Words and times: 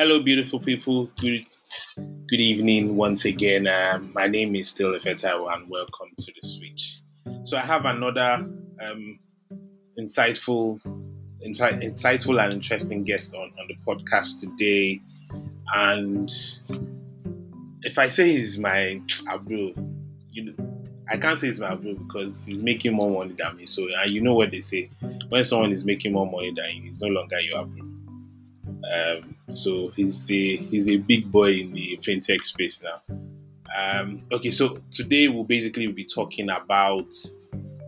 Hello, 0.00 0.18
beautiful 0.18 0.58
people. 0.58 1.10
Good, 1.20 1.44
good 2.26 2.40
evening 2.40 2.96
once 2.96 3.26
again. 3.26 3.66
Um, 3.66 4.10
my 4.14 4.28
name 4.28 4.56
is 4.56 4.70
still 4.70 4.92
Efetaiwo, 4.92 5.52
and 5.54 5.68
welcome 5.68 6.08
to 6.16 6.32
the 6.40 6.48
Switch. 6.48 7.02
So 7.42 7.58
I 7.58 7.60
have 7.60 7.84
another 7.84 8.48
um, 8.82 9.18
insightful, 9.98 10.80
in 11.42 11.52
fact, 11.52 11.82
insightful 11.82 12.42
and 12.42 12.54
interesting 12.54 13.04
guest 13.04 13.34
on, 13.34 13.52
on 13.60 13.68
the 13.68 13.76
podcast 13.86 14.40
today. 14.40 15.02
And 15.74 16.32
if 17.82 17.98
I 17.98 18.08
say 18.08 18.32
he's 18.32 18.58
my 18.58 19.02
abro, 19.28 19.74
you 20.32 20.44
know, 20.44 20.82
I 21.10 21.18
can't 21.18 21.38
say 21.38 21.48
he's 21.48 21.60
my 21.60 21.72
abro 21.72 21.92
because 21.92 22.46
he's 22.46 22.62
making 22.62 22.94
more 22.94 23.10
money 23.10 23.34
than 23.36 23.54
me. 23.54 23.66
So, 23.66 23.86
you 24.06 24.22
know 24.22 24.32
what 24.32 24.50
they 24.50 24.62
say: 24.62 24.88
when 25.28 25.44
someone 25.44 25.72
is 25.72 25.84
making 25.84 26.14
more 26.14 26.24
money 26.24 26.54
than 26.56 26.74
you, 26.74 26.82
he's 26.84 27.02
no 27.02 27.10
longer 27.10 27.38
your 27.40 27.58
abro. 27.58 27.82
Um, 27.82 29.36
so 29.52 29.88
he's 29.96 30.30
a 30.30 30.56
he's 30.56 30.88
a 30.88 30.96
big 30.96 31.30
boy 31.30 31.52
in 31.54 31.72
the 31.72 31.98
fintech 32.02 32.42
space 32.42 32.82
now. 32.82 33.02
Um, 33.76 34.18
okay, 34.32 34.50
so 34.50 34.78
today 34.90 35.28
we'll 35.28 35.44
basically 35.44 35.86
be 35.88 36.04
talking 36.04 36.50
about 36.50 37.14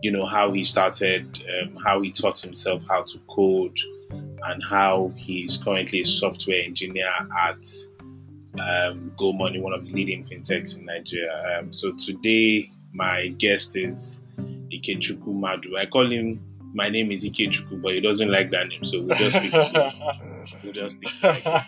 you 0.01 0.11
know 0.11 0.25
how 0.25 0.51
he 0.51 0.63
started, 0.63 1.43
um, 1.61 1.77
how 1.83 2.01
he 2.01 2.11
taught 2.11 2.39
himself 2.39 2.83
how 2.89 3.03
to 3.03 3.19
code, 3.27 3.77
and 4.11 4.63
how 4.69 5.11
he's 5.15 5.57
currently 5.57 6.01
a 6.01 6.05
software 6.05 6.61
engineer 6.63 7.11
at 7.41 7.65
um, 8.59 9.11
Go 9.17 9.33
Money, 9.33 9.59
one 9.59 9.73
of 9.73 9.85
the 9.85 9.93
leading 9.93 10.23
fintechs 10.23 10.77
in 10.77 10.85
Nigeria. 10.85 11.59
Um, 11.59 11.73
so 11.73 11.91
today 11.93 12.71
my 12.93 13.29
guest 13.29 13.75
is 13.75 14.21
Ikechukwu 14.37 15.33
Madu. 15.33 15.77
I 15.77 15.85
call 15.85 16.09
him 16.09 16.39
my 16.73 16.89
name 16.89 17.11
is 17.11 17.23
Ikechukwu, 17.23 17.81
but 17.81 17.93
he 17.93 18.01
doesn't 18.01 18.29
like 18.31 18.49
that 18.51 18.67
name, 18.67 18.83
so 18.83 19.01
we'll 19.01 19.15
just 19.15 19.37
speak 19.37 19.51
to 19.51 19.93
we'll 20.63 20.73
just 20.73 20.97
stick 20.97 21.13
to 21.21 21.29
Ike. 21.29 21.67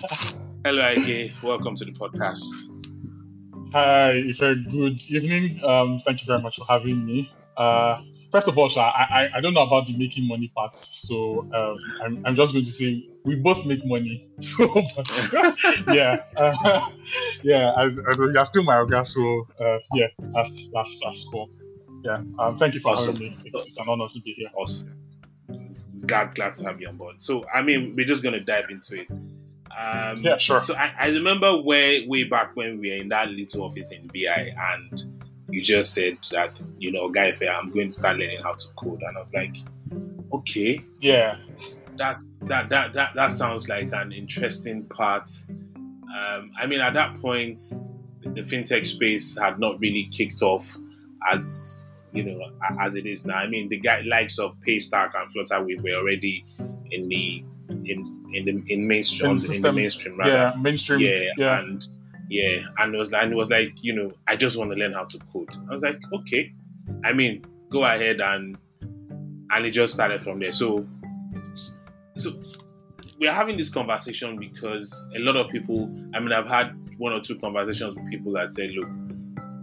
Hello, 0.66 0.82
Ike. 0.84 1.32
Welcome 1.44 1.76
to 1.76 1.86
the 1.86 1.92
podcast. 1.92 2.44
Hi, 3.72 4.14
Ife. 4.30 4.40
Good 4.70 5.02
evening. 5.12 5.64
Um, 5.64 6.00
thank 6.00 6.22
you 6.22 6.28
very 6.28 6.42
much 6.42 6.58
for 6.58 6.66
having 6.68 7.06
me. 7.06 7.32
Uh, 7.56 8.02
first 8.32 8.48
of 8.48 8.58
all, 8.58 8.68
Sha, 8.68 8.82
I, 8.82 9.04
I, 9.26 9.38
I 9.38 9.42
don't 9.42 9.54
know 9.54 9.62
about 9.64 9.86
the 9.86 9.96
making 9.96 10.28
money 10.28 10.52
part, 10.56 10.74
so 10.74 11.42
um, 11.54 11.78
I'm, 12.04 12.26
I'm 12.26 12.36
just 12.36 12.54
going 12.54 12.66
to 12.66 12.72
say 12.72 13.08
we 13.26 13.36
both 13.36 13.66
make 13.66 13.86
money. 13.86 14.32
So, 14.40 14.82
yeah, 15.92 16.24
uh, 16.36 16.90
yeah, 17.44 17.74
I, 17.78 17.84
I, 17.84 18.16
you're 18.34 18.46
still 18.46 18.64
my 18.64 18.76
Oga, 18.78 19.06
so 19.06 19.48
uh, 19.64 19.78
yeah, 19.94 20.08
that's, 20.34 20.72
that's, 20.72 21.00
that's 21.04 21.30
cool. 21.30 21.50
Yeah, 22.06 22.22
um, 22.40 22.58
thank 22.58 22.74
you 22.76 22.80
for 22.80 22.92
Awesome. 22.94 23.14
having 23.16 23.32
me. 23.32 23.38
It's, 23.46 23.68
it's 23.68 23.80
an 23.80 23.86
honor 23.90 24.08
to 24.08 24.20
be 24.22 24.34
here. 24.34 24.50
Awesome. 24.56 24.92
Glad, 26.06 26.36
glad 26.36 26.54
to 26.56 26.64
have 26.66 26.80
you 26.80 26.88
on 26.88 26.98
board. 26.98 27.20
So, 27.20 27.44
I 27.54 27.62
mean, 27.64 27.96
we're 27.96 28.06
just 28.06 28.22
going 28.24 28.34
to 28.34 28.40
dive 28.40 28.70
into 28.70 29.02
it. 29.02 29.08
Um, 29.10 30.22
Yeah, 30.22 30.38
sure. 30.38 30.62
So, 30.62 30.76
I, 30.76 30.94
I 31.00 31.08
remember 31.08 31.56
way, 31.58 32.08
way 32.08 32.24
back 32.26 32.56
when 32.56 32.80
we 32.80 32.92
were 32.92 32.98
in 32.98 33.10
that 33.10 33.30
little 33.30 33.64
office 33.64 33.92
in 33.92 34.08
VI, 34.10 34.54
and 34.74 35.26
you 35.50 35.62
just 35.62 35.94
said 35.94 36.18
that, 36.32 36.60
you 36.78 36.92
know, 36.92 37.10
guy, 37.10 37.34
I'm 37.52 37.72
going 37.72 37.88
to 37.88 37.94
start 37.94 38.18
learning 38.18 38.40
how 38.44 38.54
to 38.54 38.66
code. 38.76 39.02
And 39.08 39.18
I 39.18 39.22
was 39.22 39.34
like, 39.34 39.56
okay, 40.34 40.80
Yeah, 41.00 41.38
that 41.98 42.22
that 42.42 42.70
that 42.70 42.94
that 42.94 43.16
that 43.16 43.32
sounds 43.32 43.68
like 43.70 43.92
an 43.94 44.12
interesting 44.12 44.84
part. 44.86 45.30
Um, 45.50 46.52
I 46.60 46.66
mean, 46.68 46.82
at 46.82 46.94
that 46.94 47.20
point, 47.22 47.60
the, 48.22 48.30
the 48.30 48.42
fintech 48.42 48.86
space 48.86 49.38
had 49.40 49.60
not 49.60 49.80
really 49.80 50.10
kicked 50.12 50.42
off 50.42 50.78
as 51.32 51.85
you 52.16 52.24
know 52.24 52.40
as 52.82 52.96
it 52.96 53.06
is 53.06 53.26
now. 53.26 53.36
I 53.36 53.48
mean, 53.48 53.70
the 53.70 53.80
guy 53.80 54.02
likes 54.02 54.40
of 54.40 54.56
Paystack 54.68 55.12
and 55.16 55.32
Flutterwave 55.34 55.84
were 55.84 55.96
already 55.96 56.46
in 56.92 57.08
the 57.10 57.44
in 57.70 58.26
in 58.34 58.46
the 58.46 58.64
in 58.74 58.88
mainstream 58.88 59.32
In 59.32 59.56
in, 59.56 59.62
the 59.62 59.72
mainstream 59.74 60.18
rather. 60.18 60.32
yeah, 60.32 60.54
mainstream. 60.60 61.00
Yeah, 61.00 61.32
yeah. 61.38 61.60
and 61.60 61.88
yeah, 62.30 62.60
and 62.80 62.96
it 62.96 62.98
was 62.98 63.14
and 63.14 63.32
it 63.32 63.36
was 63.36 63.50
like 63.50 63.84
you 63.84 63.94
know 63.94 64.12
I 64.28 64.36
just 64.36 64.58
want 64.58 64.72
to 64.72 64.78
learn 64.78 64.94
how 64.94 65.04
to 65.06 65.20
code. 65.32 65.54
I 65.70 65.74
was 65.74 65.84
like, 65.84 66.00
okay, 66.14 66.52
I 67.04 67.14
mean, 67.14 67.44
go 67.70 67.84
ahead 67.84 68.22
and 68.22 68.58
and 69.52 69.66
it 69.66 69.72
just 69.72 69.94
started 69.94 70.24
from 70.24 70.40
there. 70.40 70.52
So 70.52 70.88
so 72.16 72.40
we're 73.20 73.32
having 73.34 73.58
this 73.58 73.70
conversation 73.70 74.38
because 74.38 75.08
a 75.16 75.20
lot 75.20 75.36
of 75.36 75.50
people. 75.50 75.94
I 76.14 76.20
mean, 76.20 76.32
I've 76.32 76.48
had 76.48 76.76
one 76.98 77.14
or 77.14 77.22
two 77.22 77.38
conversations 77.40 77.96
with 77.96 78.10
people 78.10 78.34
that 78.34 78.50
say, 78.50 78.70
look, 78.70 78.88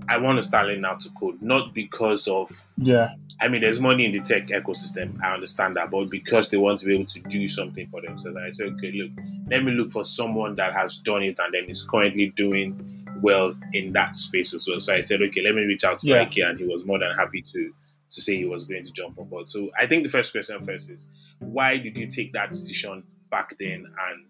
I 0.08 0.18
want 0.18 0.38
to 0.38 0.42
start 0.42 0.66
learning 0.66 0.84
how 0.84 0.94
to 0.94 1.10
code, 1.10 1.40
not 1.40 1.74
because 1.74 2.28
of 2.28 2.50
yeah, 2.76 3.14
I 3.40 3.48
mean, 3.48 3.60
there's 3.60 3.80
money 3.80 4.04
in 4.04 4.12
the 4.12 4.20
tech 4.20 4.46
ecosystem. 4.48 5.20
I 5.22 5.34
understand 5.34 5.76
that, 5.76 5.90
but 5.90 6.10
because 6.10 6.50
they 6.50 6.56
want 6.56 6.80
to 6.80 6.86
be 6.86 6.94
able 6.94 7.06
to 7.06 7.20
do 7.20 7.46
something 7.48 7.86
for 7.88 8.00
themselves, 8.00 8.36
and 8.36 8.46
I 8.46 8.50
said, 8.50 8.68
okay, 8.68 8.92
look, 8.92 9.10
let 9.50 9.64
me 9.64 9.72
look 9.72 9.90
for 9.90 10.04
someone 10.04 10.54
that 10.54 10.72
has 10.74 10.96
done 10.98 11.22
it 11.22 11.38
and 11.38 11.54
then 11.54 11.64
is 11.68 11.84
currently 11.84 12.32
doing 12.36 13.04
well 13.20 13.54
in 13.72 13.92
that 13.92 14.16
space 14.16 14.54
as 14.54 14.66
well. 14.68 14.80
So 14.80 14.94
I 14.94 15.00
said, 15.00 15.22
okay, 15.22 15.42
let 15.42 15.54
me 15.54 15.62
reach 15.62 15.84
out 15.84 15.98
to 15.98 16.08
Yeah. 16.08 16.20
Ike, 16.20 16.38
and 16.38 16.58
he 16.58 16.66
was 16.66 16.84
more 16.84 16.98
than 16.98 17.16
happy 17.16 17.42
to 17.42 17.72
to 18.10 18.20
say 18.20 18.36
he 18.36 18.44
was 18.44 18.64
going 18.64 18.82
to 18.82 18.92
jump 18.92 19.18
on 19.18 19.26
board. 19.26 19.48
So 19.48 19.70
I 19.80 19.86
think 19.86 20.02
the 20.02 20.10
first 20.10 20.32
question 20.32 20.60
first 20.62 20.90
is, 20.90 21.08
why 21.38 21.78
did 21.78 21.96
you 21.96 22.06
take 22.06 22.34
that 22.34 22.50
decision 22.52 23.04
back 23.30 23.56
then, 23.58 23.86
and 23.86 24.26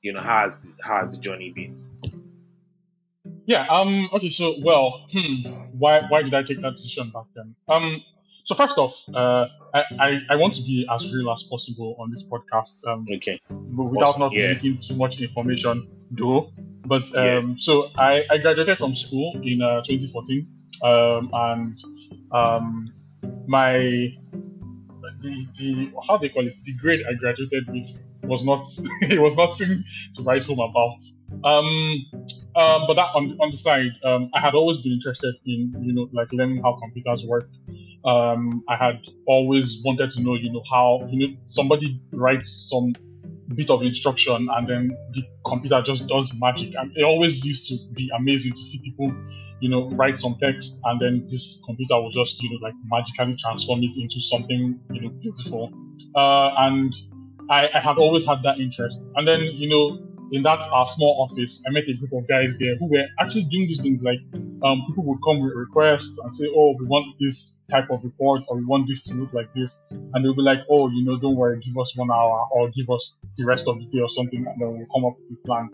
you 0.00 0.12
know, 0.12 0.20
how 0.20 0.40
has 0.40 0.58
the, 0.58 0.72
how 0.82 0.98
has 0.98 1.14
the 1.14 1.20
journey 1.20 1.50
been? 1.50 1.80
Yeah. 3.48 3.66
Um. 3.66 4.08
Okay. 4.12 4.28
So, 4.28 4.54
well, 4.62 5.06
hmm, 5.10 5.40
why 5.72 6.02
why 6.10 6.22
did 6.22 6.34
I 6.34 6.42
take 6.42 6.60
that 6.60 6.76
decision 6.76 7.10
back 7.10 7.24
then? 7.34 7.56
Um. 7.66 8.02
So 8.44 8.54
first 8.54 8.78
off, 8.78 8.94
uh, 9.12 9.46
I, 9.74 9.84
I, 10.00 10.18
I 10.30 10.36
want 10.36 10.54
to 10.54 10.62
be 10.62 10.86
as 10.90 11.14
real 11.14 11.30
as 11.30 11.42
possible 11.42 11.96
on 11.98 12.08
this 12.08 12.26
podcast, 12.32 12.86
um, 12.86 13.04
Okay, 13.16 13.38
without 13.76 14.16
Awesome, 14.16 14.20
not 14.20 14.32
yeah. 14.32 14.48
leaking 14.52 14.78
too 14.78 14.96
much 14.96 15.20
information, 15.20 15.86
though. 16.10 16.50
But 16.86 17.10
Yeah. 17.14 17.38
um, 17.38 17.58
so 17.58 17.90
I, 17.98 18.24
I 18.30 18.38
graduated 18.38 18.78
from 18.78 18.94
school 18.94 19.38
in 19.44 19.60
uh, 19.60 19.82
2014, 19.82 20.48
um, 20.82 21.30
and 21.34 21.78
um, 22.32 22.92
my 23.48 23.76
the 25.20 25.46
the 25.58 25.92
how 26.06 26.16
they 26.16 26.30
call 26.30 26.46
it 26.46 26.54
the 26.64 26.74
grade 26.80 27.04
I 27.08 27.14
graduated 27.14 27.68
with 27.68 27.86
was 28.28 28.44
not 28.44 28.66
it 29.02 29.20
was 29.20 29.36
nothing 29.36 29.84
to 30.14 30.22
write 30.22 30.44
home 30.44 30.60
about. 30.60 30.98
Um, 31.44 32.06
um, 32.56 32.84
but 32.86 32.94
that 32.94 33.14
on, 33.14 33.36
on 33.40 33.50
the 33.50 33.56
side, 33.56 33.92
um, 34.04 34.30
I 34.34 34.40
had 34.40 34.54
always 34.54 34.78
been 34.78 34.92
interested 34.92 35.34
in 35.46 35.74
you 35.80 35.92
know 35.92 36.08
like 36.12 36.32
learning 36.32 36.62
how 36.62 36.78
computers 36.82 37.24
work. 37.26 37.48
Um, 38.04 38.62
I 38.68 38.76
had 38.76 39.06
always 39.26 39.82
wanted 39.84 40.10
to 40.10 40.22
know 40.22 40.34
you 40.34 40.52
know 40.52 40.62
how 40.70 41.06
you 41.10 41.26
know 41.26 41.34
somebody 41.46 42.00
writes 42.12 42.68
some 42.70 42.92
bit 43.54 43.70
of 43.70 43.82
instruction 43.82 44.48
and 44.56 44.68
then 44.68 44.90
the 45.12 45.22
computer 45.46 45.80
just 45.80 46.06
does 46.06 46.34
magic 46.38 46.74
and 46.76 46.94
it 46.96 47.02
always 47.02 47.44
used 47.46 47.66
to 47.68 47.76
be 47.94 48.10
amazing 48.14 48.52
to 48.52 48.58
see 48.58 48.78
people 48.84 49.10
you 49.60 49.68
know 49.68 49.88
write 49.90 50.18
some 50.18 50.36
text 50.40 50.80
and 50.84 51.00
then 51.00 51.26
this 51.30 51.62
computer 51.64 52.00
will 52.00 52.10
just 52.10 52.42
you 52.42 52.50
know 52.50 52.58
like 52.60 52.74
magically 52.84 53.34
transform 53.38 53.82
it 53.82 53.96
into 53.96 54.20
something 54.20 54.78
you 54.92 55.00
know 55.00 55.08
beautiful 55.08 55.72
uh, 56.14 56.50
and 56.58 56.92
I, 57.50 57.68
I 57.74 57.80
had 57.80 57.98
always 57.98 58.26
had 58.26 58.42
that 58.42 58.58
interest. 58.58 59.10
And 59.16 59.26
then 59.26 59.40
you 59.40 59.68
know 59.68 60.08
in 60.30 60.42
that 60.42 60.62
our 60.72 60.86
small 60.86 61.26
office 61.26 61.64
i 61.66 61.72
met 61.72 61.84
a 61.88 61.94
group 61.94 62.12
of 62.12 62.28
guys 62.28 62.58
there 62.58 62.76
who 62.76 62.86
were 62.90 63.04
actually 63.18 63.44
doing 63.44 63.66
these 63.66 63.80
things 63.80 64.02
like 64.02 64.18
um, 64.62 64.82
people 64.86 65.04
would 65.04 65.18
come 65.24 65.42
with 65.42 65.54
requests 65.54 66.18
and 66.18 66.34
say 66.34 66.46
oh 66.54 66.74
we 66.78 66.84
want 66.84 67.16
this 67.18 67.62
type 67.70 67.88
of 67.90 68.02
report 68.02 68.44
or 68.48 68.56
we 68.56 68.64
want 68.64 68.88
this 68.88 69.02
to 69.02 69.14
look 69.14 69.32
like 69.32 69.52
this. 69.54 69.84
And 69.90 70.24
they'll 70.24 70.34
be 70.34 70.42
like 70.42 70.58
oh 70.68 70.88
you 70.90 71.04
know 71.04 71.18
don't 71.18 71.36
worry 71.36 71.60
give 71.60 71.78
us 71.78 71.96
one 71.96 72.10
hour 72.10 72.48
or 72.50 72.68
give 72.70 72.90
us 72.90 73.20
the 73.36 73.44
rest 73.44 73.68
of 73.68 73.78
the 73.78 73.86
day 73.86 74.00
or 74.00 74.08
something 74.08 74.44
and 74.46 74.60
then 74.60 74.76
we'll 74.76 74.86
come 74.92 75.04
up 75.04 75.16
with 75.18 75.38
a 75.38 75.46
plan. 75.46 75.70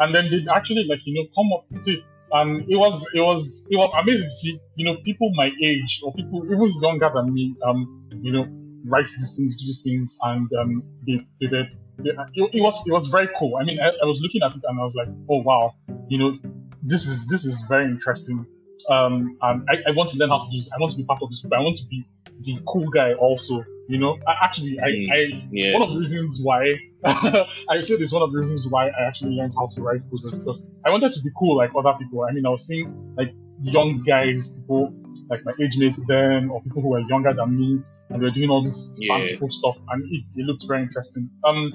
And 0.00 0.12
then 0.12 0.30
they 0.30 0.44
actually 0.52 0.84
like 0.84 1.00
you 1.04 1.14
know 1.14 1.28
come 1.34 1.52
up 1.52 1.64
with 1.70 1.86
it. 1.88 2.02
And 2.32 2.62
it 2.68 2.76
was 2.76 3.06
it 3.14 3.20
was 3.20 3.68
it 3.70 3.76
was 3.76 3.92
amazing 3.96 4.26
to 4.26 4.30
see 4.30 4.58
you 4.74 4.84
know 4.84 4.96
people 5.04 5.30
my 5.34 5.50
age 5.62 6.00
or 6.04 6.12
people 6.12 6.44
even 6.44 6.72
younger 6.82 7.10
than 7.14 7.32
me 7.32 7.54
um 7.64 8.08
you 8.20 8.32
know 8.32 8.63
write 8.84 9.06
these 9.06 9.34
things 9.36 9.56
do 9.56 9.66
these 9.66 9.82
things 9.82 10.18
and 10.22 10.48
um 10.60 10.82
they 11.06 11.18
they, 11.40 11.46
they, 11.46 11.68
they 11.98 12.10
it, 12.10 12.50
it 12.54 12.60
was 12.60 12.86
it 12.86 12.92
was 12.92 13.06
very 13.08 13.28
cool. 13.36 13.56
I 13.56 13.64
mean 13.64 13.80
I, 13.80 13.88
I 13.88 14.06
was 14.06 14.20
looking 14.20 14.42
at 14.42 14.54
it 14.54 14.62
and 14.64 14.78
i 14.78 14.82
was 14.82 14.94
like 14.94 15.08
oh 15.30 15.42
wow. 15.42 15.74
You 16.08 16.18
know 16.18 16.38
this 16.82 17.06
is 17.06 17.28
this 17.28 17.44
is 17.44 17.64
very 17.68 17.84
interesting. 17.84 18.46
Um 18.88 19.36
and 19.42 19.66
I, 19.70 19.90
I 19.90 19.92
want 19.92 20.10
to 20.10 20.18
learn 20.18 20.30
how 20.30 20.38
to 20.38 20.50
do 20.50 20.56
this. 20.58 20.70
I 20.72 20.80
want 20.80 20.92
to 20.92 20.98
be 20.98 21.04
part 21.04 21.22
of 21.22 21.30
this 21.30 21.40
but 21.40 21.56
i 21.58 21.60
want 21.60 21.76
to 21.76 21.86
be 21.86 22.04
the 22.40 22.60
cool 22.66 22.88
guy 22.88 23.14
also 23.14 23.62
you 23.88 23.98
know. 23.98 24.16
I, 24.26 24.44
actually 24.44 24.80
i 24.80 24.88
i 25.14 25.48
yeah, 25.50 25.74
one 25.74 25.82
of 25.82 25.90
the 25.90 25.98
reasons 25.98 26.40
why 26.42 26.72
I 27.04 27.80
said 27.80 28.00
it's 28.00 28.12
one 28.12 28.22
of 28.22 28.32
the 28.32 28.38
reasons 28.38 28.66
why 28.68 28.88
I 28.88 29.02
actually 29.06 29.34
learned 29.34 29.52
how 29.54 29.66
to 29.66 29.82
write 29.82 30.00
code 30.02 30.22
was 30.22 30.34
because 30.34 30.70
I 30.86 30.90
wanted 30.90 31.12
to 31.12 31.20
be 31.20 31.30
cool 31.36 31.56
like 31.56 31.70
other 31.76 31.92
people. 31.98 32.24
I 32.24 32.32
mean, 32.32 32.46
I 32.46 32.48
was 32.48 32.66
seeing 32.66 33.14
like 33.14 33.34
young 33.60 34.02
guys, 34.06 34.54
people 34.54 34.94
like 35.28 35.44
my 35.44 35.52
age 35.62 35.76
mates 35.76 36.02
then, 36.06 36.48
or 36.48 36.62
people 36.62 36.80
who 36.80 36.88
were 36.88 37.00
younger 37.00 37.34
than 37.34 37.58
me, 37.58 37.82
and 38.10 38.20
they 38.20 38.26
were 38.26 38.30
doing 38.30 38.50
all 38.50 38.62
this 38.62 38.96
Yeah. 38.98 39.14
fanciful 39.14 39.50
stuff, 39.50 39.76
and 39.90 40.04
it, 40.10 40.28
it 40.36 40.44
looked 40.44 40.64
very 40.66 40.82
interesting. 40.82 41.30
Um, 41.44 41.72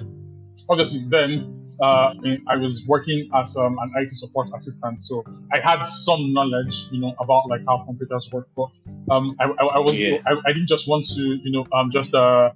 obviously 0.68 1.04
then. 1.08 1.56
Uh, 1.82 2.12
I 2.46 2.56
was 2.56 2.84
working 2.86 3.30
as 3.34 3.56
um, 3.56 3.78
an 3.80 3.90
IT 3.96 4.10
support 4.10 4.50
assistant, 4.54 5.00
so 5.00 5.24
I 5.50 5.60
had 5.60 5.80
some 5.80 6.34
knowledge, 6.34 6.88
you 6.92 7.00
know, 7.00 7.14
about 7.18 7.48
like 7.48 7.62
how 7.66 7.78
computers 7.86 8.28
work. 8.30 8.48
But 8.54 8.68
um, 9.10 9.34
I, 9.40 9.44
I, 9.44 9.64
I 9.64 9.78
was 9.78 9.98
Yeah. 9.98 10.18
I, 10.26 10.32
I 10.44 10.52
didn't 10.52 10.68
just 10.68 10.86
want 10.86 11.06
to, 11.14 11.22
you 11.22 11.50
know, 11.50 11.64
um, 11.72 11.90
just 11.90 12.12
uh, 12.12 12.50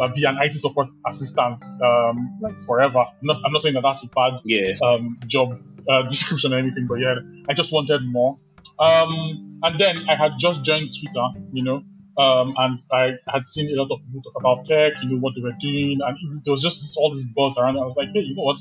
uh, 0.00 0.08
be 0.14 0.24
an 0.24 0.38
IT 0.40 0.54
support 0.54 0.88
assistant 1.06 1.62
um, 1.84 2.38
like 2.40 2.54
forever. 2.64 3.00
I'm 3.00 3.14
not, 3.26 3.42
I'm 3.44 3.52
not 3.52 3.60
saying 3.60 3.74
that 3.74 3.82
that's 3.82 4.04
a 4.06 4.08
bad 4.08 4.40
Yeah. 4.46 4.70
um, 4.82 5.18
job 5.26 5.60
uh, 5.86 6.02
description 6.08 6.54
or 6.54 6.58
anything, 6.58 6.86
but 6.86 6.94
yeah, 6.94 7.16
I 7.50 7.52
just 7.52 7.74
wanted 7.74 8.02
more. 8.06 8.38
Um, 8.80 9.60
and 9.62 9.78
then 9.78 10.08
I 10.08 10.14
had 10.16 10.32
just 10.38 10.64
joined 10.64 10.92
Twitter, 10.98 11.26
you 11.52 11.62
know, 11.62 11.82
um, 12.18 12.54
and 12.56 12.80
I 12.92 13.12
had 13.28 13.44
seen 13.44 13.70
a 13.72 13.80
lot 13.80 13.90
of 13.92 14.00
people 14.04 14.22
talk 14.22 14.40
about 14.40 14.64
tech, 14.64 14.92
you 15.02 15.10
know, 15.10 15.18
what 15.18 15.34
they 15.34 15.42
were 15.42 15.56
doing, 15.58 16.00
and 16.04 16.42
there 16.44 16.52
was 16.52 16.62
just 16.62 16.96
all 16.98 17.10
this 17.10 17.24
buzz 17.24 17.58
around. 17.58 17.78
I 17.78 17.84
was 17.84 17.96
like, 17.96 18.08
hey, 18.12 18.20
you 18.20 18.34
know 18.34 18.42
what? 18.42 18.58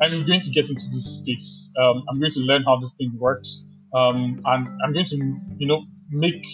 I'm 0.00 0.26
going 0.26 0.40
to 0.40 0.50
get 0.50 0.68
into 0.68 0.82
this 0.90 1.22
space. 1.22 1.72
Um, 1.80 2.04
I'm 2.08 2.18
going 2.18 2.30
to 2.32 2.40
learn 2.40 2.64
how 2.64 2.78
this 2.78 2.94
thing 2.94 3.12
works, 3.18 3.64
um, 3.94 4.42
and 4.44 4.68
I'm 4.84 4.92
going 4.92 5.06
to, 5.06 5.16
you 5.58 5.66
know, 5.66 5.84
make. 6.10 6.44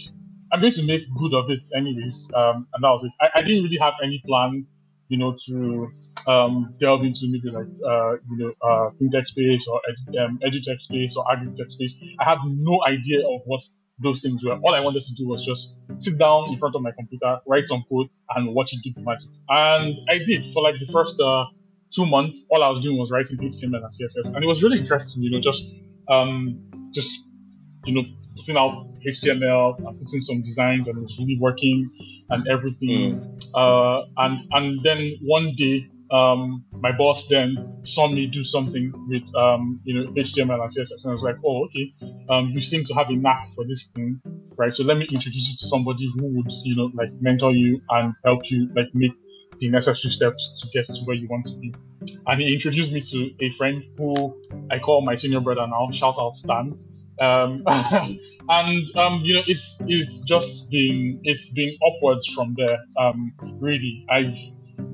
I'm 0.53 0.61
going 0.61 0.73
to 0.73 0.83
make 0.83 1.03
good 1.17 1.33
of 1.33 1.49
it, 1.49 1.65
anyways. 1.77 2.33
Um, 2.35 2.67
and 2.75 2.83
that 2.83 2.89
was 2.89 3.05
it. 3.05 3.13
I, 3.21 3.39
I 3.39 3.43
didn't 3.43 3.63
really 3.65 3.79
have 3.79 3.95
any 4.03 4.21
plan, 4.27 4.67
you 5.09 5.19
know, 5.19 5.35
to 5.47 5.93
um, 6.27 6.75
delve 6.79 7.05
into 7.05 7.29
maybe 7.29 7.51
like 7.51 7.67
uh, 7.87 8.13
you 8.31 8.37
know 8.37 8.53
uh, 8.63 8.91
fintech 9.01 9.27
space 9.27 9.67
or 9.69 9.81
ed- 9.89 10.17
um, 10.17 10.39
edutech 10.45 10.81
space 10.81 11.17
or 11.17 11.25
agritech 11.25 11.71
space. 11.71 12.03
I 12.19 12.25
had 12.25 12.39
no 12.45 12.81
idea 12.87 13.21
of 13.27 13.43
what 13.45 13.61
those 14.02 14.20
things 14.20 14.44
were. 14.44 14.58
All 14.58 14.75
I 14.75 14.81
wanted 14.81 15.02
to 15.02 15.14
do 15.14 15.29
was 15.29 15.44
just 15.44 15.81
sit 15.99 16.19
down 16.19 16.50
in 16.50 16.58
front 16.58 16.75
of 16.75 16.82
my 16.82 16.91
computer, 16.93 17.41
write 17.47 17.67
some 17.67 17.85
code, 17.88 18.08
and 18.35 18.55
watch 18.55 18.73
it 18.73 18.82
do 18.82 18.93
the 18.93 19.02
magic. 19.02 19.29
And 19.49 19.99
I 20.08 20.19
did 20.19 20.47
for 20.52 20.62
like 20.62 20.76
the 20.81 20.91
first 20.93 21.20
uh, 21.20 21.44
two 21.91 22.06
months. 22.06 22.49
All 22.50 22.62
I 22.62 22.69
was 22.69 22.81
doing 22.81 22.99
was 22.99 23.11
writing 23.11 23.37
HTML 23.38 23.82
and 23.82 23.93
CSS, 23.93 24.35
and 24.35 24.43
it 24.43 24.47
was 24.47 24.62
really 24.62 24.79
interesting. 24.79 25.23
You 25.23 25.31
know, 25.31 25.41
just 25.41 25.75
um, 26.08 26.61
just 26.93 27.25
you 27.85 27.94
know 27.94 28.02
putting 28.37 28.56
out 28.56 28.87
HTML 29.06 29.79
and 29.79 29.99
putting 29.99 30.20
some 30.20 30.38
designs, 30.38 30.88
and 30.88 30.99
it 30.99 31.03
was 31.03 31.19
really 31.19 31.38
working 31.38 31.91
and 32.31 32.46
everything. 32.49 33.38
Uh, 33.55 34.03
and 34.17 34.46
and 34.53 34.82
then 34.82 35.17
one 35.23 35.55
day 35.56 35.90
um, 36.11 36.65
my 36.73 36.93
boss 36.93 37.29
then 37.29 37.79
saw 37.83 38.09
me 38.09 38.27
do 38.27 38.43
something 38.43 38.93
with 39.09 39.35
um, 39.35 39.81
you 39.85 39.95
know 39.95 40.11
HTML 40.12 40.61
and 40.61 40.71
CSS, 40.71 41.05
and 41.05 41.11
I 41.11 41.12
was 41.12 41.23
like, 41.23 41.37
oh, 41.45 41.67
okay, 41.67 41.95
um, 42.29 42.49
you 42.49 42.61
seem 42.61 42.85
to 42.85 42.95
have 42.95 43.11
a 43.11 43.17
knack 43.17 43.47
for 43.55 43.65
this 43.65 43.91
thing, 43.95 44.21
right? 44.57 44.73
So 44.73 44.85
let 44.85 44.97
me 44.97 45.05
introduce 45.05 45.49
you 45.49 45.57
to 45.57 45.67
somebody 45.67 46.11
who 46.17 46.27
would 46.37 46.51
you 46.65 46.77
know 46.77 46.91
like 46.95 47.11
mentor 47.21 47.53
you 47.53 47.81
and 47.91 48.15
help 48.25 48.51
you 48.51 48.69
like 48.75 48.89
make 48.95 49.12
the 49.61 49.69
necessary 49.69 50.11
steps 50.11 50.61
to 50.61 50.69
get 50.73 50.87
to 50.87 51.05
where 51.05 51.17
you 51.17 51.29
want 51.29 51.45
to 51.45 51.59
be. 51.59 51.73
And 52.27 52.41
he 52.41 52.53
introduced 52.53 52.93
me 52.93 53.01
to 53.01 53.45
a 53.45 53.51
friend 53.51 53.85
who 53.97 54.41
I 54.71 54.79
call 54.79 55.03
my 55.03 55.15
senior 55.15 55.41
brother 55.41 55.67
now. 55.67 55.91
Shout 55.93 56.17
out 56.19 56.35
Stan. 56.35 56.79
Um, 57.21 57.63
and 58.49 58.97
um, 58.97 59.21
you 59.23 59.35
know, 59.35 59.43
it's 59.47 59.83
it's 59.87 60.23
just 60.23 60.71
been 60.71 61.21
it's 61.23 61.53
been 61.53 61.77
upwards 61.87 62.27
from 62.27 62.56
there. 62.56 62.79
Um, 62.99 63.33
really, 63.61 64.06
I've 64.11 64.37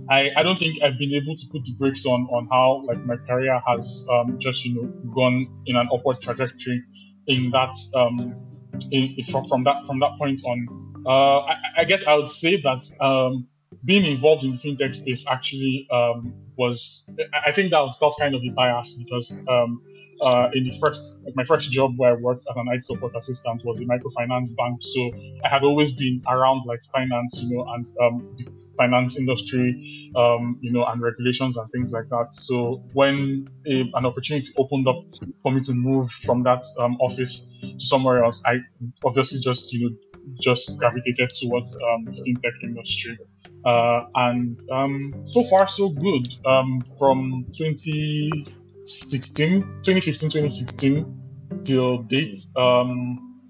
I, 0.08 0.30
I 0.36 0.42
don't 0.42 0.58
think 0.58 0.82
I've 0.82 0.98
been 0.98 1.14
able 1.14 1.34
to 1.34 1.46
put 1.50 1.64
the 1.64 1.72
brakes 1.78 2.06
on 2.06 2.22
on 2.26 2.48
how 2.50 2.84
like 2.86 3.04
my 3.04 3.16
career 3.16 3.60
has 3.66 4.06
um, 4.12 4.38
just 4.38 4.64
you 4.64 4.74
know 4.74 4.88
gone 5.14 5.48
in 5.66 5.76
an 5.76 5.88
upward 5.92 6.20
trajectory 6.20 6.82
in 7.26 7.50
that 7.50 7.74
um 7.96 8.34
in, 8.92 9.16
from, 9.30 9.46
from 9.46 9.64
that 9.64 9.84
from 9.86 10.00
that 10.00 10.16
point 10.18 10.40
on. 10.44 11.02
Uh, 11.06 11.38
I, 11.38 11.54
I 11.78 11.84
guess 11.84 12.06
I 12.06 12.14
would 12.14 12.28
say 12.28 12.60
that 12.62 12.82
um, 13.00 13.46
being 13.84 14.04
involved 14.04 14.44
in 14.44 14.58
fintech 14.58 14.92
space 14.92 15.26
actually 15.28 15.86
um, 15.92 16.34
was 16.56 17.16
I 17.32 17.52
think 17.52 17.70
that 17.70 17.80
was 17.80 17.98
that 17.98 18.06
was 18.06 18.16
kind 18.18 18.34
of 18.34 18.42
a 18.42 18.50
bias 18.50 19.02
because 19.02 19.46
um, 19.48 19.82
uh, 20.20 20.48
in 20.52 20.64
the 20.64 20.76
first 20.84 21.24
like 21.24 21.36
my 21.36 21.44
first 21.44 21.70
job 21.70 21.94
where 21.96 22.10
I 22.10 22.14
worked 22.14 22.44
as 22.50 22.56
an 22.56 22.66
IT 22.72 22.82
support 22.82 23.14
assistant 23.16 23.64
was 23.64 23.80
a 23.80 23.84
microfinance 23.84 24.56
bank, 24.56 24.82
so 24.82 25.10
I 25.44 25.48
had 25.48 25.62
always 25.62 25.92
been 25.92 26.22
around 26.28 26.64
like 26.66 26.80
finance, 26.92 27.40
you 27.42 27.56
know, 27.56 27.64
and 27.72 27.86
um, 28.02 28.36
the 28.36 28.46
finance 28.76 29.18
industry, 29.18 30.12
um, 30.16 30.58
you 30.60 30.72
know, 30.72 30.84
and 30.84 31.00
regulations 31.00 31.56
and 31.56 31.70
things 31.72 31.92
like 31.92 32.08
that. 32.10 32.32
So 32.32 32.82
when 32.92 33.48
a, 33.66 33.90
an 33.94 34.06
opportunity 34.06 34.48
opened 34.56 34.86
up 34.88 35.02
for 35.42 35.52
me 35.52 35.60
to 35.62 35.72
move 35.72 36.10
from 36.10 36.42
that 36.44 36.62
um, 36.80 36.96
office 37.00 37.60
to 37.60 37.80
somewhere 37.80 38.24
else, 38.24 38.42
I 38.46 38.60
obviously 39.04 39.40
just 39.40 39.72
you 39.72 39.90
know 39.90 39.96
just 40.40 40.78
gravitated 40.78 41.30
towards 41.30 41.76
um, 41.90 42.04
the 42.04 42.12
fintech 42.12 42.62
industry. 42.62 43.18
Uh, 43.64 44.06
and 44.14 44.60
um, 44.70 45.14
so 45.24 45.42
far 45.44 45.66
so 45.66 45.88
good. 45.90 46.26
Um, 46.46 46.82
from 46.98 47.46
2016, 47.56 49.62
2015, 49.82 50.30
2016 50.30 51.22
till 51.64 52.02
date, 52.04 52.36
um, 52.56 53.40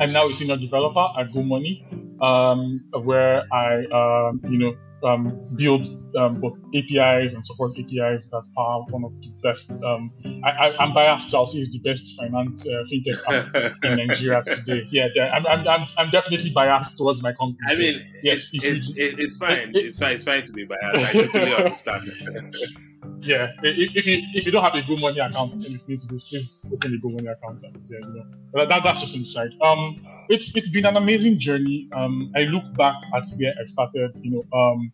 I'm 0.00 0.12
now 0.12 0.28
a 0.28 0.34
senior 0.34 0.56
developer 0.56 1.06
at 1.18 1.32
Go 1.32 1.42
Money, 1.42 1.86
um, 2.22 2.80
where 2.92 3.42
I, 3.52 3.84
um, 3.86 4.40
you 4.48 4.58
know, 4.58 4.74
um, 5.04 5.36
build 5.56 5.84
um, 6.16 6.40
both 6.40 6.56
APIs 6.76 7.34
and 7.34 7.44
support 7.44 7.72
APIs 7.76 8.28
that 8.30 8.46
are 8.56 8.82
one 8.90 9.02
of 9.04 9.12
the 9.20 9.28
best. 9.42 9.72
Um, 9.82 10.12
I, 10.44 10.50
I, 10.50 10.76
I'm 10.78 10.94
biased, 10.94 11.30
so 11.30 11.38
I'll 11.38 11.46
say 11.46 11.58
it's 11.58 11.72
the 11.72 11.80
best 11.80 12.16
finance 12.16 12.64
uh, 12.68 12.84
fintech 12.90 13.18
app 13.28 13.74
in 13.84 13.96
Nigeria 14.06 14.42
today. 14.42 14.86
Yeah, 14.90 15.08
I'm, 15.34 15.44
I'm, 15.46 15.66
I'm, 15.66 15.88
I'm 15.98 16.10
definitely 16.10 16.50
biased 16.50 16.96
towards 16.98 17.20
my 17.22 17.32
company. 17.32 17.58
I 17.68 17.76
mean, 17.76 18.00
Yes, 18.22 18.50
it's, 18.54 18.64
if 18.64 18.72
it's, 18.72 18.92
it's 18.96 19.36
fine. 19.38 19.70
it- 19.70 19.76
It's 19.76 19.98
fine. 19.98 20.14
It's 20.14 20.24
fine 20.24 20.44
to 20.44 20.52
be 20.52 20.64
biased. 20.64 21.04
I 21.04 21.12
totally 21.12 21.54
understand. 21.56 22.02
yeah, 23.22 23.52
if 23.62 24.06
you 24.06 24.22
if 24.34 24.46
you 24.46 24.52
don't 24.52 24.62
have 24.62 24.74
a 24.74 24.82
Go 24.82 24.96
Money 25.00 25.20
account 25.20 25.52
and 25.52 25.62
listening 25.62 25.98
to 25.98 26.06
this, 26.06 26.28
please 26.28 26.74
open 26.74 26.94
a 26.94 26.98
Go 26.98 27.10
Money 27.10 27.28
account. 27.28 27.62
And, 27.62 27.76
yeah, 27.88 27.98
you 28.00 28.14
know, 28.14 28.24
but 28.52 28.68
that, 28.68 28.82
that's 28.82 29.00
just 29.00 29.14
on 29.14 29.20
the 29.20 29.26
side. 29.26 29.50
Um, 29.60 29.96
it's 30.28 30.54
it's 30.56 30.68
been 30.68 30.86
an 30.86 30.96
amazing 30.96 31.38
journey. 31.38 31.88
Um, 31.92 32.32
I 32.36 32.40
look 32.40 32.64
back 32.74 32.96
at 33.14 33.24
where 33.36 33.54
I 33.60 33.64
started. 33.64 34.16
You 34.22 34.30
know, 34.32 34.58
um, 34.58 34.92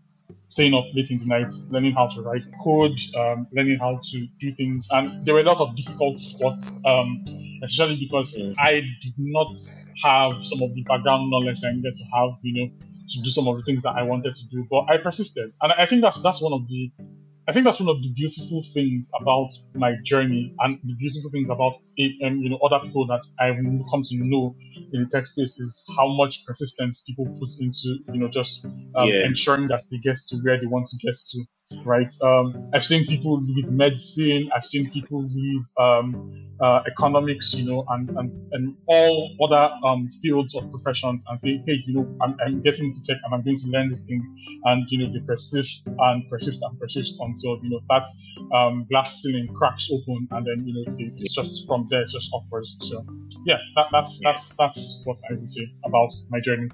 staying 0.49 0.75
up 0.75 0.85
late 0.95 1.11
in 1.11 1.19
the 1.19 1.27
night, 1.27 1.53
learning 1.71 1.93
how 1.93 2.07
to 2.07 2.23
write 2.23 2.45
code, 2.63 2.99
um, 3.17 3.47
learning 3.53 3.79
how 3.79 3.99
to 4.03 4.27
do 4.39 4.53
things, 4.53 4.89
and 4.91 5.25
there 5.25 5.35
were 5.35 5.41
a 5.41 5.45
lot 5.45 5.59
of 5.59 5.77
difficult 5.77 6.19
spots. 6.19 6.85
Um, 6.87 7.25
especially 7.63 7.97
because 7.97 8.37
Mm. 8.39 8.55
I 8.59 8.81
did 9.01 9.15
not 9.19 9.57
have 10.05 10.45
some 10.45 10.63
of 10.63 10.75
the 10.75 10.85
background 10.85 11.31
knowledge 11.31 11.61
that 11.61 11.69
I 11.69 11.73
needed 11.73 11.95
to 11.95 12.05
have. 12.15 12.31
You 12.43 12.55
know, 12.55 12.73
to 13.09 13.23
do 13.23 13.31
some 13.31 13.49
of 13.49 13.57
the 13.57 13.63
things 13.63 13.83
that 13.85 13.97
I 13.97 14.03
wanted 14.03 14.35
to 14.35 14.47
do, 14.51 14.67
but 14.71 14.85
I 14.91 14.99
persisted, 14.99 15.53
and 15.63 15.73
I 15.73 15.87
think 15.87 16.03
that's 16.03 16.23
that's 16.23 16.43
one 16.43 16.53
of 16.53 16.69
the 16.69 16.93
I 17.49 17.53
think 17.53 17.65
that's 17.65 17.81
one 17.81 17.89
of 17.89 18.03
the 18.03 18.13
beautiful 18.15 18.63
things 18.75 19.11
about 19.21 19.49
my 19.75 19.95
journey 20.05 20.55
and 20.61 20.79
the 20.85 20.95
beautiful 20.97 21.31
things 21.31 21.51
about 21.51 21.75
it, 21.97 22.13
um, 22.27 22.39
you 22.39 22.51
know 22.51 22.59
other 22.59 22.81
people 22.85 23.07
that 23.09 23.23
I've 23.41 23.57
come 23.91 24.03
to 24.05 24.17
know 24.19 24.55
in 24.93 25.03
the 25.05 25.09
tech 25.11 25.27
space 25.27 25.59
is 25.59 25.85
how 25.99 26.09
much 26.09 26.45
persistence 26.47 27.05
people 27.09 27.27
put 27.41 27.51
into 27.61 28.01
you 28.13 28.21
know 28.21 28.29
just 28.29 28.67
um, 28.67 29.09
Yeah. 29.09 29.25
ensuring 29.25 29.69
that 29.69 29.83
they 29.91 29.99
get 29.99 30.17
to 30.29 30.37
where 30.45 30.61
they 30.61 30.67
want 30.67 30.87
to 30.87 30.99
get 31.05 31.17
to. 31.17 31.45
Right. 31.85 32.13
Um, 32.23 32.71
I've 32.75 32.85
seen 32.85 33.07
people 33.07 33.41
leave 33.43 33.71
medicine. 33.71 34.49
I've 34.55 34.65
seen 34.65 34.91
people 34.91 35.23
leave 35.23 35.61
um, 35.79 36.55
uh, 36.63 36.81
economics, 36.87 37.55
you 37.55 37.69
know, 37.71 37.85
and, 37.91 38.09
and, 38.11 38.53
and 38.53 38.77
all 38.87 39.37
other 39.45 39.75
um, 39.85 40.09
fields 40.23 40.55
of 40.57 40.71
professions 40.71 41.23
and 41.29 41.39
say, 41.39 41.63
hey, 41.67 41.79
you 41.87 41.93
know, 41.95 42.17
I'm, 42.23 42.37
I'm 42.45 42.63
getting 42.63 42.87
into 42.87 43.01
tech 43.07 43.19
and 43.23 43.35
I'm 43.35 43.43
going 43.43 43.57
to 43.57 43.67
learn 43.69 43.91
this 43.91 44.01
thing 44.01 44.23
and 44.65 44.87
you 44.91 44.99
know 44.99 45.13
they 45.13 45.21
persist 45.27 45.91
and 45.99 46.29
persist 46.29 46.63
and 46.63 46.79
persist 46.81 47.21
until 47.21 47.63
you 47.63 47.71
know 47.71 47.81
that 47.91 48.09
um, 48.57 48.87
glass 48.91 49.21
ceiling 49.23 49.49
cracks 49.55 49.91
open 49.93 50.27
and 50.31 50.47
then 50.47 50.67
you 50.67 50.75
know 50.75 50.95
it- 50.99 51.13
it's 51.17 51.35
just 51.35 51.67
from 51.67 51.87
there 51.91 52.01
it's 52.01 52.13
just 52.13 52.31
upwards 52.35 52.77
so 52.81 53.05
yeah 53.47 53.57
that, 53.77 53.87
that's 53.93 54.21
that's 54.25 54.55
that's 54.57 55.03
what 55.05 55.17
i 55.31 55.35
would 55.35 55.49
say 55.49 55.67
about 55.85 56.11
my 56.31 56.41
journey 56.41 56.69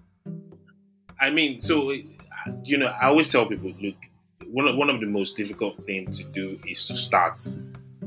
I 1.20 1.30
mean, 1.30 1.60
so 1.60 1.90
you 2.64 2.78
know, 2.78 2.86
I 2.86 3.06
always 3.06 3.30
tell 3.30 3.46
people, 3.46 3.72
look, 3.80 3.96
one 4.50 4.66
of 4.68 4.76
one 4.76 4.90
of 4.90 5.00
the 5.00 5.06
most 5.06 5.36
difficult 5.36 5.84
things 5.86 6.18
to 6.18 6.24
do 6.30 6.58
is 6.66 6.86
to 6.88 6.94
start, 6.96 7.42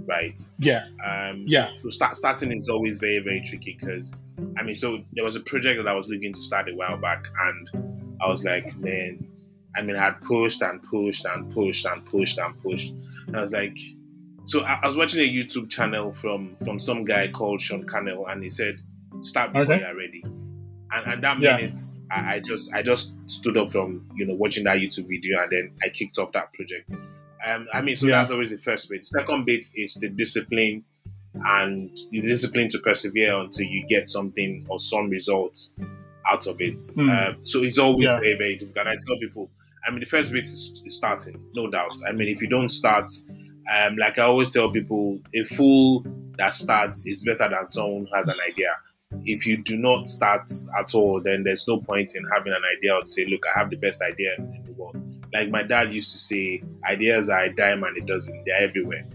right? 0.06 0.40
yeah 0.60 0.86
Um, 1.06 1.44
Yeah. 1.48 1.70
So, 1.76 1.80
so 1.84 1.90
start, 1.90 2.16
starting 2.16 2.52
is 2.52 2.70
always 2.70 3.00
very, 3.00 3.20
very 3.20 3.42
tricky 3.46 3.78
because, 3.80 4.14
I 4.58 4.64
mean, 4.64 4.76
so 4.76 5.00
there 5.14 5.24
was 5.24 5.36
a 5.36 5.42
project 5.42 5.78
that 5.84 5.88
I 5.90 5.94
was 5.94 6.08
looking 6.08 6.34
to 6.34 6.42
start 6.42 6.70
a 6.70 6.74
while 6.76 6.98
back, 6.98 7.28
and 7.48 8.16
I 8.22 8.28
was 8.28 8.44
like, 8.46 8.76
man, 8.78 9.28
I 9.76 9.82
mean, 9.82 9.96
I 9.96 10.06
had 10.06 10.22
pushed 10.22 10.62
and 10.62 10.82
pushed 10.84 11.26
and 11.26 11.52
pushed 11.54 11.86
and 11.86 12.06
pushed 12.06 12.38
and 12.40 12.58
pushed, 12.58 12.94
and 13.28 13.36
I 13.38 13.42
was 13.42 13.54
like, 13.54 13.78
so 14.46 14.62
I, 14.64 14.80
I 14.84 14.88
was 14.88 14.96
watching 14.96 15.22
a 15.22 15.30
YouTube 15.30 15.70
channel 15.70 16.12
from 16.12 16.56
from 16.64 16.80
some 16.80 17.04
guy 17.04 17.28
called 17.28 17.62
Sean 17.62 17.86
Cannell, 17.86 18.28
and 18.28 18.42
he 18.44 18.50
said, 18.50 18.82
start 19.22 19.54
before 19.54 19.74
Okay. 19.76 19.84
you're 19.86 19.96
ready. 19.98 20.24
And, 20.92 21.14
and 21.14 21.24
that 21.24 21.40
Yeah. 21.40 21.58
minute, 21.58 21.82
I, 22.12 22.36
I 22.36 22.40
just 22.40 22.74
I 22.74 22.82
just 22.82 23.16
stood 23.30 23.58
up 23.58 23.72
from 23.72 24.10
you 24.16 24.26
know 24.26 24.36
watching 24.36 24.64
that 24.66 24.78
YouTube 24.78 25.08
video, 25.08 25.42
and 25.42 25.52
then 25.52 25.72
I 25.84 25.90
kicked 25.90 26.18
off 26.18 26.32
that 26.34 26.54
project. 26.54 26.90
Um, 27.46 27.68
I 27.74 27.82
mean, 27.82 27.96
so 27.96 28.08
Yeah. 28.08 28.20
that's 28.20 28.32
always 28.32 28.50
the 28.52 28.58
first 28.58 28.90
bit. 28.90 29.06
Second 29.06 29.46
bit 29.46 29.66
is 29.76 29.96
the 29.96 30.10
discipline 30.10 30.84
and 31.34 31.96
the 32.12 32.22
discipline 32.22 32.68
to 32.70 32.80
persevere 32.80 33.36
until 33.40 33.66
you 33.68 33.86
get 33.88 34.10
something 34.10 34.66
or 34.70 34.80
some 34.80 35.10
result 35.10 35.58
out 36.30 36.48
of 36.48 36.60
it. 36.60 36.82
Hmm. 36.96 37.10
Um, 37.10 37.38
so 37.44 37.64
it's 37.64 37.78
always 37.78 38.04
Yeah. 38.04 38.20
very, 38.20 38.38
very 38.38 38.56
difficult. 38.58 38.88
And 38.88 38.90
I 38.90 38.96
tell 39.06 39.18
people, 39.20 39.50
I 39.86 39.92
mean, 39.92 40.00
the 40.00 40.06
first 40.08 40.32
bit 40.32 40.44
is, 40.44 40.82
is 40.86 40.96
starting, 40.96 41.40
no 41.56 41.70
doubt. 41.70 41.94
I 42.08 42.12
mean, 42.12 42.28
if 42.28 42.42
you 42.42 42.48
don't 42.50 42.70
start, 42.70 43.12
um, 43.74 43.98
like 43.98 44.18
I 44.18 44.24
always 44.24 44.50
tell 44.50 44.72
people, 44.72 45.20
a 45.36 45.44
fool 45.46 46.06
that 46.38 46.54
starts 46.54 47.06
is 47.06 47.24
better 47.24 47.48
than 47.50 47.70
someone 47.70 48.08
who 48.10 48.16
has 48.16 48.28
an 48.30 48.38
idea. 48.50 48.76
If 49.24 49.46
you 49.46 49.58
do 49.58 49.78
not 49.78 50.08
start 50.08 50.52
at 50.78 50.94
all, 50.96 51.22
then 51.22 51.44
there's 51.44 51.68
no 51.68 51.80
point 51.80 52.14
in 52.16 52.24
having 52.34 52.54
an 52.54 52.62
idea 52.78 52.94
or 52.94 53.02
to 53.02 53.08
say, 53.08 53.26
look, 53.26 53.44
I 53.56 53.60
have 53.60 53.70
the 53.70 53.78
best 53.78 54.02
idea 54.02 54.36
in 54.38 54.64
the 54.64 54.74
world. 54.74 54.98
like 55.34 55.50
my 55.50 55.64
dad 55.64 55.94
used 55.94 56.12
to 56.14 56.20
say, 56.20 56.64
ideas 56.90 57.30
are 57.30 57.44
a 57.44 57.54
dime 57.54 57.84
and 57.84 57.98
it 57.98 58.06
doesn't. 58.06 58.44
They're 58.46 58.62
everywhere. 58.62 59.06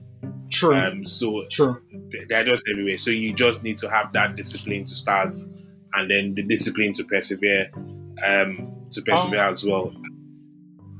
True. 0.50 0.74
Um, 0.74 1.04
so 1.04 1.46
True. 1.50 1.82
they're 2.28 2.44
just 2.44 2.64
everywhere. 2.70 2.98
So 2.98 3.10
you 3.10 3.32
just 3.32 3.62
need 3.64 3.78
to 3.78 3.90
have 3.90 4.12
that 4.12 4.36
discipline 4.36 4.84
to 4.84 4.94
start, 4.94 5.36
and 5.94 6.10
then 6.10 6.34
the 6.34 6.42
discipline 6.42 6.92
to 6.94 7.04
persevere, 7.04 7.70
um, 8.26 8.86
to 8.90 9.02
persevere 9.02 9.48
as 9.48 9.64
well. 9.64 9.92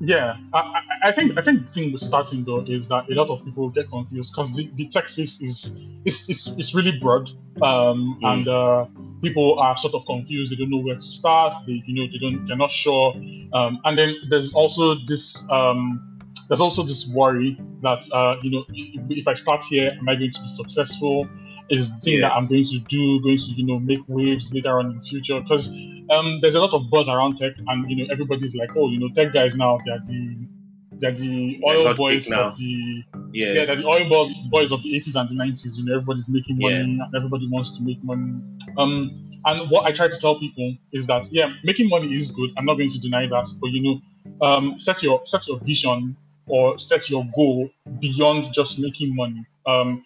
Yeah, 0.04 0.36
I, 0.52 0.80
I- 1.04 1.12
think 1.12 1.38
I 1.38 1.42
think 1.42 1.64
the 1.66 1.70
thing 1.72 1.92
with 1.92 2.00
starting 2.00 2.42
though 2.44 2.64
is 2.66 2.88
that 2.88 3.08
a 3.08 3.14
lot 3.14 3.28
of 3.30 3.44
people 3.44 3.68
get 3.70 3.88
confused 3.88 4.32
because 4.32 4.56
the, 4.56 4.68
the 4.74 4.88
tech 4.88 5.06
space 5.06 5.40
is 5.40 5.94
is, 6.04 6.28
is, 6.28 6.58
is 6.58 6.74
really 6.74 6.98
broad, 6.98 7.30
um, 7.62 8.18
Mm. 8.20 8.32
and 8.32 8.48
uh, 8.48 8.86
people 9.22 9.60
are 9.60 9.76
sort 9.76 9.94
of 9.94 10.04
confused. 10.04 10.50
They 10.50 10.56
don't 10.56 10.70
know 10.70 10.78
where 10.82 10.96
to 10.96 11.00
start. 11.20 11.54
They 11.68 11.82
you 11.86 11.94
know 11.94 12.10
they 12.10 12.18
don't 12.18 12.44
they're 12.46 12.56
not 12.56 12.72
sure. 12.72 13.14
Um, 13.52 13.78
and 13.84 13.96
then 13.96 14.16
there's 14.28 14.54
also 14.54 14.96
this 15.06 15.48
um, 15.52 16.00
there's 16.48 16.60
also 16.60 16.82
this 16.82 17.12
worry 17.14 17.56
that 17.82 18.02
uh, 18.12 18.36
you 18.42 18.50
know 18.50 18.64
if, 18.74 19.02
if 19.22 19.28
I 19.28 19.34
start 19.34 19.62
here, 19.62 19.94
am 19.96 20.08
I 20.08 20.16
going 20.16 20.30
to 20.32 20.40
be 20.42 20.48
successful? 20.48 21.28
Is 21.70 21.94
the 21.94 22.00
thing 22.00 22.14
Yeah. 22.18 22.28
that 22.28 22.34
I'm 22.34 22.48
going 22.48 22.64
to 22.64 22.78
do 22.88 23.20
going 23.22 23.38
to 23.38 23.50
you 23.52 23.66
know 23.66 23.78
make 23.78 24.00
waves 24.08 24.52
later 24.52 24.80
on 24.80 24.90
in 24.90 24.96
the 24.98 25.02
future? 25.04 25.40
Because 25.40 25.68
um, 26.12 26.38
there's 26.40 26.54
a 26.54 26.60
lot 26.60 26.72
of 26.74 26.90
buzz 26.90 27.08
around 27.08 27.36
tech, 27.36 27.52
and 27.66 27.90
you 27.90 27.96
know 27.96 28.06
everybody's 28.12 28.54
like, 28.56 28.70
oh, 28.76 28.88
you 28.90 28.98
know, 29.00 29.08
tech 29.14 29.32
guys 29.32 29.54
now 29.56 29.78
they're 29.84 30.00
the 30.04 30.48
they're 31.00 31.12
the 31.12 31.60
They're 31.64 31.76
oil 31.76 31.94
boys 31.94 32.28
now. 32.28 32.48
of 32.48 32.56
the 32.56 33.02
Yeah, 33.32 33.52
yeah, 33.52 33.64
they're 33.66 33.76
the 33.76 33.86
oil 33.86 34.08
boys 34.08 34.34
boys 34.50 34.72
of 34.72 34.82
the 34.82 34.92
80s 34.94 35.16
and 35.18 35.28
the 35.30 35.34
90s. 35.42 35.78
You 35.78 35.84
know, 35.86 35.94
everybody's 35.96 36.28
making 36.28 36.58
money, 36.58 36.74
Yeah. 36.74 36.80
and 36.82 37.02
everybody 37.16 37.48
wants 37.48 37.76
to 37.78 37.84
make 37.84 38.02
money. 38.04 38.40
Um, 38.78 39.28
and 39.44 39.70
what 39.70 39.86
I 39.86 39.92
try 39.92 40.08
to 40.08 40.18
tell 40.18 40.38
people 40.38 40.76
is 40.92 41.06
that 41.06 41.26
yeah, 41.32 41.52
making 41.64 41.88
money 41.88 42.14
is 42.14 42.30
good. 42.30 42.50
I'm 42.56 42.64
not 42.64 42.74
going 42.74 42.88
to 42.90 43.00
deny 43.00 43.26
that, 43.26 43.46
but 43.60 43.70
you 43.70 43.82
know, 43.82 44.46
um, 44.46 44.78
set 44.78 45.02
your 45.02 45.22
set 45.26 45.48
your 45.48 45.58
vision 45.64 46.16
or 46.46 46.78
set 46.78 47.08
your 47.08 47.24
goal 47.34 47.70
beyond 48.00 48.52
just 48.52 48.78
making 48.78 49.14
money. 49.14 49.46
Um, 49.66 50.04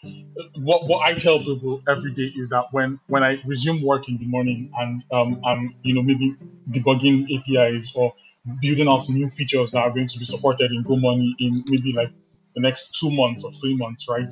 what 0.56 0.86
what 0.86 1.06
I 1.06 1.14
tell 1.14 1.38
people 1.38 1.82
every 1.88 2.12
day 2.12 2.32
is 2.36 2.50
that 2.50 2.66
when 2.72 3.00
when 3.06 3.22
I 3.22 3.40
resume 3.46 3.82
work 3.82 4.08
in 4.08 4.18
the 4.18 4.26
morning 4.26 4.70
and 4.78 5.02
um, 5.12 5.40
I'm 5.44 5.74
you 5.82 5.94
know 5.94 6.02
maybe 6.02 6.36
debugging 6.70 7.26
APIs 7.34 7.94
or 7.94 8.14
building 8.60 8.86
out 8.88 9.08
new 9.08 9.28
features 9.28 9.70
that 9.70 9.78
are 9.78 9.90
going 9.90 10.06
to 10.06 10.18
be 10.18 10.24
supported 10.24 10.70
in 10.72 10.82
Go 10.82 10.96
Money 10.96 11.34
in 11.38 11.64
maybe 11.68 11.92
like 11.92 12.10
the 12.54 12.60
next 12.60 12.98
two 12.98 13.10
months 13.10 13.44
or 13.44 13.52
three 13.52 13.76
months, 13.76 14.06
right? 14.08 14.30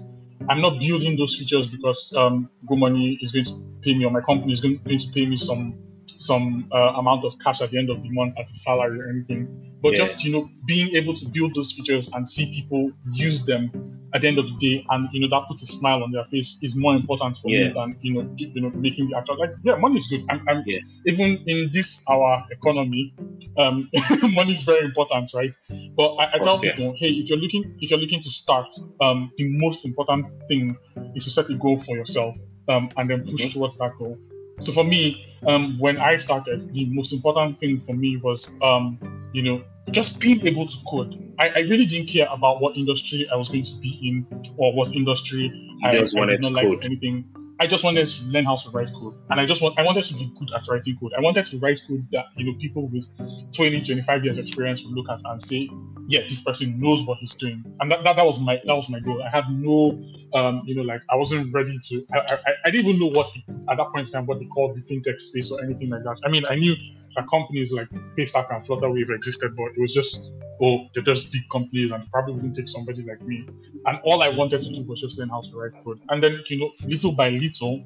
I'm 0.48 0.60
not 0.60 0.78
building 0.78 1.16
those 1.16 1.36
features 1.36 1.66
because 1.66 2.14
um, 2.16 2.50
Go 2.66 2.76
Money 2.76 3.18
is 3.22 3.32
going 3.32 3.44
to 3.46 3.52
pay 3.82 3.94
me 3.94 4.04
or 4.04 4.10
my 4.10 4.20
company 4.20 4.52
is 4.52 4.60
going 4.60 4.78
to 4.78 5.12
pay 5.12 5.26
me 5.26 5.36
some 5.36 5.78
some 6.20 6.68
uh, 6.72 6.92
amount 6.96 7.24
of 7.24 7.38
cash 7.38 7.60
at 7.60 7.70
the 7.70 7.78
end 7.78 7.90
of 7.90 8.02
the 8.02 8.10
month 8.10 8.34
as 8.38 8.50
a 8.50 8.54
salary 8.54 9.00
or 9.00 9.08
anything. 9.08 9.48
But 9.82 9.92
Yeah. 9.92 10.04
just 10.04 10.24
you 10.24 10.32
know 10.32 10.48
being 10.66 10.94
able 10.96 11.14
to 11.14 11.26
build 11.26 11.54
those 11.54 11.72
features 11.72 12.10
and 12.12 12.26
see 12.26 12.46
people 12.54 12.90
use 13.12 13.44
them 13.46 13.70
at 14.14 14.20
the 14.20 14.28
end 14.28 14.38
of 14.38 14.46
the 14.46 14.56
day, 14.58 14.84
and 14.90 15.08
you 15.12 15.20
know 15.20 15.28
that 15.36 15.48
puts 15.48 15.62
a 15.62 15.66
smile 15.66 16.02
on 16.04 16.12
their 16.12 16.24
face 16.26 16.58
is 16.62 16.76
more 16.76 16.94
important 16.94 17.36
for 17.38 17.48
Yeah. 17.50 17.68
me 17.68 17.72
than 17.74 17.92
you 18.00 18.14
know 18.14 18.34
you 18.38 18.60
know 18.60 18.70
making 18.70 19.08
the 19.10 19.16
actual 19.16 19.38
like 19.38 19.50
yeah 19.64 19.74
money 19.76 19.96
is 19.96 20.06
good. 20.06 20.24
I'm, 20.30 20.40
I'm 20.48 20.62
Yeah. 20.66 20.78
even 21.04 21.42
in 21.46 21.70
this 21.72 22.02
our 22.08 22.46
economy, 22.50 23.12
um, 23.58 23.90
money 24.22 24.52
is 24.52 24.62
very 24.62 24.84
important, 24.84 25.28
right? 25.34 25.54
But 25.96 26.14
I, 26.14 26.24
I 26.26 26.38
tell 26.38 26.58
course, 26.58 26.60
people, 26.60 26.94
hey, 26.96 27.08
if 27.08 27.28
you're 27.28 27.38
looking 27.38 27.76
if 27.80 27.90
you're 27.90 27.98
looking 28.00 28.20
to 28.20 28.30
start, 28.30 28.72
um, 29.00 29.32
the 29.36 29.44
most 29.58 29.84
important 29.84 30.26
thing 30.48 30.76
is 31.14 31.24
to 31.24 31.30
set 31.30 31.50
a 31.50 31.54
goal 31.54 31.78
for 31.78 31.96
yourself, 31.96 32.34
um, 32.68 32.88
and 32.96 33.10
then 33.10 33.24
push 33.24 33.46
Mhm. 33.46 33.52
towards 33.54 33.76
that 33.78 33.92
goal. 33.98 34.16
So 34.60 34.72
for 34.72 34.84
me, 34.84 35.26
um, 35.46 35.78
when 35.78 35.98
I 35.98 36.16
started, 36.16 36.72
the 36.74 36.86
most 36.90 37.12
important 37.12 37.58
thing 37.58 37.80
for 37.80 37.94
me 37.94 38.16
was, 38.16 38.60
um, 38.62 38.98
you 39.32 39.42
know, 39.42 39.62
just 39.90 40.20
being 40.20 40.44
able 40.46 40.66
to 40.66 40.76
code. 40.88 41.20
I, 41.38 41.48
I 41.50 41.58
really 41.60 41.86
didn't 41.86 42.08
care 42.08 42.26
about 42.30 42.60
what 42.60 42.76
industry 42.76 43.28
I 43.30 43.36
was 43.36 43.48
going 43.48 43.62
to 43.62 43.72
be 43.80 43.98
in 44.02 44.26
or 44.56 44.72
what 44.72 44.94
industry 44.94 45.78
I, 45.84 45.90
just 45.90 46.16
I 46.16 46.26
did 46.26 46.42
not 46.42 46.48
to 46.48 46.54
like 46.54 46.64
code. 46.64 46.84
anything. 46.84 47.24
I 47.60 47.66
just 47.66 47.84
wanted 47.84 48.06
to 48.06 48.24
learn 48.24 48.44
how 48.44 48.56
to 48.56 48.70
write 48.70 48.90
code, 48.92 49.14
and 49.30 49.40
I 49.40 49.46
just 49.46 49.62
want 49.62 49.78
I 49.78 49.82
wanted 49.82 50.04
to 50.04 50.14
be 50.14 50.30
good 50.38 50.52
at 50.52 50.66
writing 50.68 50.96
code. 50.98 51.12
I 51.16 51.20
wanted 51.20 51.44
to 51.46 51.58
write 51.58 51.80
code 51.86 52.06
that 52.10 52.26
you 52.36 52.46
know 52.46 52.58
people 52.58 52.88
with 52.88 53.06
20, 53.54 53.80
25 53.80 54.24
years 54.24 54.38
experience 54.38 54.82
would 54.84 54.92
look 54.94 55.08
at 55.08 55.20
and 55.24 55.40
say, 55.40 55.68
yeah, 56.08 56.22
this 56.22 56.42
person 56.42 56.80
knows 56.80 57.04
what 57.04 57.18
he's 57.18 57.34
doing, 57.34 57.64
and 57.80 57.90
that, 57.92 58.02
that, 58.04 58.16
that 58.16 58.26
was 58.26 58.40
my 58.40 58.60
that 58.64 58.74
was 58.74 58.88
my 58.88 58.98
goal. 59.00 59.22
I 59.22 59.30
had 59.30 59.44
no, 59.50 60.02
um, 60.34 60.62
you 60.66 60.74
know, 60.74 60.82
like 60.82 61.02
I 61.10 61.16
wasn't 61.16 61.54
ready 61.54 61.78
to. 61.78 62.02
I, 62.12 62.18
I, 62.18 62.52
I 62.66 62.70
didn't 62.70 62.88
even 62.90 63.00
know 63.00 63.12
what 63.16 63.32
the, 63.32 63.42
at 63.70 63.76
that 63.76 63.86
point 63.94 64.08
in 64.08 64.12
time 64.12 64.26
what 64.26 64.40
they 64.40 64.46
called 64.46 64.76
the 64.76 64.82
fintech 64.82 65.20
space 65.20 65.52
or 65.52 65.62
anything 65.62 65.90
like 65.90 66.02
that. 66.02 66.20
I 66.24 66.30
mean, 66.30 66.44
I 66.46 66.56
knew 66.56 66.74
companies 67.22 67.72
like 67.72 67.88
Paystack 68.16 68.54
and 68.54 68.66
Flutterwave 68.66 69.10
existed, 69.10 69.54
but 69.56 69.66
it 69.76 69.80
was 69.80 69.92
just 69.92 70.34
oh, 70.62 70.86
they're 70.94 71.02
just 71.02 71.32
big 71.32 71.42
companies 71.50 71.90
and 71.90 72.08
probably 72.10 72.34
wouldn't 72.34 72.54
take 72.54 72.68
somebody 72.68 73.02
like 73.02 73.20
me. 73.22 73.46
And 73.86 73.98
all 74.04 74.22
I 74.22 74.28
wanted 74.28 74.60
to 74.60 74.72
do 74.72 74.82
was 74.82 75.00
just 75.00 75.18
learn 75.18 75.28
how 75.28 75.40
to 75.40 75.56
write 75.56 75.74
code. 75.84 76.00
And 76.08 76.22
then 76.22 76.42
you 76.46 76.58
know, 76.58 76.70
little 76.86 77.14
by 77.14 77.30
little, 77.30 77.84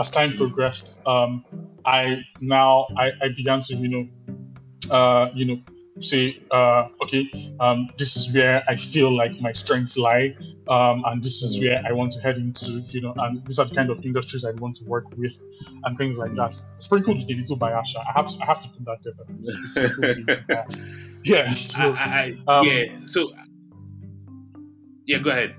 as 0.00 0.10
time 0.10 0.36
progressed, 0.36 1.06
um, 1.06 1.44
I 1.84 2.22
now 2.40 2.86
I, 2.96 3.12
I 3.22 3.28
began 3.36 3.60
to 3.60 3.74
you 3.74 3.88
know, 3.88 4.94
uh, 4.94 5.30
you 5.34 5.44
know, 5.44 5.60
say, 6.00 6.42
uh, 6.50 6.88
okay, 7.02 7.54
um, 7.60 7.88
this 7.96 8.16
is 8.16 8.32
where 8.34 8.62
I 8.68 8.76
feel 8.76 9.14
like 9.14 9.40
my 9.40 9.52
strengths 9.52 9.96
lie, 9.96 10.36
um, 10.68 11.04
and 11.06 11.22
this 11.22 11.42
is 11.42 11.60
where 11.60 11.82
I 11.84 11.92
want 11.92 12.12
to 12.12 12.20
head 12.20 12.36
into, 12.36 12.82
you 12.90 13.00
know, 13.00 13.14
and 13.16 13.44
these 13.46 13.58
are 13.58 13.66
the 13.66 13.74
kind 13.74 13.90
of 13.90 14.04
industries 14.04 14.44
I 14.44 14.52
want 14.52 14.76
to 14.76 14.84
work 14.84 15.04
with, 15.16 15.36
and 15.84 15.96
things 15.96 16.18
like 16.18 16.34
that. 16.36 16.52
Sprinkled 16.78 17.18
with 17.18 17.30
a 17.30 17.34
little 17.34 17.56
bias. 17.56 17.94
I 17.96 18.12
have 18.12 18.26
to, 18.26 18.34
I 18.42 18.46
have 18.46 18.60
to 18.60 18.68
put 18.68 18.84
that 18.84 18.98
there. 19.02 19.12
But 19.16 19.26
it's, 19.30 19.48
it's 19.48 19.74
sprinkled 19.74 19.98
with 20.06 20.18
a 20.18 20.30
little 20.32 20.44
bias. 20.48 20.94
Yeah. 21.24 21.50
So, 21.50 21.94
I, 21.98 22.36
I, 22.46 22.58
um, 22.58 22.64
yeah. 22.64 22.84
So, 23.04 23.32
yeah, 25.04 25.18
go 25.18 25.30
ahead. 25.30 25.56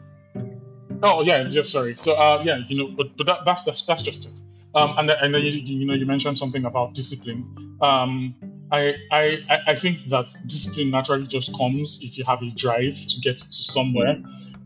Oh 1.02 1.22
yeah, 1.24 1.44
just 1.44 1.72
sorry. 1.72 1.96
So 1.96 2.14
uh, 2.14 2.42
yeah, 2.46 2.60
you 2.68 2.78
know, 2.78 2.88
but 2.96 3.16
but 3.18 3.26
that, 3.26 3.46
that's 3.46 3.64
that's 3.64 3.82
that's 3.84 4.02
just 4.02 4.26
it. 4.26 4.42
Um, 4.76 4.96
and 4.98 5.10
and 5.10 5.34
then 5.34 5.42
you, 5.44 5.52
you 5.52 5.86
know 5.86 5.94
you 5.94 6.06
mentioned 6.06 6.38
something 6.38 6.66
about 6.66 6.94
discipline. 6.94 7.78
Um, 7.82 8.36
I, 8.72 8.96
I 9.12 9.24
I- 9.50 9.62
I 9.68 9.76
think 9.76 10.04
that 10.10 10.28
discipline 10.48 10.92
naturally 10.92 11.28
just 11.28 11.56
comes 11.58 12.00
if 12.02 12.18
you 12.18 12.24
have 12.26 12.42
a 12.42 12.52
drive 12.52 12.96
to 12.96 13.20
get 13.22 13.38
to 13.38 13.64
somewhere. 13.64 14.18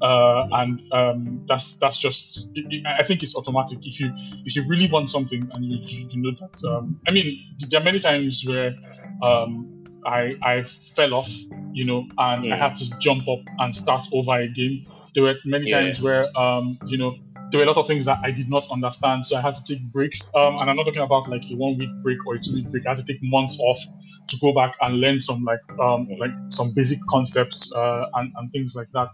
Uh, 0.02 0.48
and 0.52 0.82
um, 0.92 1.46
that's 1.48 1.78
that's 1.80 1.98
just 1.98 2.52
I 2.86 2.98
I 3.00 3.04
think 3.04 3.24
it's 3.24 3.36
automatic. 3.36 3.80
If 3.84 4.00
you 4.00 4.12
if 4.46 4.56
you 4.56 4.64
really 4.68 4.90
want 4.92 5.10
something 5.10 5.50
and 5.54 5.64
you, 5.66 5.78
you 5.82 6.08
you 6.10 6.22
know 6.22 6.32
that 6.40 6.56
um, 6.68 7.00
I 7.08 7.12
mean 7.12 7.40
there 7.70 7.80
are 7.80 7.84
many 7.84 8.00
times 8.00 8.44
where 8.46 8.76
um, 9.22 9.86
I 10.06 10.36
I 10.44 10.64
fell 10.96 11.14
off, 11.14 11.30
you 11.72 11.86
know, 11.86 12.06
and 12.18 12.48
I 12.52 12.58
Yeah. 12.58 12.58
had 12.58 12.76
to 12.76 12.86
jump 13.00 13.28
up 13.30 13.40
and 13.60 13.74
start 13.74 14.06
over 14.14 14.38
again. 14.40 14.84
There 15.16 15.24
were 15.24 15.36
many 15.46 15.68
Yeah. 15.68 15.80
times 15.82 16.02
where 16.02 16.28
um, 16.38 16.80
you 16.84 16.98
know 16.98 17.16
there 17.54 17.60
were 17.60 17.66
a 17.66 17.68
lot 17.68 17.78
of 17.78 17.86
things 17.86 18.06
that 18.06 18.18
I 18.24 18.32
did 18.32 18.50
not 18.50 18.66
understand, 18.72 19.28
so 19.28 19.38
I 19.38 19.42
had 19.42 19.54
to 19.54 19.64
take 19.64 19.84
breaks. 19.92 20.28
Um, 20.34 20.58
and 20.58 20.72
I'm 20.72 20.76
not 20.76 20.86
talking 20.86 21.04
about 21.04 21.30
like 21.30 21.44
a 21.52 21.56
one 21.56 21.78
week 21.78 21.92
break 22.02 22.18
or 22.26 22.34
a 22.34 22.40
two 22.40 22.56
week 22.56 22.68
break. 22.72 22.84
I 22.88 22.90
had 22.90 22.98
to 22.98 23.06
take 23.06 23.20
months 23.22 23.60
off 23.60 23.80
to 24.28 24.38
go 24.42 24.56
back 24.56 24.76
and 24.82 25.00
learn 25.00 25.20
some 25.20 25.44
like 25.44 25.60
um, 25.80 26.08
like 26.18 26.32
some 26.50 26.72
basic 26.74 26.98
concepts 27.12 27.72
uh, 27.76 28.06
and, 28.16 28.34
and 28.38 28.52
things 28.52 28.76
like 28.76 28.90
that. 28.94 29.10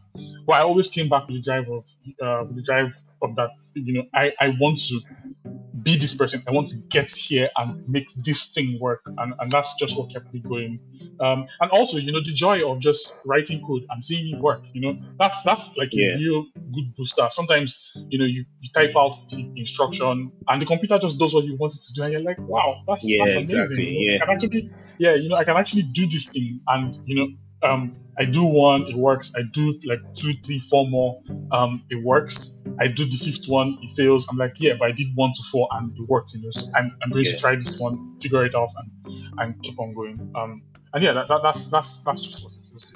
But 0.48 0.54
I 0.54 0.62
always 0.62 0.88
came 0.88 1.10
back 1.10 1.28
with 1.28 1.36
the 1.36 1.42
drive 1.42 1.70
of 1.70 1.84
uh, 2.24 2.46
with 2.48 2.56
the 2.56 2.64
drive 2.64 2.94
of 3.22 3.36
that. 3.36 3.52
You 3.76 3.94
know, 3.94 4.04
I, 4.14 4.34
I 4.40 4.50
want 4.60 4.80
to 4.90 5.00
be 5.82 5.98
this 5.98 6.16
person. 6.16 6.44
I 6.48 6.52
want 6.52 6.68
to 6.68 6.76
get 6.90 7.10
here 7.10 7.50
and 7.56 7.76
make 7.88 8.08
this 8.16 8.52
thing 8.54 8.78
work, 8.82 9.02
and, 9.18 9.34
and 9.40 9.52
that's 9.52 9.76
just 9.80 9.98
what 9.98 10.12
kept 10.12 10.34
me 10.34 10.44
going. 10.48 10.80
Um, 11.20 11.46
and 11.60 11.72
also, 11.72 11.98
you 11.98 12.12
know, 12.12 12.20
the 12.20 12.34
joy 12.34 12.68
of 12.70 12.80
just 12.80 13.22
writing 13.26 13.62
code 13.66 13.84
and 13.90 14.02
seeing 14.04 14.36
it 14.36 14.42
work. 14.42 14.64
You 14.74 14.82
know, 14.82 14.94
that's 15.20 15.44
that's 15.44 15.76
like 15.78 15.90
Yeah. 15.92 16.16
a 16.16 16.18
real 16.18 16.46
good 16.74 16.96
booster. 16.96 17.28
Sometimes, 17.30 17.76
you 18.10 18.20
know, 18.20 18.26
you, 18.26 18.46
you 18.60 18.70
type 18.74 18.92
out 18.98 19.16
the 19.30 19.52
instruction 19.56 20.32
and 20.48 20.62
the 20.62 20.66
computer 20.66 20.98
just 21.00 21.20
does 21.20 21.34
what 21.34 21.46
you 21.46 21.56
want 21.58 21.74
it 21.74 21.82
to 21.88 21.94
do, 21.94 22.04
and 22.04 22.14
you're 22.14 22.22
like, 22.24 22.40
wow, 22.48 22.76
that's 22.88 23.06
Yeah, 23.06 23.24
that's 23.24 23.36
amazing. 23.36 23.54
exactly, 23.54 23.86
yeah. 24.00 24.16
I 24.16 24.26
can 24.26 24.30
actually, 24.34 24.72
yeah, 24.98 25.14
you 25.16 25.30
know, 25.30 25.36
I 25.36 25.44
can 25.44 25.58
actually 25.58 25.84
do 25.84 26.08
this 26.08 26.30
thing, 26.32 26.62
and 26.68 26.94
you 27.06 27.16
know. 27.16 27.28
Um, 27.64 27.94
I 28.18 28.26
do 28.26 28.44
one, 28.46 28.84
it 28.84 28.96
works. 28.96 29.34
I 29.38 29.42
do 29.54 29.80
like 29.86 30.00
two, 30.14 30.34
three, 30.46 30.60
four 30.60 30.88
more, 30.88 31.22
um, 31.52 31.84
it 31.90 32.04
works. 32.04 32.62
I 32.80 32.88
do 32.88 33.06
the 33.06 33.18
fifth 33.18 33.48
one, 33.48 33.78
it 33.82 33.96
fails. 33.96 34.28
I'm 34.30 34.38
like, 34.38 34.56
yeah, 34.60 34.74
but 34.78 34.90
I 34.90 34.92
did 34.92 35.08
one 35.16 35.32
to 35.32 35.44
four 35.52 35.68
and 35.72 35.92
it 35.98 36.10
worked. 36.10 36.34
You 36.34 36.44
know, 36.44 36.50
so 36.52 36.70
I'm, 36.76 36.96
I'm 37.02 37.12
going 37.12 37.26
Yeah. 37.26 37.32
to 37.32 37.38
try 37.38 37.56
this 37.56 37.80
one, 37.80 38.18
figure 38.22 38.46
it 38.46 38.56
out, 38.56 38.70
and 38.78 39.16
and 39.40 39.62
keep 39.64 39.80
on 39.80 39.94
going. 39.94 40.32
Um, 40.36 40.62
and 40.94 41.04
yeah, 41.04 41.14
that, 41.14 41.28
that, 41.28 41.42
that's 41.44 41.70
that's 41.70 42.04
that's 42.04 42.24
just 42.26 42.44
what 42.44 42.54
it 42.54 42.60
is. 42.74 42.94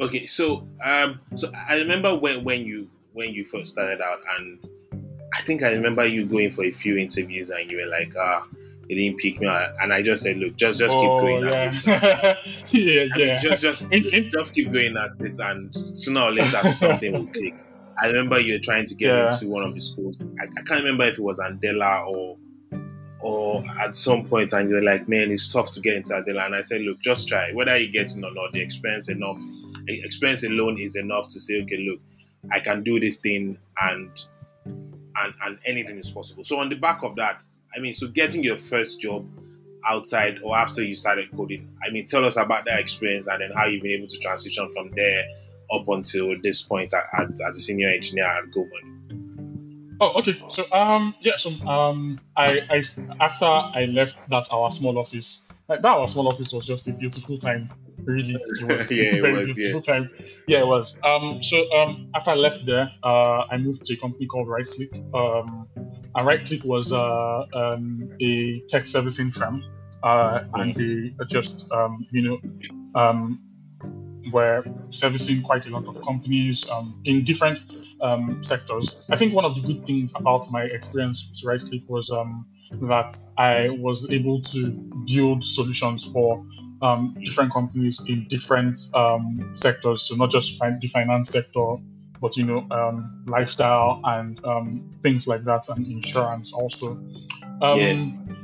Okay, 0.00 0.26
so 0.26 0.68
um, 0.84 1.20
so 1.34 1.50
I 1.68 1.74
remember 1.74 2.14
when 2.14 2.44
when 2.44 2.64
you 2.64 2.88
when 3.12 3.32
you 3.32 3.44
first 3.44 3.72
started 3.72 4.00
out, 4.00 4.18
and 4.38 4.58
I 5.34 5.40
think 5.42 5.62
I 5.62 5.70
remember 5.70 6.06
you 6.06 6.26
going 6.26 6.50
for 6.52 6.64
a 6.64 6.72
few 6.72 6.96
interviews, 6.96 7.50
and 7.50 7.70
you 7.70 7.78
were 7.78 7.86
like, 7.86 8.12
ah, 8.18 8.46
it 8.88 8.94
didn't 8.94 9.18
pick 9.18 9.40
me, 9.40 9.46
out. 9.48 9.70
and 9.80 9.92
I 9.92 10.02
just 10.02 10.22
said, 10.22 10.36
look, 10.38 10.56
just 10.56 10.78
just 10.78 10.94
keep 10.94 11.08
Oh, 11.08 11.20
going 11.20 11.48
yeah. 11.48 11.74
at 11.86 11.86
it. 11.86 12.38
yeah, 12.70 13.06
I 13.14 13.18
mean, 13.18 13.26
yeah. 13.28 13.40
just 13.40 13.62
just 13.62 13.92
in- 13.92 14.30
just 14.30 14.54
keep 14.54 14.70
going 14.72 14.96
at 14.96 15.20
it, 15.20 15.38
and 15.40 15.74
sooner 15.96 16.20
or 16.22 16.32
later 16.32 16.62
something 16.68 17.12
will 17.12 17.26
click. 17.28 17.54
I 18.00 18.06
remember 18.08 18.38
you 18.38 18.52
were 18.54 18.58
trying 18.58 18.86
to 18.86 18.94
get 18.94 19.08
Yeah. 19.08 19.26
into 19.32 19.48
one 19.48 19.62
of 19.64 19.74
the 19.74 19.80
schools. 19.80 20.22
I, 20.40 20.44
I 20.44 20.62
can't 20.66 20.82
remember 20.84 21.04
if 21.06 21.18
it 21.18 21.22
was 21.22 21.40
Andela 21.40 22.06
or 22.06 22.36
or 23.22 23.64
at 23.80 23.96
some 23.96 24.26
point 24.26 24.52
and 24.52 24.68
you're 24.68 24.82
like, 24.84 25.08
man, 25.08 25.30
it's 25.32 25.50
tough 25.50 25.70
to 25.70 25.80
get 25.80 25.96
into 25.96 26.12
Andela. 26.12 26.44
And 26.44 26.54
I 26.54 26.60
said, 26.60 26.82
look, 26.82 27.00
just 27.00 27.26
try. 27.26 27.50
Whether 27.54 27.74
you 27.78 27.90
get 27.90 28.14
in 28.14 28.22
or 28.22 28.30
not, 28.34 28.52
the 28.52 28.60
experience 28.60 29.08
enough, 29.08 29.40
experience 29.88 30.44
alone 30.44 30.78
is 30.78 30.96
enough 30.96 31.26
to 31.28 31.40
say, 31.40 31.62
okay, 31.62 31.78
look, 31.78 31.98
I 32.52 32.60
can 32.60 32.82
do 32.82 33.00
this 33.00 33.16
thing 33.18 33.56
and 33.80 34.10
and 34.66 35.34
and 35.46 35.58
anything 35.64 35.98
is 35.98 36.10
possible. 36.10 36.44
So 36.44 36.60
on 36.60 36.68
the 36.68 36.76
back 36.76 37.02
of 37.02 37.14
that, 37.16 37.40
I 37.76 37.80
mean, 37.80 37.94
so 37.94 38.08
getting 38.08 38.42
your 38.42 38.56
first 38.56 39.00
job 39.00 39.28
outside 39.88 40.40
or 40.42 40.56
after 40.56 40.82
you 40.82 40.96
started 40.96 41.30
coding, 41.36 41.68
I 41.86 41.90
mean, 41.90 42.06
tell 42.06 42.24
us 42.24 42.36
about 42.36 42.64
that 42.64 42.80
experience 42.80 43.26
and 43.26 43.40
then 43.40 43.50
how 43.54 43.66
you've 43.66 43.82
been 43.82 43.92
able 43.92 44.08
to 44.08 44.18
transition 44.18 44.70
from 44.72 44.90
there 44.94 45.24
up 45.72 45.86
until 45.88 46.34
this 46.42 46.62
point 46.62 46.94
at, 46.94 47.04
at, 47.20 47.30
as 47.46 47.56
a 47.56 47.60
senior 47.60 47.88
engineer 47.88 48.24
at 48.26 48.44
GoMoney. 48.50 48.96
Oh, 50.00 50.18
okay. 50.20 50.40
So 50.50 50.64
um, 50.72 51.14
yeah. 51.20 51.36
So 51.36 51.50
um, 51.66 52.20
I, 52.36 52.60
I 52.70 52.82
after 53.20 53.46
I 53.46 53.86
left 53.90 54.28
that 54.28 54.46
our 54.52 54.68
small 54.70 54.98
office, 54.98 55.50
like 55.68 55.80
that 55.80 55.96
our 55.96 56.06
small 56.06 56.28
office 56.28 56.52
was 56.52 56.66
just 56.66 56.86
a 56.88 56.92
beautiful 56.92 57.38
time. 57.38 57.70
Really, 58.04 58.34
it 58.60 58.76
was 58.76 58.92
yeah, 58.92 59.04
a 59.04 59.20
very 59.22 59.46
was, 59.46 59.56
beautiful 59.56 59.80
yeah. 59.86 60.00
time. 60.00 60.10
Yeah, 60.46 60.58
it 60.60 60.66
was. 60.66 60.98
Um, 61.02 61.42
so 61.42 61.72
um, 61.74 62.10
after 62.14 62.30
I 62.30 62.34
left 62.34 62.66
there, 62.66 62.90
uh, 63.02 63.44
I 63.50 63.56
moved 63.56 63.84
to 63.84 63.94
a 63.94 63.96
company 63.96 64.26
called 64.26 64.48
Right 64.48 64.66
Click. 64.66 64.92
Um, 65.14 65.66
and 66.16 66.64
was 66.64 66.92
uh, 66.92 67.44
um, 67.54 68.08
a 68.20 68.60
tech 68.68 68.86
servicing 68.86 69.30
firm, 69.30 69.62
uh, 70.02 70.44
and 70.54 70.74
they 70.74 71.14
just 71.28 71.70
um, 71.70 72.06
you 72.10 72.22
know 72.22 73.00
um, 73.00 73.40
were 74.32 74.64
servicing 74.88 75.42
quite 75.42 75.66
a 75.66 75.70
lot 75.70 75.86
of 75.86 76.00
companies 76.02 76.68
um, 76.70 77.00
in 77.04 77.22
different 77.22 77.58
um, 78.00 78.42
sectors. 78.42 78.96
I 79.10 79.16
think 79.16 79.34
one 79.34 79.44
of 79.44 79.54
the 79.56 79.60
good 79.60 79.86
things 79.86 80.12
about 80.16 80.42
my 80.50 80.62
experience 80.62 81.30
with 81.30 81.44
Right 81.44 81.60
Click 81.60 81.82
was 81.86 82.10
um, 82.10 82.46
that 82.82 83.14
I 83.36 83.68
was 83.68 84.10
able 84.10 84.40
to 84.40 84.70
build 85.06 85.44
solutions 85.44 86.04
for 86.04 86.44
different 87.22 87.52
companies 87.52 88.02
in 88.08 88.26
different 88.28 88.78
sectors. 89.54 90.02
So 90.02 90.14
not 90.16 90.30
just 90.30 90.58
the 90.58 90.88
finance 90.88 91.28
sector, 91.30 91.76
but 92.20 92.36
you 92.36 92.44
know, 92.44 92.66
um, 92.70 93.24
lifestyle 93.26 94.00
and 94.04 94.40
things 95.02 95.26
like 95.26 95.44
that, 95.44 95.68
and 95.68 95.86
insurance 95.86 96.52
also. 96.52 96.98
yeah. 97.76 98.36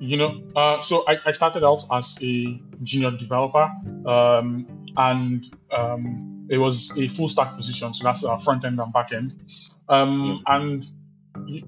you 0.00 0.16
know 0.16 0.42
uh, 0.56 0.80
so 0.80 1.04
I, 1.06 1.18
I, 1.26 1.32
started 1.32 1.62
out 1.62 1.82
as 1.92 2.16
a 2.22 2.60
junior 2.82 3.10
developer 3.10 3.70
um, 4.06 4.66
and 4.96 5.44
um, 5.70 6.46
it 6.48 6.58
was 6.58 6.96
a 6.98 7.06
full 7.08 7.28
stack 7.28 7.54
position, 7.54 7.94
so 7.94 8.04
that's 8.04 8.24
uh, 8.24 8.36
front 8.38 8.64
end 8.64 8.80
and 8.80 8.92
back 8.92 9.12
end, 9.12 9.42
um, 9.88 10.42
and 10.46 10.86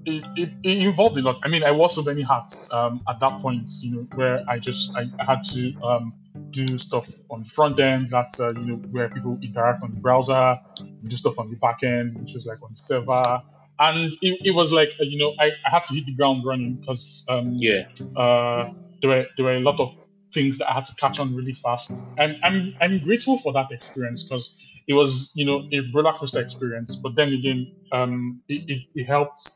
it, 0.05 0.23
it, 0.35 0.49
it, 0.63 0.77
involved 0.83 1.17
a 1.17 1.21
lot. 1.21 1.39
I 1.43 1.47
mean, 1.47 1.63
I 1.63 1.71
wore 1.71 1.89
so 1.89 2.03
many 2.03 2.21
hats 2.21 2.71
um, 2.73 3.01
at 3.07 3.19
that 3.19 3.41
point, 3.41 3.69
you 3.81 3.95
know, 3.95 4.07
where 4.15 4.43
I 4.47 4.59
just 4.59 4.95
I, 4.95 5.05
I 5.19 5.25
had 5.25 5.43
to 5.53 5.73
um, 5.81 6.13
do 6.49 6.77
stuff 6.77 7.07
on 7.29 7.43
the 7.43 7.49
front 7.49 7.79
end. 7.79 8.09
That's 8.11 8.39
uh, 8.39 8.51
you 8.51 8.65
know 8.65 8.75
where 8.91 9.09
people 9.09 9.37
interact 9.41 9.83
on 9.83 9.91
the 9.91 9.99
browser, 9.99 10.59
do 11.03 11.15
stuff 11.15 11.39
on 11.39 11.49
the 11.49 11.55
back 11.57 11.83
end, 11.83 12.17
which 12.19 12.35
is 12.35 12.45
like 12.45 12.61
on 12.61 12.69
the 12.69 12.75
server. 12.75 13.41
And 13.79 14.13
it, 14.21 14.39
it 14.45 14.51
was 14.55 14.71
like 14.71 14.91
you 14.99 15.17
know 15.17 15.33
I, 15.39 15.51
I 15.65 15.69
had 15.69 15.83
to 15.85 15.95
hit 15.95 16.05
the 16.05 16.15
ground 16.15 16.43
running 16.45 16.75
because 16.75 17.25
um, 17.29 17.53
yeah 17.55 17.87
uh, 18.15 18.71
there 19.01 19.09
were 19.09 19.25
there 19.37 19.45
were 19.45 19.55
a 19.55 19.59
lot 19.59 19.79
of 19.79 19.95
things 20.33 20.57
that 20.57 20.69
I 20.69 20.73
had 20.73 20.85
to 20.85 20.95
catch 20.95 21.19
on 21.19 21.35
really 21.35 21.53
fast. 21.53 21.91
And 22.17 22.37
I'm 22.43 22.75
I'm 22.81 22.99
grateful 23.03 23.37
for 23.39 23.53
that 23.53 23.71
experience 23.71 24.23
because 24.23 24.57
it 24.87 24.93
was 24.93 25.31
you 25.35 25.45
know 25.45 25.67
a 25.71 25.81
roller 25.93 26.13
coaster 26.13 26.41
experience. 26.41 26.95
But 26.95 27.15
then 27.15 27.29
again, 27.33 27.71
um, 27.91 28.41
it, 28.47 28.69
it, 28.69 28.81
it 28.95 29.05
helped 29.05 29.49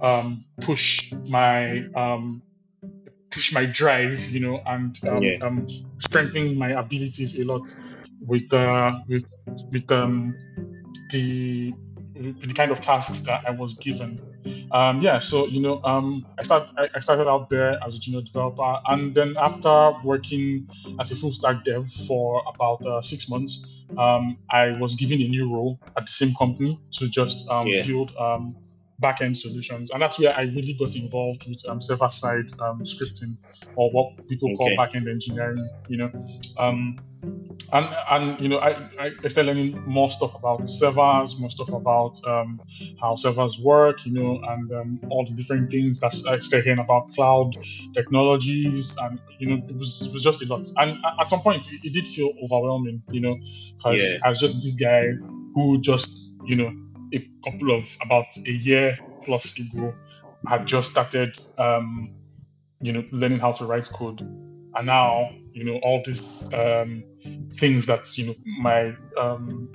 um, 0.00 0.44
push 0.60 1.12
my 1.28 1.84
um, 1.94 2.42
push 3.30 3.52
my 3.52 3.64
drive, 3.66 4.18
you 4.28 4.40
know, 4.40 4.60
and 4.66 4.98
um, 5.08 5.22
yeah. 5.22 5.38
um, 5.42 5.66
strengthen 5.98 6.58
my 6.58 6.70
abilities 6.70 7.38
a 7.38 7.44
lot 7.44 7.62
with 8.26 8.52
uh, 8.52 8.92
with 9.08 9.24
with 9.70 9.90
um, 9.90 10.34
the 11.10 11.72
the 12.14 12.54
kind 12.54 12.70
of 12.70 12.80
tasks 12.80 13.20
that 13.20 13.44
I 13.46 13.50
was 13.50 13.74
given. 13.74 14.18
Um, 14.72 15.02
yeah, 15.02 15.18
so 15.18 15.46
you 15.46 15.60
know, 15.60 15.82
um, 15.84 16.26
I 16.38 16.42
start 16.42 16.68
I, 16.76 16.88
I, 16.94 17.00
started 17.00 17.28
out 17.28 17.48
there 17.48 17.78
as 17.84 17.94
a 17.94 17.98
junior 17.98 18.22
developer, 18.22 18.80
and 18.86 19.14
then 19.14 19.36
after 19.38 19.92
working 20.02 20.68
as 20.98 21.10
a 21.10 21.16
full 21.16 21.32
stack 21.32 21.64
dev 21.64 21.90
for 22.06 22.42
about 22.46 22.84
uh, 22.84 23.00
six 23.00 23.28
months, 23.28 23.84
um, 23.98 24.38
I 24.50 24.72
was 24.78 24.94
given 24.94 25.20
a 25.20 25.28
new 25.28 25.52
role 25.52 25.78
at 25.96 26.06
the 26.06 26.12
same 26.12 26.34
company 26.34 26.78
to 26.92 27.08
just 27.08 27.48
um, 27.50 27.66
yeah. 27.66 27.82
build 27.86 28.16
um, 28.16 28.56
backend 29.02 29.36
solutions, 29.36 29.90
and 29.90 30.00
that's 30.00 30.18
where 30.18 30.34
I 30.34 30.42
really 30.42 30.76
got 30.78 30.94
involved 30.94 31.48
with 31.48 31.62
um, 31.68 31.80
server 31.80 32.08
side 32.08 32.46
scripting, 32.82 33.36
or 33.76 33.90
what 33.90 34.28
people 34.28 34.50
okay. 34.50 34.56
call 34.56 34.70
backend 34.76 35.10
engineering. 35.10 35.68
You 35.88 35.96
know 35.98 36.12
and 37.72 37.88
and 38.10 38.40
you 38.40 38.48
know 38.48 38.58
I, 38.58 38.88
I 38.98 39.28
started 39.28 39.46
learning 39.46 39.82
more 39.86 40.10
stuff 40.10 40.34
about 40.34 40.68
servers, 40.68 41.38
more 41.38 41.50
stuff 41.50 41.70
about 41.70 42.18
um, 42.26 42.60
how 43.00 43.14
servers 43.14 43.58
work, 43.58 44.04
you 44.04 44.12
know, 44.12 44.40
and 44.48 44.72
um, 44.72 45.00
all 45.10 45.24
the 45.24 45.32
different 45.32 45.70
things 45.70 45.98
that 46.00 46.12
I 46.28 46.38
started 46.38 46.64
hearing 46.64 46.80
about 46.80 47.08
cloud 47.08 47.56
technologies, 47.94 48.94
and 49.00 49.20
you 49.38 49.48
know, 49.48 49.64
it 49.68 49.76
was 49.76 50.06
it 50.06 50.12
was 50.12 50.22
just 50.22 50.42
a 50.42 50.46
lot. 50.46 50.66
And 50.76 50.98
at 51.20 51.26
some 51.28 51.40
point, 51.40 51.70
it, 51.72 51.80
it 51.84 51.92
did 51.92 52.06
feel 52.06 52.32
overwhelming, 52.42 53.02
you 53.10 53.20
know, 53.20 53.36
because 53.76 54.02
yeah. 54.02 54.18
I 54.24 54.28
was 54.28 54.38
just 54.38 54.62
this 54.62 54.74
guy 54.74 55.12
who 55.54 55.80
just 55.80 56.34
you 56.44 56.56
know 56.56 56.72
a 57.12 57.28
couple 57.44 57.74
of 57.76 57.84
about 58.00 58.26
a 58.46 58.50
year 58.50 58.98
plus 59.24 59.58
ago 59.58 59.94
had 60.46 60.66
just 60.66 60.90
started 60.90 61.38
um, 61.58 62.12
you 62.80 62.92
know 62.92 63.04
learning 63.12 63.38
how 63.38 63.52
to 63.52 63.64
write 63.64 63.88
code, 63.92 64.20
and 64.20 64.86
now 64.86 65.30
you 65.52 65.64
know 65.64 65.78
all 65.82 66.02
these 66.04 66.52
um, 66.54 67.04
things 67.54 67.86
that 67.86 68.16
you 68.18 68.26
know 68.26 68.34
my 68.60 68.94
um, 69.18 69.68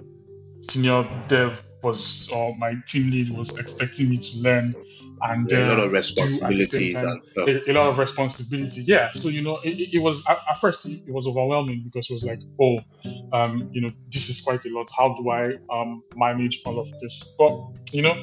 senior 0.62 1.08
dev 1.28 1.62
was 1.84 2.30
or 2.34 2.56
my 2.58 2.73
team 2.88 3.12
lead 3.12 3.30
was 3.30 3.58
expecting 3.60 4.10
me 4.10 4.17
to 4.17 4.38
learn 4.39 4.76
and 5.21 5.49
yeah, 5.49 5.67
a 5.67 5.69
lot 5.69 5.80
uh, 5.80 5.84
of 5.84 5.91
responsibilities 5.91 6.95
time, 6.95 7.08
and 7.08 7.23
stuff. 7.23 7.47
a, 7.47 7.71
a, 7.71 7.73
lot 7.73 7.88
of 7.88 7.97
responsibility. 7.97 8.82
Yeah 8.82 9.12
so 9.13 9.30
you 9.30 9.41
know 9.41 9.60
it, 9.63 9.93
it 9.93 9.99
was 9.99 10.25
at, 10.27 10.39
at, 10.49 10.60
first 10.60 10.86
it 10.86 11.12
was 11.12 11.27
overwhelming 11.27 11.82
because 11.84 12.10
it 12.10 12.13
was 12.13 12.23
like 12.23 12.39
oh 12.62 12.80
um, 13.34 13.69
you 13.71 13.82
know 13.82 13.91
this 14.12 14.30
is 14.30 14.41
quite 14.41 14.63
a 14.65 14.69
lot. 14.69 14.89
How 14.95 15.13
do 15.15 15.30
i 15.30 15.53
um, 15.71 16.03
manage 16.15 16.62
all 16.65 16.80
of 16.80 16.89
this? 16.99 17.36
But 17.38 17.60
you 17.91 18.01
know 18.01 18.15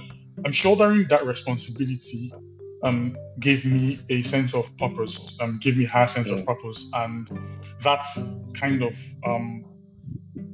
i'm 0.44 0.50
shouldering 0.50 1.06
that 1.08 1.24
responsibility 1.24 2.32
um, 2.84 3.16
gave 3.40 3.64
me 3.64 3.98
a 4.10 4.22
sense 4.22 4.54
of 4.54 4.64
purpose, 4.76 5.38
um, 5.40 5.58
gave 5.60 5.76
me 5.76 5.86
a 5.86 5.88
higher 5.88 6.06
sense 6.06 6.28
of 6.28 6.44
purpose, 6.46 6.90
and 6.94 7.28
that 7.82 8.06
kind 8.52 8.82
of 8.82 8.94
um, 9.26 9.64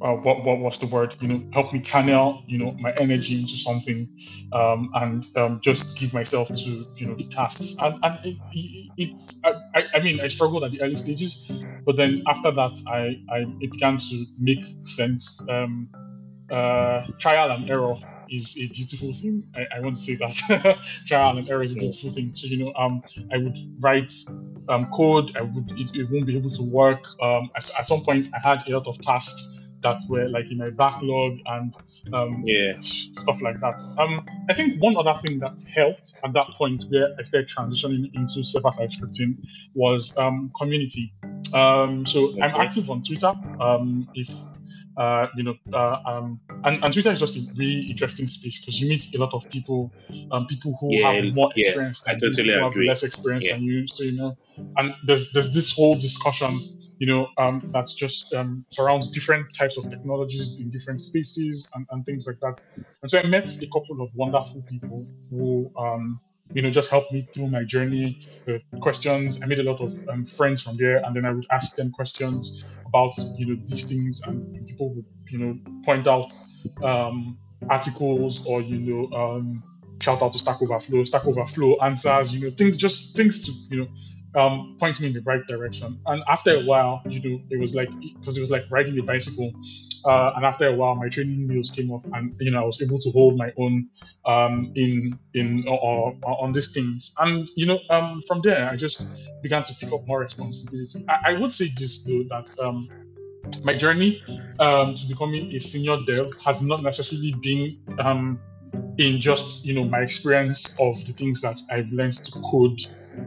uh, 0.03 0.13
what 0.13 0.45
what 0.45 0.59
was 0.59 0.79
the 0.79 0.87
word? 0.87 1.15
You 1.21 1.29
know, 1.29 1.43
help 1.53 1.73
me 1.73 1.81
channel 1.81 2.43
you 2.47 2.59
know 2.59 2.73
my 2.81 2.93
energy 2.93 3.41
into 3.41 3.57
something, 3.57 4.09
um, 4.53 4.91
and 4.95 5.27
um, 5.37 5.61
just 5.63 5.99
give 5.99 6.13
myself 6.13 6.49
to 6.49 6.87
you 6.97 7.07
know 7.07 7.15
the 7.15 7.27
tasks. 7.29 7.77
And, 7.81 7.95
and 8.03 8.19
it, 8.25 8.37
it, 8.53 8.93
it's 8.97 9.43
I, 9.45 9.85
I 9.95 10.01
mean 10.01 10.21
I 10.21 10.29
struggled 10.29 10.65
at 10.65 10.73
the 10.73 10.83
early 10.83 10.97
stages, 10.97 11.65
but 11.85 11.97
then 11.97 12.23
after 12.29 12.51
that 12.51 12.79
I, 12.89 13.23
I 13.33 13.45
it 13.61 13.71
began 13.71 13.97
to 13.97 14.27
make 14.39 14.63
sense. 14.85 15.41
Um, 15.49 15.89
uh, 16.51 17.07
trial 17.19 17.53
and 17.53 17.71
error 17.71 17.95
is 18.29 18.57
a 18.59 18.67
beautiful 18.75 19.13
thing. 19.13 19.45
I, 19.55 19.77
I 19.77 19.81
want 19.81 19.95
to 19.95 20.01
say 20.01 20.15
that 20.17 20.79
trial 21.07 21.39
and 21.39 21.49
error 21.49 21.63
is 21.63 21.73
a 21.73 21.77
beautiful 21.77 22.11
thing. 22.13 22.33
So 22.35 22.47
you 22.49 22.65
know, 22.65 22.73
um, 22.75 23.03
I 23.33 23.39
would 23.39 23.57
write 23.81 24.11
um, 24.69 24.91
code. 24.93 25.37
I 25.37 25.43
would 25.43 25.71
it, 25.73 25.95
it 25.95 26.11
won't 26.11 26.27
be 26.27 26.37
able 26.37 26.51
to 26.51 26.63
work. 26.63 27.05
Um, 27.23 27.51
at, 27.57 27.71
at 27.79 27.87
some 27.87 28.03
point, 28.03 28.29
I 28.35 28.47
had 28.47 28.67
a 28.67 28.73
lot 28.73 28.87
of 28.87 28.99
tasks 29.01 29.60
that 29.83 29.99
where 30.09 30.29
like 30.29 30.51
in 30.51 30.59
my 30.59 30.71
backlog 30.71 31.39
and 31.47 31.75
um, 32.13 32.43
yeah 32.45 32.75
stuff 32.81 33.41
like 33.43 33.61
that. 33.61 33.79
Um, 33.99 34.27
I 34.49 34.55
think 34.55 34.83
one 34.83 34.97
other 34.97 35.19
thing 35.21 35.39
that 35.41 35.59
helped 35.75 36.15
at 36.25 36.33
that 36.33 36.47
point 36.57 36.83
where 36.91 37.09
I 37.19 37.23
started 37.23 37.49
transitioning 37.49 38.11
into 38.15 38.43
server-side 38.43 38.89
scripting 38.91 39.37
was 39.75 40.17
um, 40.19 40.51
community. 40.59 41.13
Um, 41.55 42.05
so 42.07 42.31
Okay. 42.31 42.43
I'm 42.43 42.61
active 42.61 42.91
on 42.91 43.03
Twitter. 43.03 43.33
Um, 43.61 44.09
if 44.15 44.29
uh, 45.01 45.27
you 45.37 45.45
know, 45.45 45.55
uh, 45.73 45.97
um, 46.07 46.41
and, 46.65 46.85
and 46.85 46.93
Twitter 46.93 47.11
is 47.11 47.21
just 47.21 47.37
a 47.37 47.41
really 47.57 47.87
interesting 47.89 48.27
space 48.27 48.59
because 48.61 48.81
you 48.81 48.89
meet 48.89 49.15
a 49.15 49.19
lot 49.19 49.33
of 49.33 49.49
people, 49.51 49.91
um, 50.31 50.47
people 50.47 50.77
who 50.81 50.93
Yeah, 50.97 51.03
have 51.03 51.35
more 51.35 51.51
yeah, 51.57 51.67
experience 51.69 52.03
you, 52.07 52.17
totally 52.21 52.53
who 52.53 52.65
have 52.65 52.77
less 52.77 53.03
experience 53.03 53.47
Yeah. 53.47 53.55
than 53.55 53.63
you. 53.63 53.87
So 53.87 54.05
you 54.05 54.13
know, 54.13 54.37
and 54.77 54.95
there's 55.07 55.33
there's 55.33 55.55
this 55.55 55.75
whole 55.75 55.95
discussion, 55.95 56.61
you 56.99 57.07
know, 57.07 57.29
um, 57.39 57.63
that's 57.73 57.95
just 57.95 58.33
um, 58.35 58.65
surrounds 58.69 59.11
different 59.11 59.47
types 59.59 59.79
of 59.79 59.89
technologies 59.91 60.59
in 60.63 60.71
different 60.71 61.01
spaces 61.01 61.71
and, 61.75 61.87
and 61.91 62.05
things 62.05 62.27
like 62.27 62.37
that. 62.41 62.61
And 63.03 63.11
so 63.11 63.19
I 63.19 63.27
met 63.27 63.49
a 63.63 63.67
couple 63.73 64.03
of 64.03 64.11
wonderful 64.15 64.63
people 64.69 65.07
who, 65.31 65.71
um, 65.79 66.21
you 66.53 66.63
know, 66.63 66.71
just 66.71 66.91
helped 66.91 67.13
me 67.13 67.29
through 67.33 67.49
my 67.49 67.65
journey 67.65 68.21
with 68.47 68.63
questions. 68.81 69.43
I 69.43 69.47
made 69.47 69.59
a 69.59 69.63
lot 69.63 69.81
of 69.81 69.93
um, 70.09 70.25
friends 70.25 70.63
from 70.63 70.77
there, 70.77 70.99
and 71.05 71.15
then 71.15 71.25
I 71.25 71.33
would 71.33 71.47
ask 71.51 71.75
them 71.77 71.91
questions 71.93 72.65
about, 72.87 73.13
you 73.37 73.47
know, 73.47 73.63
these 73.67 73.85
things, 73.85 74.21
and 74.27 74.67
people 74.67 74.95
would, 74.95 75.07
you 75.31 75.39
know, 75.39 75.59
point 75.85 76.07
out 76.07 76.33
um, 76.83 77.39
articles 77.69 78.47
or, 78.47 78.61
you 78.61 78.79
know, 78.81 79.17
um, 79.17 79.63
shout 80.01 80.23
out 80.23 80.33
to 80.33 80.39
Stack 80.39 80.61
Overflow, 80.63 81.05
Stack 81.05 81.27
Overflow 81.27 81.77
answers, 81.83 82.35
you 82.35 82.49
know, 82.49 82.55
things 82.57 82.77
just 82.77 83.17
things 83.17 83.47
to 83.47 83.75
you 83.75 83.83
know 83.83 83.89
um, 84.35 84.77
points 84.79 85.01
me 85.01 85.09
in 85.09 85.13
the 85.13 85.21
right 85.23 85.47
direction. 85.47 85.99
And 86.07 86.23
after 86.29 86.55
a 86.55 86.65
while, 86.65 87.03
you 87.09 87.21
know, 87.29 87.43
it 87.51 87.59
was 87.59 87.75
like 87.75 87.89
because 88.19 88.37
it 88.37 88.41
was 88.41 88.51
like 88.51 88.63
riding 88.71 88.99
a 88.99 89.03
bicycle. 89.03 89.53
Uh, 90.05 90.33
and 90.37 90.47
after 90.47 90.67
a 90.67 90.75
while, 90.75 90.95
my 90.95 91.09
training 91.09 91.47
wheels 91.49 91.71
came 91.71 91.91
off, 91.91 92.05
and 92.15 92.35
you 92.41 92.51
know, 92.51 92.63
I 92.63 92.65
was 92.65 92.81
able 92.81 92.99
to 92.99 93.11
hold 93.11 93.37
my 93.37 93.53
own 93.59 93.89
um, 94.25 94.73
in 94.75 95.19
in 95.35 95.65
or, 95.69 96.17
or, 96.23 96.43
on 96.43 96.53
these 96.53 96.73
things. 96.73 97.15
And 97.19 97.49
you 97.55 97.67
know, 97.67 97.79
um, 97.91 98.23
from 98.27 98.41
there, 98.43 98.71
I 98.71 98.77
just 98.77 99.03
began 99.43 99.63
to 99.63 99.75
pick 99.75 99.93
up 99.93 100.07
more 100.07 100.21
responsibility. 100.21 101.05
I, 101.09 101.33
I 101.33 101.39
would 101.39 101.53
say 101.53 101.69
this 101.79 102.05
though 102.05 102.23
that 102.31 102.49
um, 102.63 102.89
my 103.65 103.77
journey 103.77 104.23
um, 104.59 104.95
to 104.95 105.07
becoming 105.07 105.55
a 105.55 105.59
senior 105.59 105.99
dev 106.07 106.33
has 106.45 106.63
not 106.63 106.83
necessarily 106.83 107.35
been 107.43 107.79
um, 107.99 108.41
in 108.99 109.21
just 109.21 109.67
you 109.67 109.75
know 109.75 109.85
my 109.85 110.01
experience 110.01 110.79
of 110.81 111.05
the 111.07 111.13
things 111.13 111.41
that 111.43 111.61
I've 111.71 111.91
learned 111.91 112.13
to 112.25 112.33
code 112.41 112.79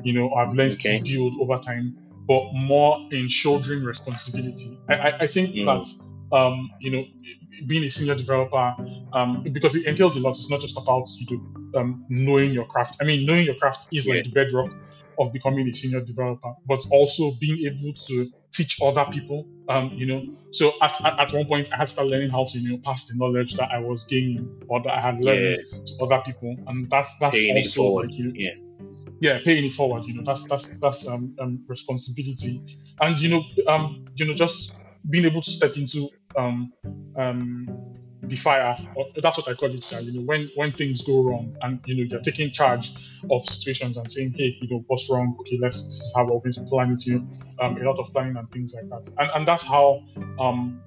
you 0.04 0.13
know, 0.13 0.34
I've 0.34 0.54
learned 0.54 0.74
okay. 0.74 1.00
to 1.00 1.04
build 1.04 1.36
over 1.39 1.58
time, 1.58 1.98
but 2.28 2.43
more 2.54 3.08
in 3.12 3.28
shouldering 3.28 3.84
responsibility. 3.84 4.78
I, 4.89 4.93
I, 4.93 5.17
I 5.22 5.28
think 5.28 5.56
mm. 5.56 5.65
that, 5.65 6.36
um, 6.36 6.72
you 6.80 6.91
know, 6.91 7.04
being 7.67 7.84
a 7.84 7.89
senior 7.89 8.15
developer, 8.15 8.76
um, 9.13 9.43
because 9.52 9.76
it 9.76 9.86
entails 9.86 10.15
a 10.15 10.19
lot. 10.19 10.32
It's 10.32 10.50
not 10.50 10.60
just 10.60 10.78
about 10.78 11.06
you 11.19 11.38
know, 11.38 11.80
um, 11.80 12.06
knowing 12.10 12.52
your 12.52 12.65
craft. 12.65 12.98
I 13.02 13.06
mean, 13.06 13.26
knowing 13.26 13.46
your 13.46 13.56
craft 13.56 13.88
is 13.91 14.08
yeah. 14.08 14.15
like 14.15 14.24
the 14.26 14.32
bedrock 14.32 14.72
of 15.19 15.32
becoming 15.32 15.67
a 15.67 15.74
senior 15.74 16.02
developer, 16.02 16.54
but 16.65 16.80
also 16.91 17.32
being 17.39 17.65
able 17.67 17.93
to 17.93 18.30
teach 18.52 18.82
other 18.82 19.06
people. 19.12 19.48
Um, 19.69 19.91
you 19.93 20.08
know, 20.08 20.24
so 20.52 20.72
as, 20.82 21.00
at, 21.06 21.32
one 21.32 21.46
point 21.46 21.72
I 21.72 21.78
had 21.78 21.88
to 21.88 21.93
start 21.93 22.08
learning 22.08 22.30
how 22.30 22.43
to 22.43 22.60
you 22.60 22.72
know 22.72 22.80
pass 22.84 23.08
the 23.08 23.13
knowledge 23.15 23.54
that 23.54 23.69
I 23.72 23.80
was 23.80 24.04
gaining 24.06 24.62
or 24.67 24.82
that 24.82 24.91
I 24.91 25.00
had 25.00 25.24
learned 25.24 25.58
yeah. 25.72 25.80
to 25.86 26.04
other 26.04 26.22
people, 26.26 26.56
and 26.67 26.89
that's 26.89 27.17
that's 27.19 27.38
also 27.56 27.84
like 27.84 28.12
you. 28.12 28.32
Yeah 28.36 28.56
yeah, 29.23 29.39
paying 29.45 29.65
it 29.65 29.71
forward. 29.71 30.03
You 30.05 30.15
know, 30.15 30.23
that's 30.25 30.45
that's 30.47 30.79
that's 30.81 31.07
um, 31.07 31.33
um 31.39 31.63
responsibility, 31.69 32.59
and 32.99 33.17
you 33.19 33.29
know, 33.29 33.41
um, 33.67 34.05
you 34.15 34.27
know, 34.27 34.33
just 34.33 34.75
being 35.09 35.23
able 35.25 35.41
to 35.41 35.51
step 35.51 35.77
into 35.77 36.09
um 36.38 36.73
um 37.15 37.67
the 38.23 38.36
fire. 38.36 38.77
That's 39.21 39.38
what 39.38 39.47
I 39.47 39.53
call 39.53 39.73
it. 39.73 39.91
You 39.91 40.13
know, 40.13 40.21
when 40.21 40.49
when 40.55 40.71
things 40.71 41.01
go 41.01 41.23
wrong, 41.23 41.55
and 41.62 41.79
you 41.86 41.95
know, 41.95 42.03
you're 42.03 42.21
taking 42.21 42.51
charge 42.51 42.91
of 43.29 43.45
situations 43.45 43.97
and 43.97 44.09
saying, 44.09 44.33
hey, 44.36 44.57
you 44.62 44.67
know, 44.69 44.83
what's 44.88 45.09
wrong? 45.09 45.36
Okay, 45.41 45.57
let's 45.62 46.13
have 46.15 46.27
is 46.27 46.29
how 46.29 46.33
we're 46.33 46.39
going 46.39 46.53
to 46.53 46.63
plan 46.63 46.91
it. 46.91 47.05
You 47.05 47.19
know, 47.19 47.27
um, 47.59 47.77
a 47.77 47.83
lot 47.83 47.99
of 47.99 48.12
planning 48.12 48.38
and 48.38 48.49
things 48.51 48.73
like 48.73 48.89
that, 48.89 49.12
and 49.19 49.31
and 49.36 49.47
that's 49.47 49.63
how 49.63 50.03
um 50.39 50.81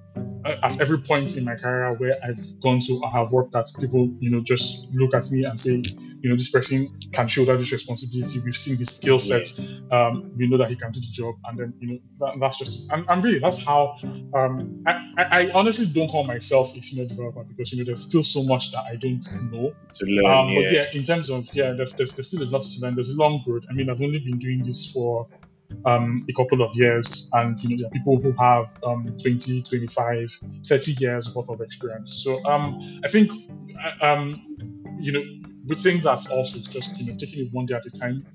at 0.45 0.79
every 0.79 0.99
point 0.99 1.35
in 1.37 1.43
my 1.43 1.55
career 1.55 1.93
where 1.97 2.17
I've 2.23 2.59
gone 2.59 2.79
to, 2.79 3.01
I 3.03 3.09
have 3.11 3.31
worked 3.31 3.55
at 3.55 3.65
people, 3.79 4.09
you 4.19 4.29
know, 4.29 4.41
just 4.41 4.87
look 4.93 5.13
at 5.13 5.29
me 5.29 5.43
and 5.43 5.59
say, 5.59 5.83
you 6.21 6.29
know, 6.29 6.35
this 6.35 6.49
person 6.49 6.87
can 7.11 7.27
shoulder 7.27 7.57
this 7.57 7.71
responsibility. 7.71 8.39
We've 8.43 8.55
seen 8.55 8.77
his 8.77 8.95
skill 8.95 9.19
sets. 9.19 9.81
Um, 9.91 10.31
we 10.35 10.47
know 10.47 10.57
that 10.57 10.69
he 10.69 10.75
can 10.75 10.91
do 10.91 10.99
the 10.99 11.07
job, 11.11 11.35
and 11.45 11.59
then 11.59 11.73
you 11.79 11.87
know 11.87 11.99
that, 12.19 12.39
that's 12.39 12.57
just. 12.57 12.91
And, 12.91 13.05
and 13.07 13.23
really, 13.23 13.39
that's 13.39 13.63
how. 13.63 13.95
Um, 14.33 14.83
I, 14.87 15.13
I, 15.17 15.51
honestly 15.53 15.85
don't 15.85 16.09
call 16.09 16.23
myself 16.23 16.75
a 16.75 16.81
senior 16.81 17.07
developer 17.07 17.26
because 17.31 17.71
you 17.71 17.79
know 17.79 17.85
there's 17.85 18.01
still 18.01 18.23
so 18.23 18.43
much 18.43 18.71
that 18.71 18.83
I 18.89 18.95
don't 18.95 19.25
know. 19.51 19.73
To 19.91 20.05
learn, 20.05 20.25
um, 20.25 20.49
yeah. 20.49 20.61
But 20.61 20.71
yeah, 20.71 20.85
in 20.93 21.03
terms 21.03 21.29
of 21.29 21.47
yeah, 21.53 21.73
there's, 21.73 21.93
there's 21.93 22.13
there's 22.13 22.27
still 22.27 22.43
a 22.43 22.49
lot 22.49 22.61
to 22.61 22.81
learn. 22.81 22.95
There's 22.95 23.11
a 23.11 23.17
long 23.17 23.43
road. 23.47 23.65
I 23.69 23.73
mean, 23.73 23.89
I've 23.89 24.01
only 24.01 24.19
been 24.19 24.39
doing 24.39 24.63
this 24.63 24.91
for 24.91 25.27
um, 25.85 26.21
a 26.29 26.33
couple 26.33 26.61
of 26.61 26.75
years 26.75 27.29
and 27.33 27.61
you 27.61 27.69
know 27.69 27.77
there 27.77 27.87
are 27.87 27.91
people 27.91 28.17
who 28.17 28.31
have 28.33 28.71
um, 28.83 29.05
20 29.21 29.61
25 29.63 30.39
30 30.65 30.91
years 30.93 31.35
worth 31.35 31.49
of 31.49 31.61
experience 31.61 32.23
so 32.23 32.43
um, 32.45 32.79
i 33.03 33.07
think 33.07 33.31
uh, 33.83 34.05
um, 34.05 34.55
you 34.99 35.11
know 35.11 35.23
with 35.67 35.79
saying 35.79 36.01
that 36.01 36.25
also 36.31 36.59
just 36.59 36.97
you 36.99 37.11
know 37.11 37.17
taking 37.17 37.45
it 37.45 37.53
one 37.53 37.65
day 37.65 37.75
at 37.75 37.85
a 37.85 37.91
time 37.91 38.25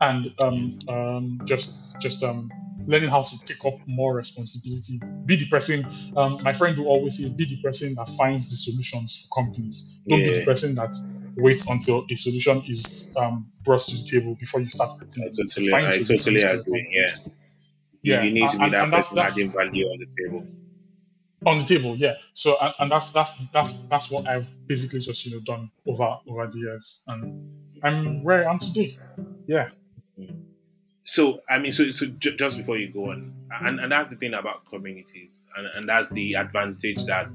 and 0.00 0.34
um, 0.42 0.78
um, 0.88 1.40
just 1.44 1.98
just 2.00 2.22
um, 2.22 2.50
learning 2.86 3.08
how 3.08 3.22
to 3.22 3.38
take 3.44 3.64
up 3.64 3.74
more 3.86 4.14
responsibility 4.14 5.00
be 5.26 5.36
the 5.36 5.48
person 5.48 5.84
um, 6.16 6.42
my 6.42 6.52
friend 6.52 6.76
will 6.78 6.88
always 6.88 7.18
say 7.18 7.28
be 7.36 7.44
the 7.44 7.60
person 7.62 7.94
that 7.94 8.08
finds 8.18 8.50
the 8.50 8.56
solutions 8.56 9.28
for 9.28 9.42
companies 9.42 10.00
don't 10.08 10.20
yeah. 10.20 10.28
be 10.28 10.38
the 10.38 10.44
person 10.44 10.74
that 10.74 10.92
waits 11.36 11.68
until 11.68 12.04
a 12.10 12.14
solution 12.14 12.62
is 12.68 13.16
um, 13.20 13.50
brought 13.64 13.80
to 13.80 13.96
the 13.96 14.02
table 14.04 14.34
before 14.38 14.60
you 14.60 14.68
start. 14.68 14.92
I 15.00 15.04
totally, 15.30 15.72
I 15.72 15.88
totally 15.98 16.42
agree. 16.42 16.88
Yeah. 16.90 17.32
yeah, 18.02 18.22
you 18.22 18.32
need 18.32 18.50
to 18.50 18.58
be 18.58 18.64
and, 18.64 18.74
that 18.74 18.82
and 18.84 18.92
person 18.92 19.16
that's, 19.16 19.38
adding 19.38 19.52
value 19.52 19.86
on 19.86 19.98
the 19.98 20.06
table. 20.06 20.46
On 21.44 21.58
the 21.58 21.64
table, 21.64 21.96
yeah. 21.96 22.14
So, 22.34 22.56
and, 22.60 22.74
and 22.78 22.92
that's 22.92 23.10
that's 23.12 23.50
that's 23.50 23.86
that's 23.88 24.10
what 24.10 24.28
I've 24.28 24.46
basically 24.66 25.00
just 25.00 25.26
you 25.26 25.32
know 25.32 25.40
done 25.40 25.70
over 25.86 26.18
over 26.28 26.46
the 26.46 26.58
years, 26.58 27.02
and 27.08 27.50
I'm 27.82 28.22
where 28.22 28.48
I 28.48 28.52
am 28.52 28.58
today. 28.58 28.96
Yeah. 29.46 29.70
So 31.02 31.40
I 31.50 31.58
mean, 31.58 31.72
so 31.72 31.90
so 31.90 32.06
j- 32.06 32.36
just 32.36 32.56
before 32.56 32.76
you 32.76 32.88
go 32.92 33.10
on, 33.10 33.34
and, 33.60 33.80
and 33.80 33.90
that's 33.90 34.10
the 34.10 34.16
thing 34.16 34.34
about 34.34 34.66
communities, 34.66 35.46
and, 35.56 35.66
and 35.74 35.88
that's 35.88 36.10
the 36.10 36.34
advantage 36.34 37.04
that 37.06 37.28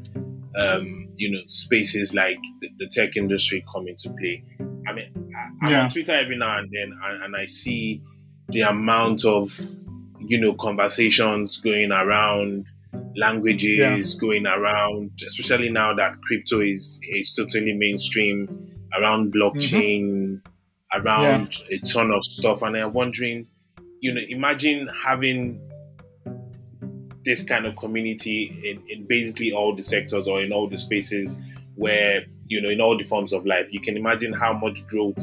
um, 0.62 1.10
you 1.15 1.32
know, 1.32 1.41
spaces 1.45 2.13
like 2.13 2.39
the, 2.62 2.69
the, 2.77 2.88
tech 2.88 3.15
industry 3.15 3.63
come 3.71 3.88
into 3.88 4.10
play. 4.12 4.43
I 4.88 4.93
mean, 4.93 5.34
I, 5.36 5.65
am 5.65 5.71
yeah. 5.71 5.84
on 5.84 5.89
Twitter 5.89 6.13
every 6.13 6.38
now 6.38 6.58
and 6.58 6.69
then, 6.71 6.97
and, 7.03 7.23
and, 7.23 7.36
I 7.36 7.45
see 7.45 8.01
the 8.49 8.62
amount 8.62 9.25
of, 9.25 9.51
you 10.19 10.39
know, 10.39 10.53
conversations 10.53 11.60
going 11.60 11.91
around, 11.91 12.67
languages 13.15 14.13
yeah. 14.13 14.19
going 14.19 14.47
around, 14.47 15.12
especially 15.25 15.69
now 15.69 15.93
that 15.95 16.21
crypto 16.21 16.62
is 16.62 16.99
is 17.10 17.34
totally 17.36 17.73
mainstream, 17.73 18.47
around 18.97 19.34
blockchain, 19.34 20.41
mm-hmm. 20.41 21.01
around 21.01 21.60
yeah. 21.69 21.77
a 21.77 21.80
ton 21.80 22.12
of 22.12 22.23
stuff, 22.23 22.62
and 22.63 22.77
I'm 22.77 22.93
wondering, 22.93 23.47
you 23.99 24.13
know, 24.13 24.21
imagine 24.29 24.88
having 25.03 25.62
this 27.27 27.43
kind 27.43 27.65
of 27.65 27.75
community 27.75 28.45
in, 28.63 28.81
in 28.88 29.05
basically 29.05 29.51
all 29.51 29.75
the 29.75 29.83
sectors 29.83 30.27
or 30.27 30.41
in 30.41 30.53
all 30.53 30.67
the 30.67 30.77
spaces 30.77 31.38
where 31.75 32.25
you 32.45 32.62
know 32.62 32.69
in 32.69 32.79
all 32.79 32.97
the 32.97 33.03
forms 33.03 33.33
of 33.33 33.45
life 33.45 33.71
you 33.71 33.81
can 33.81 33.97
imagine 33.97 34.31
how 34.31 34.53
much 34.53 34.88
growth 34.88 35.21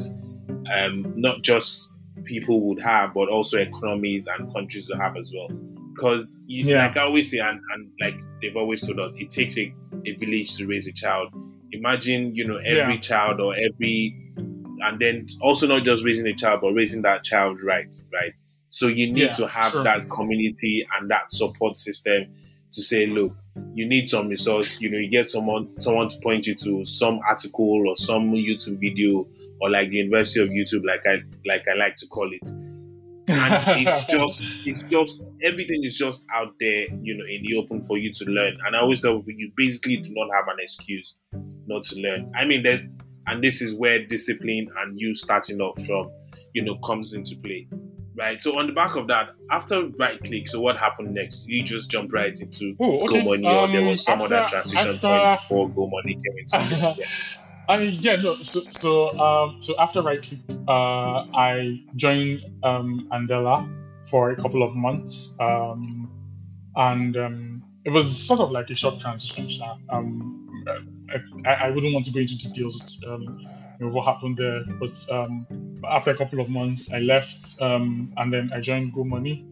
um, 0.73 1.11
not 1.15 1.41
just 1.41 1.99
people 2.23 2.61
would 2.61 2.79
have 2.81 3.13
but 3.13 3.27
also 3.27 3.57
economies 3.57 4.27
and 4.27 4.53
countries 4.53 4.87
would 4.87 4.99
have 4.99 5.17
as 5.17 5.33
well 5.35 5.47
because 5.93 6.39
yeah. 6.47 6.85
like 6.85 6.95
i 6.95 7.01
always 7.01 7.29
say 7.29 7.39
and, 7.39 7.59
and, 7.73 7.91
like 7.99 8.15
they've 8.39 8.55
always 8.55 8.85
told 8.85 8.99
us 8.99 9.13
it 9.17 9.29
takes 9.29 9.57
a, 9.57 9.73
a 10.05 10.13
village 10.15 10.55
to 10.55 10.67
raise 10.67 10.87
a 10.87 10.93
child 10.93 11.33
imagine 11.71 12.33
you 12.35 12.45
know 12.45 12.57
every 12.57 12.95
yeah. 12.95 12.99
child 12.99 13.39
or 13.39 13.55
every 13.55 14.15
and 14.37 14.99
then 14.99 15.25
also 15.41 15.67
not 15.67 15.83
just 15.83 16.05
raising 16.05 16.27
a 16.27 16.33
child 16.33 16.61
but 16.61 16.71
raising 16.71 17.01
that 17.01 17.23
child 17.23 17.61
right 17.63 17.93
right 18.13 18.33
so 18.67 18.87
you 18.87 19.07
need 19.07 19.17
yeah, 19.17 19.31
to 19.31 19.47
have 19.47 19.71
sure. 19.71 19.83
that 19.83 20.09
community 20.09 20.85
and 20.97 21.09
that 21.09 21.31
support 21.31 21.75
system 21.75 22.25
to 22.71 22.81
say, 22.81 23.05
look, 23.07 23.33
you 23.73 23.87
need 23.87 24.09
some 24.09 24.27
resource. 24.27 24.81
You 24.81 24.89
know, 24.91 24.97
you 24.97 25.09
get 25.09 25.29
someone 25.29 25.79
someone 25.79 26.09
to 26.09 26.19
point 26.19 26.45
you 26.45 26.55
to 26.55 26.85
some 26.85 27.19
article 27.27 27.83
or 27.87 27.95
some 27.95 28.31
YouTube 28.31 28.79
video 28.79 29.27
or 29.61 29.69
like 29.69 29.89
the 29.89 29.97
University 29.97 30.41
of 30.41 30.49
YouTube, 30.49 30.85
like 30.85 31.01
I 31.07 31.21
like 31.45 31.65
I 31.71 31.75
like 31.77 31.95
to 31.97 32.07
call 32.07 32.29
it. 32.31 32.47
And 33.27 33.81
it's 33.81 34.05
just 34.09 34.43
it's 34.65 34.83
just 34.83 35.23
everything 35.43 35.83
is 35.83 35.97
just 35.97 36.27
out 36.33 36.53
there, 36.59 36.85
you 37.01 37.17
know, 37.17 37.25
in 37.25 37.43
the 37.43 37.55
open 37.57 37.83
for 37.83 37.97
you 37.97 38.11
to 38.13 38.25
learn. 38.25 38.57
And 38.65 38.75
I 38.75 38.79
always 38.79 39.01
say 39.01 39.09
you 39.09 39.51
basically 39.55 39.97
do 39.97 40.11
not 40.13 40.27
have 40.35 40.47
an 40.47 40.57
excuse 40.59 41.15
not 41.67 41.83
to 41.83 41.99
learn. 41.99 42.31
I 42.35 42.45
mean, 42.45 42.63
there's 42.63 42.81
and 43.27 43.43
this 43.43 43.61
is 43.61 43.73
where 43.73 44.05
discipline 44.05 44.67
and 44.81 44.99
you 44.99 45.15
starting 45.15 45.61
off 45.61 45.83
from, 45.85 46.11
you 46.53 46.63
know, 46.63 46.75
comes 46.79 47.13
into 47.13 47.37
play 47.37 47.67
right? 48.17 48.41
So 48.41 48.57
on 48.57 48.67
the 48.67 48.73
back 48.73 48.95
of 48.95 49.07
that, 49.07 49.29
after 49.51 49.87
right 49.99 50.21
click, 50.21 50.47
so 50.47 50.59
what 50.59 50.77
happened 50.77 51.13
next? 51.13 51.47
You 51.47 51.63
just 51.63 51.89
jumped 51.89 52.13
right 52.13 52.37
into 52.39 52.75
Ooh, 52.81 53.01
okay. 53.03 53.19
Go 53.19 53.25
Money, 53.25 53.47
um, 53.47 53.69
or 53.69 53.73
there 53.73 53.87
was 53.87 54.03
some 54.03 54.21
after, 54.21 54.35
other 54.35 54.49
transition 54.49 54.95
after, 54.95 55.07
point 55.07 55.41
before 55.41 55.69
Go 55.69 55.89
Money 55.89 56.15
came 56.15 56.37
into. 56.37 56.95
yeah. 56.99 57.05
I 57.67 57.77
mean, 57.77 57.97
yeah, 57.99 58.15
no. 58.17 58.41
So, 58.43 58.61
so, 58.71 59.19
um, 59.19 59.61
so 59.61 59.73
after 59.79 60.01
right 60.01 60.21
click, 60.21 60.39
uh, 60.67 61.25
I 61.33 61.81
joined 61.95 62.45
um, 62.63 63.07
Andela 63.11 63.67
for 64.09 64.31
a 64.31 64.35
couple 64.35 64.61
of 64.61 64.75
months, 64.75 65.35
um, 65.39 66.11
and 66.75 67.17
um, 67.17 67.54
it 67.85 67.91
was 67.91 68.17
sort 68.17 68.39
of 68.39 68.51
like 68.51 68.69
a 68.71 68.75
short 68.75 68.99
transition. 68.99 69.47
Um, 69.89 70.65
I, 71.45 71.53
I 71.53 71.69
wouldn't 71.69 71.93
want 71.93 72.05
to 72.05 72.11
go 72.11 72.19
into 72.19 72.35
details. 72.35 73.01
Um, 73.07 73.47
you 73.79 73.85
know, 73.85 73.93
what 73.93 74.05
happened 74.05 74.37
there. 74.37 74.63
But 74.79 75.05
um, 75.11 75.45
after 75.87 76.11
a 76.11 76.17
couple 76.17 76.39
of 76.39 76.49
months, 76.49 76.91
I 76.91 76.99
left, 76.99 77.61
um, 77.61 78.11
and 78.17 78.33
then 78.33 78.51
I 78.53 78.59
joined 78.59 78.93
Go 78.93 79.03
Money. 79.03 79.45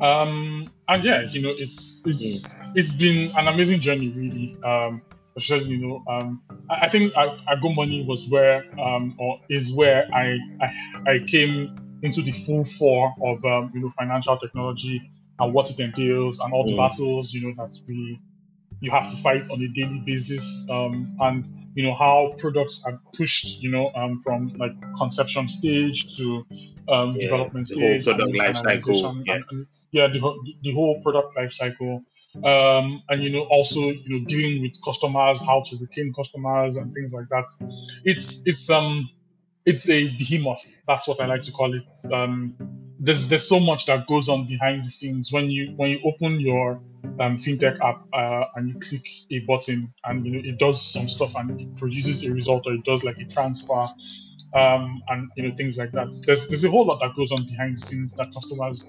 Um, 0.00 0.70
and 0.88 1.04
yeah, 1.04 1.22
you 1.22 1.42
know, 1.42 1.54
it's 1.56 2.02
it's 2.06 2.54
it's 2.74 2.92
been 2.92 3.32
an 3.36 3.48
amazing 3.48 3.80
journey, 3.80 4.08
really. 4.10 4.56
Um, 4.62 5.02
especially, 5.36 5.70
you 5.70 5.78
know, 5.78 6.04
um, 6.08 6.42
I, 6.70 6.86
I 6.86 6.88
think 6.88 7.12
I, 7.16 7.36
I 7.48 7.56
Go 7.56 7.72
Money 7.72 8.04
was 8.04 8.28
where 8.28 8.64
um, 8.80 9.16
or 9.18 9.40
is 9.48 9.74
where 9.74 10.08
I, 10.14 10.38
I 10.60 11.12
I 11.12 11.18
came 11.26 11.74
into 12.02 12.22
the 12.22 12.32
full 12.32 12.64
four 12.64 13.14
of 13.22 13.44
um, 13.44 13.72
you 13.74 13.80
know 13.80 13.90
financial 13.98 14.36
technology 14.38 15.10
and 15.38 15.52
what 15.52 15.70
it 15.70 15.80
entails 15.80 16.38
and 16.40 16.52
all 16.52 16.64
the 16.64 16.72
mm. 16.72 16.76
battles 16.76 17.32
you 17.32 17.46
know 17.46 17.54
that 17.64 17.74
we 17.88 18.20
you 18.80 18.90
have 18.90 19.08
to 19.10 19.16
fight 19.18 19.48
on 19.50 19.62
a 19.62 19.68
daily 19.68 20.02
basis, 20.04 20.68
um, 20.70 21.16
and 21.20 21.46
you 21.74 21.82
know 21.84 21.94
how 21.94 22.32
products 22.38 22.84
are 22.86 23.00
pushed, 23.16 23.62
you 23.62 23.70
know, 23.70 23.90
um, 23.94 24.20
from 24.20 24.48
like 24.58 24.72
conception 24.98 25.48
stage 25.48 26.16
to 26.18 26.44
um, 26.88 27.10
Yeah, 27.10 27.22
development 27.22 27.68
the 27.68 27.80
whole 27.80 28.02
product 28.02 28.36
life 28.36 28.56
cycle, 28.56 29.22
yeah. 29.24 29.34
and- 29.34 29.44
and- 29.50 29.66
yeah, 29.90 30.08
the, 30.08 30.18
whole- 30.18 30.40
the 30.62 30.72
whole 30.72 31.00
product 31.02 31.36
life 31.36 31.52
cycle. 31.52 32.02
Um, 32.44 33.02
and 33.08 33.22
you 33.22 33.30
know, 33.30 33.42
also 33.42 33.78
you 33.80 34.18
know, 34.18 34.24
dealing 34.26 34.60
with 34.60 34.72
customers, 34.84 35.38
how 35.38 35.62
to 35.66 35.76
retain 35.80 36.12
customers, 36.12 36.76
and 36.76 36.92
things 36.92 37.12
like 37.12 37.28
that. 37.30 37.46
It's 38.04 38.44
it's 38.44 38.68
um 38.70 39.08
it's 39.64 39.88
a 39.88 40.08
behemoth. 40.18 40.60
That's 40.88 41.06
what 41.06 41.20
I 41.20 41.26
like 41.26 41.42
to 41.42 41.52
call 41.52 41.72
it. 41.74 42.12
Um, 42.12 42.56
there's 43.04 43.28
there's 43.28 43.48
so 43.48 43.60
much 43.60 43.86
that 43.86 44.06
goes 44.06 44.28
on 44.28 44.46
behind 44.46 44.84
the 44.84 44.90
scenes 44.90 45.30
when 45.30 45.50
you 45.50 45.72
when 45.76 45.90
you 45.90 46.00
open 46.04 46.40
your 46.40 46.80
um, 47.20 47.36
fintech 47.36 47.78
app 47.80 48.06
uh, 48.12 48.44
and 48.56 48.68
you 48.70 48.74
click 48.80 49.06
a 49.30 49.40
button 49.40 49.88
and 50.04 50.24
you 50.24 50.32
know 50.32 50.40
it 50.42 50.58
does 50.58 50.80
some 50.80 51.08
stuff 51.08 51.34
and 51.36 51.60
it 51.60 51.76
produces 51.76 52.24
a 52.24 52.32
result 52.32 52.66
or 52.66 52.72
it 52.72 52.84
does 52.84 53.04
like 53.04 53.18
a 53.18 53.24
transfer 53.26 53.86
um, 54.54 55.02
and 55.08 55.30
you 55.36 55.48
know 55.48 55.54
things 55.56 55.76
like 55.76 55.90
that. 55.92 56.10
There's 56.26 56.48
there's 56.48 56.64
a 56.64 56.70
whole 56.70 56.86
lot 56.86 57.00
that 57.00 57.14
goes 57.16 57.32
on 57.32 57.44
behind 57.44 57.76
the 57.76 57.80
scenes 57.80 58.12
that 58.12 58.32
customers 58.32 58.86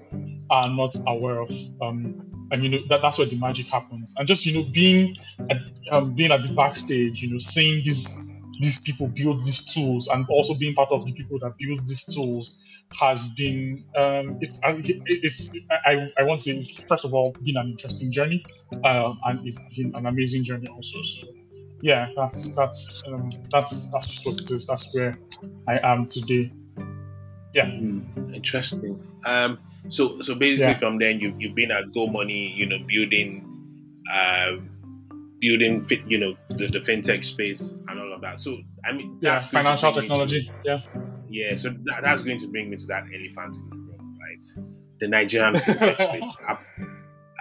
are 0.50 0.68
not 0.68 0.96
aware 1.06 1.40
of. 1.40 1.50
Um, 1.82 2.48
and 2.52 2.62
you 2.62 2.70
know 2.70 2.78
that, 2.88 3.02
that's 3.02 3.18
where 3.18 3.26
the 3.26 3.36
magic 3.36 3.66
happens. 3.66 4.14
And 4.16 4.26
just 4.26 4.46
you 4.46 4.54
know 4.54 4.68
being 4.72 5.16
at, 5.50 5.58
um, 5.90 6.14
being 6.14 6.30
at 6.30 6.46
the 6.46 6.54
backstage, 6.54 7.20
you 7.20 7.32
know, 7.32 7.38
seeing 7.38 7.82
these 7.82 8.32
these 8.60 8.80
people 8.80 9.08
build 9.08 9.40
these 9.40 9.64
tools 9.74 10.06
and 10.06 10.24
also 10.30 10.54
being 10.54 10.74
part 10.74 10.90
of 10.90 11.04
the 11.04 11.12
people 11.12 11.38
that 11.40 11.54
build 11.58 11.80
these 11.86 12.04
tools 12.04 12.62
has 12.98 13.34
been 13.36 13.84
um, 13.96 14.38
it's 14.40 14.58
it's 14.64 15.58
I, 15.84 16.06
I 16.18 16.24
want 16.24 16.40
to 16.40 16.44
say 16.44 16.58
it's 16.58 16.78
first 16.84 17.04
of 17.04 17.14
all 17.14 17.32
been 17.42 17.56
an 17.56 17.70
interesting 17.70 18.10
journey 18.12 18.44
um, 18.84 19.18
and 19.24 19.46
it's 19.46 19.76
been 19.76 19.94
an 19.94 20.06
amazing 20.06 20.44
journey 20.44 20.66
also 20.68 21.02
so 21.02 21.26
yeah 21.82 22.08
that's 22.16 22.56
that's 22.56 23.02
um, 23.08 23.28
that's 23.52 23.92
that's 23.92 24.06
just 24.08 24.26
what 24.26 24.34
it 24.40 24.50
is 24.50 24.66
that's 24.66 24.88
where 24.94 25.18
I 25.68 25.78
am 25.82 26.06
today 26.06 26.50
Hmm, 27.64 28.00
interesting. 28.34 29.02
Um, 29.24 29.58
so 29.88 30.20
so 30.20 30.34
basically 30.34 30.72
Yeah. 30.72 30.78
from 30.78 30.98
then 30.98 31.20
you 31.20 31.34
you've 31.38 31.54
been 31.54 31.70
at 31.70 31.90
Go 31.92 32.06
Money, 32.06 32.52
you 32.52 32.66
know, 32.66 32.78
building, 32.86 33.44
um, 34.12 34.68
building 35.40 35.80
fit, 35.80 36.00
you 36.06 36.18
know, 36.18 36.36
the, 36.50 36.66
the 36.68 36.80
fintech 36.80 37.24
space 37.24 37.72
and 37.88 37.98
all 37.98 38.12
of 38.12 38.20
that. 38.20 38.38
So 38.38 38.58
I 38.84 38.92
mean, 38.92 39.18
yeah 39.22 39.38
that's 39.38 39.50
going 39.50 39.64
to 39.64 39.76
financial 39.76 39.92
bring 39.92 40.02
me 40.02 40.08
to- 40.08 40.26
technology 40.40 40.52
yeah 40.64 40.80
yeah, 41.28 41.54
so 41.56 41.70
that, 41.84 42.02
that's 42.02 42.22
going 42.22 42.38
to 42.38 42.46
bring 42.48 42.70
me 42.70 42.76
to 42.76 42.86
that 42.86 43.04
elephant 43.04 43.56
in 43.56 43.70
the 43.70 43.76
room, 43.76 44.18
right? 44.20 44.46
The 45.00 45.08
Nigerian 45.08 45.54
fintech 45.54 46.00
space. 46.00 46.40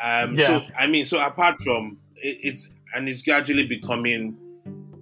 Um, 0.03 0.37
So 0.37 0.61
I 0.77 0.87
mean, 0.87 1.05
so 1.05 1.19
apart 1.25 1.55
from 1.63 1.97
it, 2.17 2.37
it's 2.43 2.75
and 2.93 3.07
it's 3.07 3.21
gradually 3.21 3.65
becoming, 3.65 4.37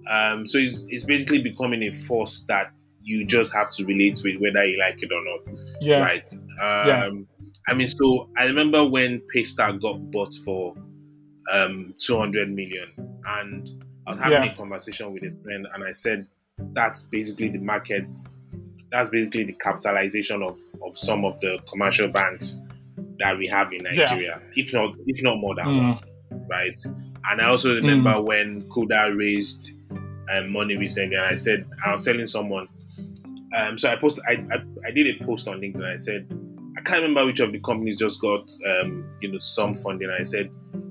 um, 0.08 0.46
so 0.46 0.58
it's, 0.58 0.86
it's 0.88 1.04
basically 1.04 1.40
becoming 1.42 1.82
a 1.82 1.92
force 1.92 2.44
that 2.48 2.70
you 3.02 3.26
just 3.26 3.52
have 3.54 3.68
to 3.70 3.84
relate 3.84 4.20
with, 4.24 4.40
whether 4.40 4.64
you 4.64 4.78
like 4.78 5.02
it 5.02 5.10
or 5.12 5.22
not, 5.24 5.56
yeah 5.80 6.00
right? 6.00 6.30
Um, 6.62 6.86
Yeah. 6.88 7.10
I 7.68 7.74
mean, 7.74 7.88
so 7.88 8.28
I 8.36 8.44
remember 8.44 8.86
when 8.88 9.20
Paystack 9.34 9.80
got 9.82 10.10
bought 10.12 10.32
for 10.44 10.74
um, 11.52 11.94
200 11.98 12.50
million, 12.54 12.88
and 13.26 13.68
I 14.06 14.10
was 14.10 14.20
having 14.20 14.44
Yeah. 14.44 14.52
a 14.52 14.56
conversation 14.56 15.12
with 15.12 15.24
a 15.24 15.32
friend, 15.42 15.66
and 15.74 15.82
I 15.84 15.90
said 15.90 16.26
that's 16.72 17.06
basically 17.06 17.48
the 17.48 17.58
market. 17.58 18.06
That's 18.94 19.10
basically 19.10 19.42
the 19.44 19.54
capitalization 19.54 20.40
of, 20.42 20.56
of 20.86 20.96
some 20.96 21.24
of 21.24 21.40
the 21.40 21.58
commercial 21.68 22.06
banks 22.06 22.60
that 23.18 23.36
we 23.36 23.48
have 23.48 23.72
in 23.72 23.80
Yeah. 23.84 24.04
Nigeria, 24.04 24.40
if 24.54 24.72
not 24.72 24.94
if 25.06 25.20
not 25.22 25.38
more 25.38 25.54
than 25.56 25.66
Mm. 25.66 25.94
one, 26.30 26.46
right? 26.48 26.78
And 27.30 27.40
I 27.40 27.46
also 27.46 27.74
remember 27.74 28.22
when 28.22 28.62
Kuda 28.68 29.16
raised 29.18 29.72
um, 30.32 30.52
money 30.52 30.76
recently, 30.76 31.16
and 31.16 31.26
I 31.26 31.34
said 31.34 31.66
I 31.84 31.90
was 31.92 32.04
telling 32.04 32.26
someone. 32.26 32.68
Um, 33.56 33.78
so 33.78 33.88
I 33.90 33.96
posted, 33.96 34.24
I, 34.28 34.32
I 34.54 34.58
I 34.86 34.90
did 34.92 35.06
a 35.20 35.24
post 35.24 35.48
on 35.48 35.60
LinkedIn. 35.60 35.84
I 35.92 35.96
said 35.96 36.28
I 36.78 36.80
can't 36.82 37.02
remember 37.02 37.26
which 37.26 37.40
of 37.40 37.50
the 37.50 37.58
companies 37.60 37.96
just 37.98 38.20
got 38.20 38.48
um, 38.80 39.04
you 39.20 39.32
know 39.32 39.38
some 39.40 39.74
funding. 39.74 40.10
I 40.16 40.22
said 40.22 40.50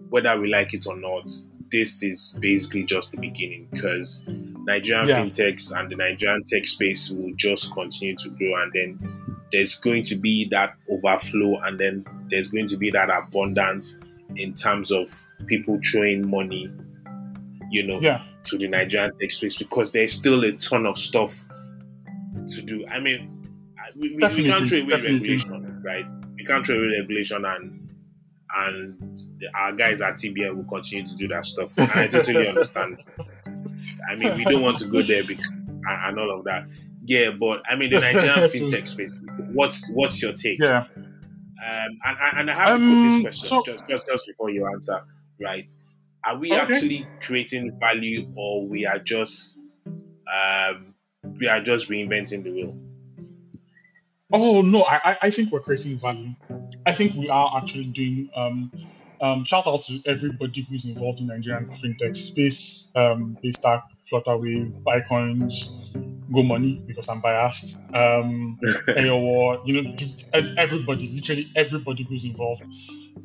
whether 0.09 0.37
we 0.39 0.49
like 0.49 0.73
it 0.73 0.85
or 0.87 0.97
not, 0.97 1.31
this 1.73 2.01
is 2.03 2.37
basically 2.39 2.83
just 2.83 3.11
the 3.11 3.17
beginning 3.17 3.67
because 3.71 4.23
Nigerian 4.27 5.09
Yeah. 5.09 5.19
fintechs 5.25 5.77
and 5.77 5.89
the 5.89 5.97
Nigerian 5.97 6.41
tech 6.45 6.65
space 6.65 7.11
will 7.11 7.33
just 7.35 7.73
continue 7.73 8.15
to 8.15 8.29
grow, 8.29 8.63
and 8.63 8.71
then 8.73 9.35
there's 9.51 9.75
going 9.75 10.03
to 10.03 10.15
be 10.15 10.47
that 10.51 10.75
overflow, 10.89 11.57
and 11.65 11.77
then 11.77 12.05
there's 12.29 12.49
going 12.49 12.67
to 12.67 12.77
be 12.77 12.89
that 12.91 13.09
abundance 13.09 13.99
in 14.37 14.53
terms 14.53 14.91
of 14.91 15.09
people 15.47 15.79
throwing 15.83 16.29
money, 16.29 16.71
you 17.71 17.83
know, 17.85 17.99
yeah 17.99 18.21
to 18.43 18.57
the 18.57 18.67
Nigerian 18.67 19.09
tech 19.19 19.31
space 19.31 19.57
because 19.57 19.91
there's 19.93 20.11
still 20.11 20.43
a 20.43 20.51
ton 20.53 20.85
of 20.85 20.97
stuff 20.97 21.33
to 22.47 22.61
do. 22.61 22.85
I 22.87 22.99
mean, 22.99 23.41
we, 23.95 24.09
we, 24.09 24.15
we 24.15 24.19
can't 24.19 24.67
throw 24.67 24.79
away 24.79 24.87
definitely. 24.89 25.13
regulation, 25.19 25.81
right? 25.83 26.05
We 26.35 26.43
can't 26.43 26.65
throw 26.65 26.75
away 26.75 26.97
regulation, 26.99 27.45
and 27.45 27.82
and 28.55 29.17
the, 29.39 29.47
our 29.55 29.73
guys 29.73 30.01
at 30.01 30.15
CBN 30.15 30.55
will 30.55 30.63
continue 30.65 31.05
to 31.05 31.15
do 31.15 31.27
that 31.29 31.45
stuff. 31.45 31.73
And 31.77 31.89
I 31.91 32.07
totally 32.07 32.47
understand. 32.47 33.01
I 34.09 34.15
mean, 34.15 34.35
we 34.37 34.43
don't 34.43 34.61
want 34.61 34.77
to 34.79 34.87
go 34.87 35.01
there 35.01 35.23
because 35.23 35.47
and, 35.47 35.85
and 35.87 36.19
all 36.19 36.39
of 36.39 36.45
that. 36.45 36.65
Yeah, 37.05 37.31
but 37.31 37.61
I 37.69 37.75
mean, 37.75 37.89
the 37.89 37.99
Nigerian 37.99 38.35
fintech 38.49 38.87
space. 38.87 39.13
What's 39.53 39.91
what's 39.93 40.21
your 40.21 40.33
take? 40.33 40.59
yeah 40.59 40.85
Um, 40.95 41.99
and, 42.05 42.17
and- 42.39 42.51
I 42.51 42.53
have 42.53 42.67
to 42.67 42.73
put 42.73 42.81
Um, 42.83 43.07
this 43.07 43.21
question 43.21 43.49
so- 43.49 43.63
just, 43.65 43.87
just 43.87 44.05
just 44.07 44.27
before 44.27 44.49
you 44.49 44.65
answer, 44.67 45.01
right? 45.41 45.69
Are 46.25 46.37
we 46.37 46.53
Okay. 46.53 46.61
actually 46.61 47.07
creating 47.21 47.77
value, 47.79 48.31
or 48.37 48.65
we 48.65 48.85
are 48.85 48.99
just 48.99 49.59
um, 50.33 50.93
we 51.39 51.47
are 51.47 51.61
just 51.61 51.89
reinventing 51.89 52.43
the 52.45 52.51
wheel? 52.51 52.77
Oh 54.31 54.61
no, 54.61 54.83
I- 54.83 55.17
I 55.21 55.29
think 55.29 55.51
we're 55.51 55.59
creating 55.59 55.97
value. 55.97 56.33
I 56.85 56.93
think 56.93 57.15
we 57.15 57.29
are 57.29 57.57
actually 57.57 57.85
doing. 57.85 58.29
Um, 58.35 58.71
um, 59.21 59.45
shout 59.45 59.67
out 59.67 59.81
to 59.83 60.01
everybody 60.05 60.65
who's 60.69 60.83
involved 60.85 61.21
in 61.21 61.27
Nigerian 61.27 61.69
fintech 61.81 62.15
space, 62.15 62.91
um, 62.95 63.37
Paystack, 63.43 63.83
Flutterwave, 64.11 64.73
Buycoins, 64.83 65.53
Go 66.33 66.43
Money 66.43 66.81
because 66.85 67.07
I'm 67.07 67.21
biased. 67.21 67.77
Um, 67.93 68.59
AOR, 68.89 69.65
you 69.65 69.81
know, 69.81 69.95
everybody, 70.57 71.09
literally 71.13 71.47
everybody 71.55 72.03
who's 72.03 72.25
involved 72.25 72.63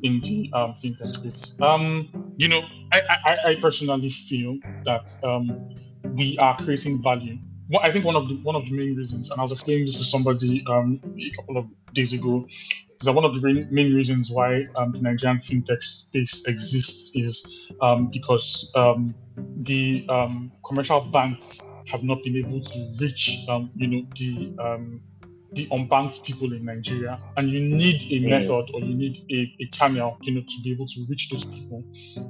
in 0.03 0.21
the 0.21 0.49
um, 0.53 0.73
fintech 0.81 1.07
space. 1.07 1.59
Um, 1.61 2.09
you 2.37 2.47
know, 2.47 2.61
I, 2.93 3.01
I, 3.25 3.37
I 3.49 3.55
personally 3.59 4.09
feel 4.09 4.57
that 4.85 5.09
um, 5.23 5.75
we 6.05 6.37
are 6.37 6.55
creating 6.57 7.01
value. 7.03 7.37
I 7.77 7.91
think 7.91 8.05
one 8.05 8.15
of 8.15 8.27
the 8.27 8.35
one 8.41 8.55
of 8.55 8.65
the 8.65 8.71
main 8.71 8.95
reasons, 8.95 9.29
and 9.29 9.39
I 9.39 9.43
was 9.43 9.51
explaining 9.51 9.85
this 9.85 9.97
to 9.97 10.03
somebody 10.03 10.63
um, 10.67 10.99
a 11.19 11.29
couple 11.31 11.57
of 11.57 11.67
days 11.93 12.13
ago, 12.13 12.47
is 12.47 13.05
that 13.05 13.13
one 13.13 13.25
of 13.25 13.33
the 13.33 13.67
main- 13.69 13.93
reasons 13.93 14.31
why 14.31 14.65
um, 14.75 14.91
the 14.91 15.01
Nigerian 15.01 15.37
fintech 15.37 15.81
space 15.81 16.47
exists 16.47 17.15
is 17.15 17.71
um, 17.81 18.09
because 18.11 18.71
um, 18.75 19.13
the 19.61 20.05
um, 20.09 20.51
commercial 20.65 21.01
banks 21.01 21.61
have 21.91 22.03
not 22.03 22.23
been 22.23 22.37
able 22.37 22.59
to 22.59 22.95
reach, 22.99 23.45
um, 23.47 23.69
you 23.75 23.87
know, 23.87 24.07
the 24.15 24.53
the 25.53 25.65
unbanked 25.67 26.23
people 26.23 26.53
in 26.53 26.63
Nigeria, 26.65 27.19
and 27.37 27.49
you 27.49 27.59
need 27.59 27.95
a 28.11 28.19
Mm. 28.19 28.29
method 28.29 28.65
or 28.73 28.81
you 28.81 28.95
need 28.95 29.17
a, 29.31 29.51
a 29.63 29.65
channel, 29.71 30.17
you 30.21 30.35
know, 30.35 30.41
to 30.41 30.61
be 30.63 30.71
able 30.71 30.85
to 30.85 31.05
reach 31.09 31.29
those 31.29 31.45
people. 31.45 31.83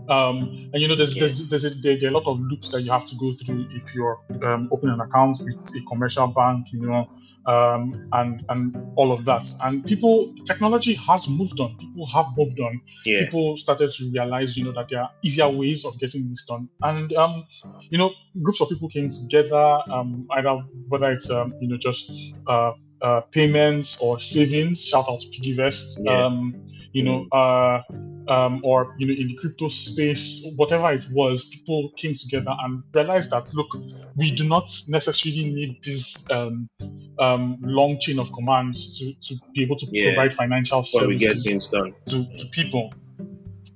Um, 0.07 0.69
and 0.73 0.81
you 0.81 0.87
know, 0.87 0.95
there's 0.95 1.15
there's, 1.15 1.49
there's 1.49 1.65
a, 1.65 1.69
there, 1.81 1.97
there 1.99 2.09
are 2.09 2.13
a 2.13 2.17
lot 2.19 2.27
of 2.27 2.39
loops 2.39 2.69
that 2.71 2.81
you 2.81 2.91
have 2.91 3.05
to 3.05 3.15
go 3.17 3.31
through 3.33 3.67
if 3.75 3.93
you're 3.93 4.17
um, 4.43 4.69
opening 4.71 4.93
an 4.95 5.01
account 5.01 5.37
with 5.43 5.55
a 5.75 5.81
commercial 5.89 6.27
bank, 6.27 6.67
you 6.71 6.81
know, 6.81 7.07
um, 7.45 8.09
and 8.13 8.43
and 8.49 8.75
all 8.95 9.11
of 9.11 9.25
that. 9.25 9.45
And 9.63 9.83
people, 9.85 10.33
technology 10.45 10.93
has 10.95 11.27
moved 11.27 11.59
on. 11.59 11.75
People 11.77 12.05
have 12.07 12.25
moved 12.37 12.59
on 12.59 12.81
Yeah, 13.05 13.19
people 13.25 13.57
started 13.57 13.89
to 13.89 14.11
realize, 14.13 14.55
you 14.57 14.63
know, 14.65 14.71
that 14.73 14.87
there 14.89 15.01
are 15.01 15.09
easier 15.23 15.49
ways 15.49 15.85
of 15.85 15.97
getting 15.99 16.29
this 16.29 16.45
done. 16.47 16.69
And, 16.81 17.11
um, 17.13 17.43
you 17.89 17.97
know, 17.97 18.11
groups 18.41 18.61
of 18.61 18.69
people 18.69 18.89
came 18.89 19.09
together, 19.09 19.79
um, 19.91 20.27
either 20.31 20.57
whether 20.87 21.11
it's, 21.11 21.29
um, 21.29 21.53
you 21.59 21.67
know, 21.69 21.77
just 21.77 22.11
uh, 22.47 22.71
uh, 23.01 23.21
payments 23.31 23.97
or 24.01 24.19
savings, 24.19 24.83
shout 24.85 25.05
out 25.09 25.19
to 25.19 25.27
PiggyVest, 25.27 25.99
Yeah. 26.03 26.25
um, 26.25 26.53
you 26.93 27.03
know, 27.03 27.27
uh, 27.31 27.81
um, 28.27 28.61
or, 28.63 28.93
you 28.97 29.07
know, 29.07 29.13
in 29.13 29.27
the 29.27 29.35
crypto 29.35 29.67
space, 29.69 30.45
whatever 30.55 30.91
it 30.91 31.03
was, 31.11 31.45
people 31.45 31.91
came 31.95 32.13
together 32.15 32.55
and 32.63 32.83
realized 32.93 33.31
that, 33.31 33.47
look, 33.53 33.67
we 34.15 34.31
do 34.31 34.43
not 34.47 34.69
necessarily 34.89 35.51
need 35.51 35.77
this 35.83 36.29
um, 36.31 36.69
um, 37.19 37.57
long 37.61 37.99
chain 37.99 38.19
of 38.19 38.31
commands 38.31 38.97
to, 38.99 39.13
to 39.21 39.41
be 39.53 39.63
able 39.63 39.75
to 39.77 39.87
Yeah. 39.91 40.13
provide 40.13 40.33
financial 40.33 40.79
we 40.79 40.83
services 40.83 41.43
get 41.43 41.51
things 41.51 41.69
done. 41.69 41.93
to, 42.07 42.23
to 42.37 42.45
people 42.51 42.91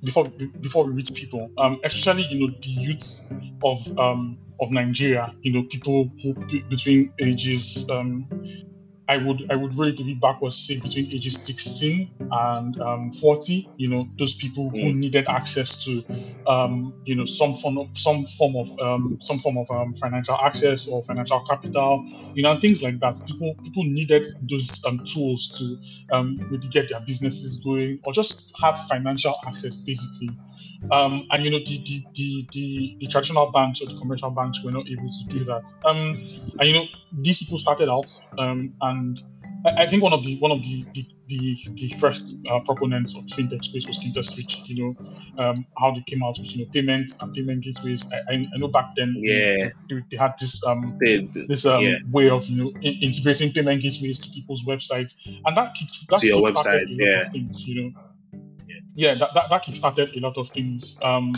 before 0.03 0.25
before 0.61 0.85
we 0.85 0.93
reach 0.93 1.13
people, 1.13 1.49
um, 1.57 1.79
especially 1.83 2.23
you 2.23 2.47
know 2.47 2.53
the 2.61 2.69
youth 2.69 3.19
of 3.63 3.79
um, 3.97 4.37
of 4.59 4.71
Nigeria. 4.71 5.33
You 5.41 5.53
know, 5.53 5.63
people 5.63 6.11
who 6.21 6.33
between 6.69 7.13
ages 7.19 7.89
um, 7.89 8.27
I 9.07 9.17
would 9.17 9.51
I 9.51 9.55
would 9.55 9.77
rate 9.77 9.97
the 9.97 10.13
backwards 10.15 10.57
say 10.57 10.79
between 10.79 11.11
ages 11.11 11.45
16 11.45 12.09
and 12.31 12.79
um, 12.81 13.11
40. 13.19 13.71
You 13.75 13.89
know, 13.89 14.07
those 14.17 14.33
people 14.35 14.69
who 14.69 14.77
Mm. 14.77 14.95
needed 14.95 15.27
access 15.27 15.83
to 15.85 16.03
um, 16.47 16.93
you 17.05 17.15
know 17.15 17.25
some 17.25 17.53
form 17.55 17.77
of 17.77 17.89
some 17.97 18.25
form 18.37 18.55
of 18.55 18.67
um, 18.79 19.17
some 19.21 19.39
form 19.39 19.57
of 19.57 19.69
um, 19.71 19.93
financial 19.95 20.35
access 20.35 20.87
or 20.87 21.03
financial 21.03 21.41
capital. 21.49 22.03
You 22.33 22.43
know, 22.43 22.51
and 22.51 22.61
things 22.61 22.81
like 22.81 22.99
that. 22.99 23.15
People 23.27 23.55
people 23.63 23.83
needed 23.83 24.25
those 24.41 24.81
um, 24.87 24.99
tools 25.05 25.47
to 25.57 26.15
um, 26.15 26.37
maybe 26.49 26.67
get 26.69 26.89
their 26.89 27.01
businesses 27.05 27.57
going 27.63 27.99
or 28.03 28.13
just 28.13 28.51
have 28.61 28.79
financial 28.87 29.35
access 29.47 29.75
basically. 29.75 30.29
Um, 30.91 31.25
and 31.31 31.43
you 31.45 31.51
know 31.51 31.59
the 31.59 31.81
the, 31.85 32.05
the 32.13 32.47
the 32.51 32.97
the 32.99 33.07
traditional 33.07 33.51
banks 33.51 33.81
or 33.81 33.87
the 33.87 33.95
commercial 33.99 34.29
banks 34.31 34.63
were 34.63 34.71
not 34.71 34.85
able 34.89 35.07
to 35.07 35.25
do 35.29 35.43
that. 35.45 35.63
Um, 35.85 36.15
and 36.59 36.69
you 36.69 36.73
know 36.75 36.85
these 37.11 37.37
people 37.37 37.57
started 37.59 37.89
out 37.89 38.09
um, 38.37 38.73
and 38.93 39.23
I, 39.65 39.83
I 39.83 39.87
think 39.87 40.03
one 40.03 40.13
of 40.13 40.23
the 40.23 40.37
one 40.39 40.51
of 40.51 40.61
the 40.61 40.85
the, 40.93 41.05
the, 41.27 41.57
the 41.75 41.89
first 41.99 42.35
uh, 42.49 42.59
proponents 42.59 43.15
of 43.17 43.23
fintech 43.35 43.63
space 43.63 43.87
was 43.87 43.97
Switch. 44.27 44.61
You 44.65 44.75
know 44.83 45.43
um, 45.43 45.55
how 45.79 45.91
they 45.91 46.01
came 46.01 46.21
out 46.23 46.37
with 46.37 46.55
you 46.55 46.65
know 46.65 46.71
payments 46.71 47.15
and 47.19 47.33
payment 47.33 47.63
gateways. 47.63 48.05
I, 48.13 48.33
I, 48.33 48.47
I 48.53 48.57
know 48.57 48.67
back 48.67 48.95
then 48.95 49.15
Yeah. 49.17 49.69
they, 49.89 50.03
they 50.09 50.17
had 50.17 50.33
this 50.39 50.63
um, 50.65 50.97
this 51.47 51.65
um, 51.65 51.83
yeah. 51.83 51.97
way 52.11 52.29
of 52.29 52.45
you 52.45 52.63
know 52.63 52.69
in- 52.81 52.99
integrating 53.01 53.51
payment 53.51 53.81
gateways 53.81 54.19
to 54.19 54.29
people's 54.29 54.63
websites, 54.65 55.13
and 55.45 55.57
that 55.57 55.75
that 56.09 56.19
To 56.19 56.27
your 56.27 56.37
kickstarted 56.37 56.53
website, 56.53 56.87
a 56.87 56.91
lot 56.91 57.07
yeah. 57.07 57.21
of 57.21 57.31
things. 57.31 57.67
You 57.67 57.83
know, 57.83 57.91
yeah, 58.95 59.15
that, 59.15 59.29
that, 59.33 59.49
that 59.49 59.63
kickstarted 59.65 60.15
a 60.15 60.19
lot 60.19 60.37
of 60.37 60.49
things. 60.49 60.99
Um, 61.01 61.33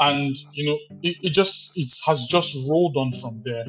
and 0.00 0.34
you 0.52 0.66
know, 0.66 0.78
it, 1.02 1.16
it 1.22 1.30
just 1.30 1.72
it 1.76 1.90
has 2.06 2.24
just 2.26 2.56
rolled 2.68 2.96
on 2.96 3.12
from 3.20 3.42
there. 3.44 3.66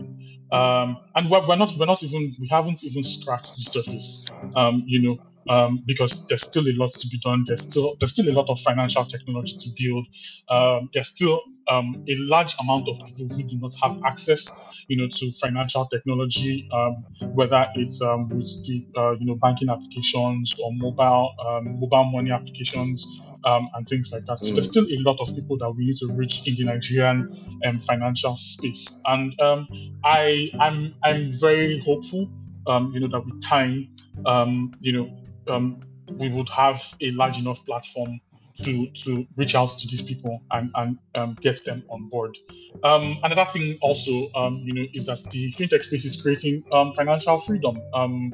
Um, 0.52 0.98
and 1.16 1.30
we're, 1.30 1.48
we're 1.48 1.58
not 1.58 1.74
we're 1.80 1.86
not 1.88 2.04
even 2.04 2.36
we 2.40 2.48
haven't 2.50 2.84
even 2.84 3.04
scratched 3.04 3.56
the 3.56 3.62
surface. 3.62 4.26
Um, 4.56 4.84
you 4.86 5.02
know, 5.02 5.18
um, 5.50 5.78
because 5.86 6.26
there's 6.28 6.44
still 6.44 6.64
a 6.68 6.76
lot 6.76 6.92
to 6.92 7.08
be 7.10 7.20
done. 7.20 7.44
There's 7.46 7.62
still 7.62 7.96
there's 8.00 8.12
still 8.12 8.30
a 8.30 8.36
lot 8.36 8.50
of 8.50 8.60
financial 8.60 9.06
technology 9.06 9.54
to 9.60 9.70
build. 9.78 10.08
Um, 10.50 10.90
there's 10.94 11.10
still 11.10 11.42
um, 11.70 11.96
a 12.08 12.16
large 12.18 12.56
amount 12.62 12.88
of 12.88 12.96
people 13.06 13.28
who 13.36 13.44
do 13.44 13.58
not 13.60 13.72
have 13.82 13.98
access, 14.06 14.52
you 14.88 14.98
know, 14.98 15.08
to 15.10 15.32
financial 15.42 15.86
technology, 15.88 16.66
um, 16.72 17.06
whether 17.34 17.66
it's 17.76 18.02
um, 18.02 18.30
with 18.30 18.48
the 18.66 18.86
uh, 18.98 19.12
you 19.20 19.26
know 19.26 19.36
banking 19.36 19.70
applications 19.70 20.54
or 20.64 20.72
mobile 20.74 21.34
um, 21.46 21.80
mobile 21.80 22.06
money 22.12 22.32
applications 22.32 23.06
um, 23.46 23.68
and 23.74 23.88
things 23.88 24.10
like 24.14 24.24
that. 24.28 24.40
So 24.40 24.48
Mm. 24.48 24.56
there's 24.56 24.68
still 24.68 24.86
a 24.86 24.98
lot 25.04 25.18
of 25.20 25.34
people 25.36 25.58
that 25.60 25.72
we 25.72 25.86
need 25.86 25.96
to 25.98 26.08
reach 26.16 26.42
in 26.46 26.56
the 26.56 26.66
Nigerian 26.72 27.28
um, 27.66 27.80
financial 27.80 28.36
space, 28.38 29.00
and 29.06 29.34
um, 29.40 29.68
I 30.04 30.50
I'm 30.60 30.94
I'm 31.04 31.32
very 31.40 31.80
hopeful, 31.80 32.28
um, 32.68 32.92
you 32.94 33.00
know, 33.00 33.08
that 33.12 33.26
with 33.26 33.42
time, 33.42 33.90
um, 34.26 34.72
you 34.80 34.92
know, 34.94 35.10
um, 35.50 35.80
we 36.18 36.30
would 36.30 36.50
have 36.50 36.82
a 37.02 37.12
large 37.12 37.38
enough 37.40 37.66
platform 37.66 38.20
to 38.64 38.88
to 38.88 39.26
reach 39.38 39.56
out 39.56 39.70
to 39.70 39.88
these 39.88 40.02
people 40.02 40.42
and 40.52 40.72
and 40.76 40.98
um, 41.16 41.38
get 41.42 41.64
them 41.64 41.84
on 41.90 42.10
board. 42.10 42.38
Um, 42.84 43.18
another 43.24 43.46
thing 43.52 43.78
also, 43.82 44.30
um, 44.36 44.62
you 44.64 44.74
know, 44.74 44.86
is 44.94 45.06
that 45.06 45.20
the 45.32 45.52
fintech 45.54 45.84
space 45.84 46.06
is 46.06 46.22
creating 46.22 46.64
um, 46.72 46.94
financial 46.94 47.40
freedom 47.40 47.82
um, 47.94 48.32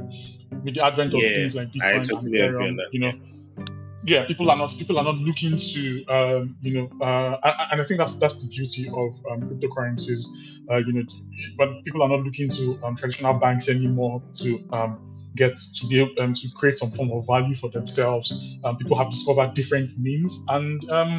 with 0.63 0.75
the 0.75 0.85
advent 0.85 1.13
of 1.13 1.21
Yeah, 1.21 1.33
things 1.33 1.55
like 1.55 1.67
Bitcoin 1.69 2.07
totally 2.07 2.39
and 2.39 2.49
agree 2.49 2.75
Ethereum. 2.75 2.75
that, 2.77 2.87
You 2.91 2.99
know, 2.99 3.13
yeah, 4.05 4.25
people 4.25 4.49
are 4.51 4.57
not 4.57 4.73
people 4.77 4.97
are 4.97 5.03
not 5.03 5.15
looking 5.15 5.57
to 5.57 6.05
um, 6.05 6.55
you 6.61 6.73
know, 6.73 7.05
uh, 7.05 7.37
and, 7.43 7.53
and 7.71 7.81
I 7.81 7.83
think 7.83 7.97
that's 7.99 8.15
that's 8.19 8.41
the 8.41 8.49
beauty 8.49 8.87
of 8.87 9.13
um, 9.31 9.41
cryptocurrencies. 9.43 10.59
Uh, 10.69 10.77
you 10.77 10.93
know, 10.93 11.03
but 11.57 11.83
people 11.83 12.01
are 12.01 12.09
not 12.09 12.21
looking 12.21 12.49
to 12.49 12.79
um, 12.83 12.95
traditional 12.95 13.33
banks 13.33 13.69
anymore 13.69 14.21
to 14.35 14.59
um, 14.71 15.12
get 15.35 15.57
to 15.57 15.87
be 15.87 16.01
able 16.01 16.11
um, 16.19 16.33
to 16.33 16.47
create 16.55 16.75
some 16.77 16.91
form 16.91 17.11
of 17.11 17.25
value 17.27 17.55
for 17.55 17.69
themselves. 17.69 18.57
Um, 18.63 18.77
people 18.77 18.97
have 18.97 19.09
discovered 19.09 19.53
different 19.53 19.91
means, 19.99 20.45
and 20.49 20.87
um, 20.89 21.17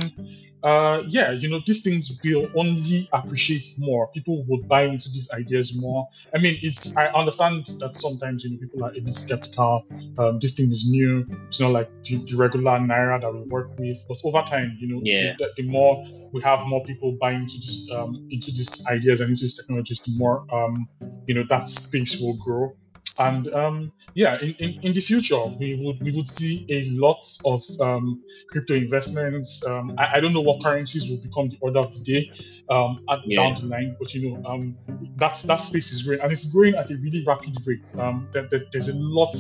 uh, 0.63 1.03
yeah, 1.09 1.33
you 1.33 1.49
know, 1.51 1.61
these 1.67 1.83
things 1.83 2.19
will 2.25 2.51
only 2.57 3.07
appreciate 3.13 3.67
more. 3.79 4.09
People 4.15 4.45
would 4.49 4.67
buy 4.67 4.85
into 4.85 5.11
these 5.11 5.31
ideas 5.33 5.77
more. 5.77 6.09
I 6.35 6.39
mean, 6.39 6.57
it's 6.63 6.97
I 6.97 7.09
understand 7.09 7.67
that 7.81 7.95
sometimes 7.95 8.45
you 8.45 8.51
know 8.53 8.57
people 8.59 8.83
are 8.83 8.91
a 8.91 8.95
bit 9.01 9.11
skeptical. 9.11 9.85
Um, 10.19 10.39
this 10.39 10.55
thing 10.55 10.71
is 10.73 10.89
new. 10.91 11.27
It's 11.47 11.61
not 11.61 11.73
like 11.73 11.91
the, 12.05 12.17
the 12.17 12.37
regular 12.37 12.79
naira 12.79 13.21
that 13.21 13.31
we 13.33 13.41
work 13.41 13.79
with. 13.79 14.03
But 14.09 14.19
over 14.25 14.41
time, 14.43 14.79
you 14.81 14.89
know, 14.89 15.01
Yeah. 15.05 15.35
the, 15.39 15.51
the 15.57 15.69
more 15.69 16.03
we 16.33 16.41
have 16.43 16.67
more 16.67 16.83
people 16.85 17.17
buying 17.21 17.41
into 17.41 17.57
this 17.57 17.91
um, 17.93 18.27
into 18.31 18.47
these 18.51 18.87
ideas 18.87 19.21
and 19.21 19.29
into 19.29 19.43
these 19.43 19.55
technologies, 19.59 20.01
the 20.01 20.13
more 20.17 20.47
um, 20.51 20.89
you 21.27 21.35
know 21.35 21.45
that 21.51 21.69
space 21.69 22.19
will 22.21 22.39
grow. 22.39 22.75
And 23.19 23.47
um, 23.55 23.93
yeah, 24.15 24.41
in, 24.41 24.55
in, 24.59 24.79
in 24.83 24.93
the 24.93 25.01
future, 25.01 25.41
we 25.59 25.77
would 25.85 26.01
we 26.01 26.13
would 26.17 26.27
see 26.27 26.67
a 26.69 26.83
lot 27.01 27.25
of 27.45 27.63
um, 27.81 28.25
crypto 28.51 28.75
investments. 28.75 29.65
Um, 29.67 29.95
I, 29.99 30.15
I 30.15 30.21
don't 30.21 30.33
know 30.33 30.41
what 30.41 30.63
currencies 30.63 31.09
will 31.09 31.21
become 31.23 31.49
the 31.49 31.59
order 31.61 31.79
of 31.81 31.93
the 31.93 32.01
day 32.01 32.31
um, 32.69 32.99
at, 33.11 33.21
Yeah. 33.25 33.43
down 33.43 33.55
the 33.55 33.67
line, 33.67 33.97
but 33.99 34.13
you 34.15 34.31
know 34.31 34.43
um, 34.49 34.77
that's 35.17 35.43
that 35.43 35.57
space 35.57 35.93
is 35.93 36.03
growing 36.03 36.21
and 36.21 36.33
it's 36.33 36.45
growing 36.47 36.75
at 36.75 36.91
a 36.91 36.95
really 36.97 37.23
rapid 37.27 37.55
rate. 37.67 37.87
Um, 37.99 38.29
there, 38.33 38.47
there- 38.51 38.67
there's 38.73 38.89
a 38.89 38.95
lot 38.97 39.35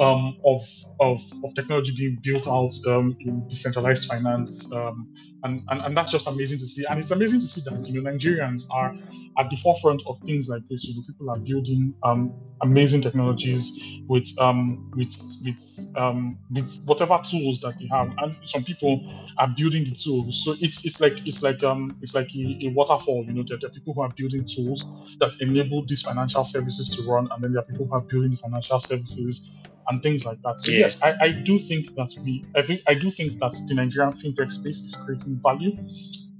um, 0.00 0.36
of, 0.44 0.60
of 1.00 1.20
of 1.44 1.54
technology 1.54 1.92
being 1.96 2.18
built 2.22 2.46
out 2.46 2.70
um, 2.86 3.16
in 3.20 3.44
decentralized 3.48 4.06
finance, 4.06 4.72
um, 4.74 5.08
and, 5.44 5.62
and 5.70 5.82
and 5.82 5.96
that's 5.96 6.12
just 6.12 6.28
amazing 6.28 6.58
to 6.58 6.66
see. 6.66 6.84
And 6.90 7.00
it's 7.00 7.12
amazing 7.12 7.40
to 7.40 7.46
see 7.46 7.62
that 7.66 7.76
you 7.86 8.00
know 8.02 8.10
Nigerians 8.10 8.62
are 8.74 8.94
at 9.38 9.50
the 9.50 9.56
forefront 9.56 10.02
of 10.08 10.18
things 10.26 10.48
like 10.48 10.64
this. 10.70 10.86
You 10.88 10.96
know, 10.96 11.02
people 11.06 11.30
are 11.30 11.38
building 11.38 11.94
um, 12.04 12.34
amazing 12.62 13.02
technologies 13.02 13.78
with 14.08 14.26
um, 14.40 14.80
with 14.94 15.12
with 15.44 15.58
um, 15.96 16.38
with 16.50 16.70
whatever 16.86 17.20
tools 17.28 17.60
that 17.62 17.76
they 17.80 17.88
have, 17.92 18.08
and 18.18 18.36
some 18.44 18.64
people 18.64 19.02
are 19.38 19.48
building 19.56 19.84
the 19.84 19.96
tools. 20.02 20.42
So 20.44 20.54
it's 20.60 20.84
it's 20.84 21.00
like 21.00 21.18
it's 21.26 21.42
like 21.42 21.62
um 21.64 21.96
it's 22.02 22.14
like 22.14 22.28
a, 22.36 22.58
a 22.66 22.68
waterfall. 22.74 23.24
You 23.26 23.34
know, 23.34 23.44
there, 23.48 23.58
there 23.60 23.68
are 23.68 23.72
people 23.72 23.94
who 23.94 24.02
are 24.02 24.12
building 24.16 24.46
tools 24.52 24.84
that 25.20 25.32
enable 25.40 25.84
these 25.86 26.02
financial 26.02 26.44
services 26.44 26.90
to 26.96 27.02
run, 27.12 27.28
and 27.34 27.44
then 27.44 27.52
there 27.52 27.60
are 27.62 27.66
people 27.66 27.86
who 27.90 27.96
are 27.96 28.04
building 28.10 28.32
the 28.32 28.38
financial 28.38 28.80
services 28.80 29.50
and 29.88 30.02
things 30.02 30.24
like 30.24 30.38
that. 30.44 30.58
So 30.58 30.72
Yeah. 30.72 30.80
yes, 30.80 30.98
I, 31.02 31.14
I 31.20 31.32
do 31.44 31.58
think 31.58 31.86
that 31.96 32.08
we 32.24 32.44
I 32.56 32.62
think 32.62 32.82
I 32.88 32.94
do 32.94 33.10
think 33.10 33.34
that 33.40 33.54
the 33.68 33.74
Nigerian 33.74 34.12
fintech 34.14 34.50
space 34.50 34.84
is 34.84 34.96
creating 35.04 35.27
value. 35.36 35.76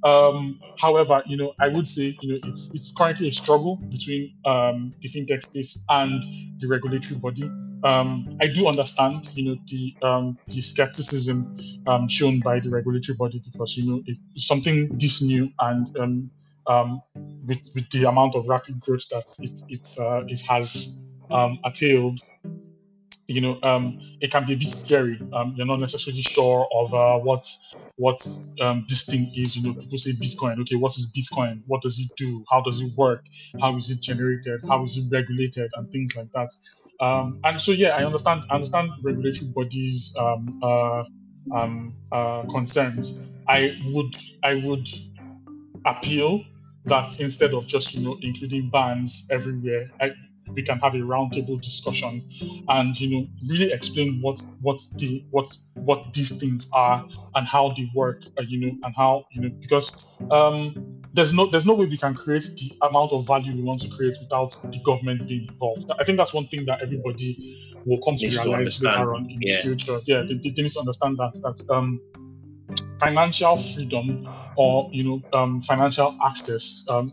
Um, 0.04 0.60
however, 0.78 1.22
you 1.26 1.36
know, 1.36 1.54
I 1.60 1.68
would 1.68 1.86
say, 1.86 2.16
you 2.20 2.32
know, 2.32 2.38
it's 2.44 2.74
it's 2.74 2.92
currently 2.92 3.28
a 3.28 3.32
struggle 3.32 3.76
between 3.76 4.32
um, 4.44 4.92
the 5.00 5.08
fintech 5.08 5.42
space 5.42 5.84
and 5.88 6.22
the 6.58 6.68
regulatory 6.68 7.18
body. 7.18 7.50
Um, 7.84 8.28
I 8.40 8.48
do 8.48 8.66
understand, 8.66 9.28
you 9.34 9.44
know, 9.44 9.56
the 9.66 9.96
um, 10.02 10.38
the 10.46 10.60
skepticism 10.60 11.58
um, 11.86 12.08
shown 12.08 12.40
by 12.40 12.60
the 12.60 12.70
regulatory 12.70 13.16
body 13.16 13.42
because 13.44 13.76
you 13.76 13.90
know 13.90 14.02
if 14.06 14.18
something 14.36 14.96
this 14.98 15.22
new 15.22 15.50
and 15.60 16.30
um, 16.68 17.02
with 17.46 17.68
with 17.74 17.88
the 17.90 18.04
amount 18.04 18.34
of 18.34 18.48
rapid 18.48 18.80
growth 18.80 19.08
that 19.10 19.24
it 19.40 19.58
it 19.68 19.86
uh, 19.98 20.22
it 20.28 20.40
has 20.40 21.14
um, 21.30 21.58
attained, 21.64 22.22
you 23.28 23.42
know, 23.42 23.60
um, 23.62 24.00
it 24.20 24.32
can 24.32 24.46
be 24.46 24.54
a 24.54 24.56
bit 24.56 24.68
scary. 24.68 25.20
Um, 25.34 25.54
you're 25.54 25.66
not 25.66 25.80
necessarily 25.80 26.22
sure 26.22 26.66
of 26.74 26.94
uh, 26.94 27.18
what 27.18 27.46
what 27.96 28.26
um, 28.60 28.86
this 28.88 29.04
thing 29.04 29.30
is. 29.36 29.54
You 29.54 29.68
know, 29.68 29.78
people 29.78 29.98
say 29.98 30.12
Bitcoin. 30.12 30.58
Okay, 30.60 30.76
what 30.76 30.96
is 30.96 31.12
Bitcoin? 31.12 31.62
What 31.66 31.82
does 31.82 31.98
it 31.98 32.10
do? 32.16 32.42
How 32.50 32.62
does 32.62 32.80
it 32.80 32.90
work? 32.96 33.26
How 33.60 33.76
is 33.76 33.90
it 33.90 34.00
generated? 34.00 34.62
How 34.66 34.82
is 34.82 34.96
it 34.96 35.14
regulated? 35.14 35.70
And 35.74 35.90
things 35.92 36.16
like 36.16 36.32
that. 36.32 36.50
Um, 37.04 37.40
and 37.44 37.60
so, 37.60 37.72
yeah, 37.72 37.90
I 37.90 38.04
understand. 38.04 38.44
I 38.50 38.54
understand 38.54 38.90
regulatory 39.04 39.52
bodies' 39.54 40.16
um, 40.18 40.58
uh, 40.62 41.04
um, 41.54 41.94
uh, 42.10 42.42
concerns. 42.44 43.20
I 43.46 43.78
would 43.88 44.16
I 44.42 44.54
would 44.54 44.88
appeal 45.86 46.44
that 46.86 47.20
instead 47.20 47.52
of 47.52 47.66
just 47.66 47.94
you 47.94 48.00
know 48.00 48.18
including 48.22 48.70
bans 48.70 49.28
everywhere, 49.30 49.90
I, 50.00 50.12
we 50.54 50.62
can 50.62 50.78
have 50.78 50.94
a 50.94 50.98
roundtable 50.98 51.60
discussion 51.60 52.22
and 52.68 52.98
you 53.00 53.10
know 53.10 53.26
really 53.48 53.72
explain 53.72 54.18
what 54.20 54.38
what 54.60 54.78
the 54.98 55.24
what 55.30 55.46
what 55.84 56.12
these 56.12 56.38
things 56.38 56.68
are 56.72 57.04
and 57.34 57.46
how 57.46 57.72
they 57.76 57.88
work 57.94 58.22
uh, 58.38 58.42
you 58.46 58.60
know 58.60 58.76
and 58.82 58.94
how 58.96 59.24
you 59.30 59.40
know 59.40 59.50
because 59.60 60.06
um 60.30 60.74
there's 61.14 61.32
no 61.32 61.46
there's 61.50 61.66
no 61.66 61.74
way 61.74 61.86
we 61.86 61.96
can 61.96 62.14
create 62.14 62.44
the 62.58 62.70
amount 62.82 63.12
of 63.12 63.26
value 63.26 63.54
we 63.54 63.62
want 63.62 63.80
to 63.80 63.88
create 63.96 64.14
without 64.20 64.50
the 64.72 64.78
government 64.84 65.22
being 65.26 65.48
involved. 65.48 65.84
I 65.98 66.04
think 66.04 66.18
that's 66.18 66.34
one 66.34 66.46
thing 66.46 66.64
that 66.66 66.80
everybody 66.82 67.38
will 67.84 67.98
come 68.04 68.14
to 68.16 68.26
Needs 68.26 68.42
to 68.42 68.50
realize 68.50 68.82
later 68.82 69.14
on 69.14 69.26
in 69.30 69.38
Yeah. 69.40 69.56
the 69.56 69.62
future. 69.62 69.98
Yeah 70.06 70.22
they, 70.28 70.34
they 70.34 70.62
need 70.62 70.72
to 70.72 70.80
understand 70.80 71.16
that 71.18 71.32
that 71.42 71.56
um 71.70 72.00
financial 72.98 73.56
freedom 73.56 74.28
or 74.56 74.88
you 74.92 75.04
know 75.04 75.38
um, 75.38 75.60
financial 75.62 76.16
access 76.24 76.86
um, 76.90 77.10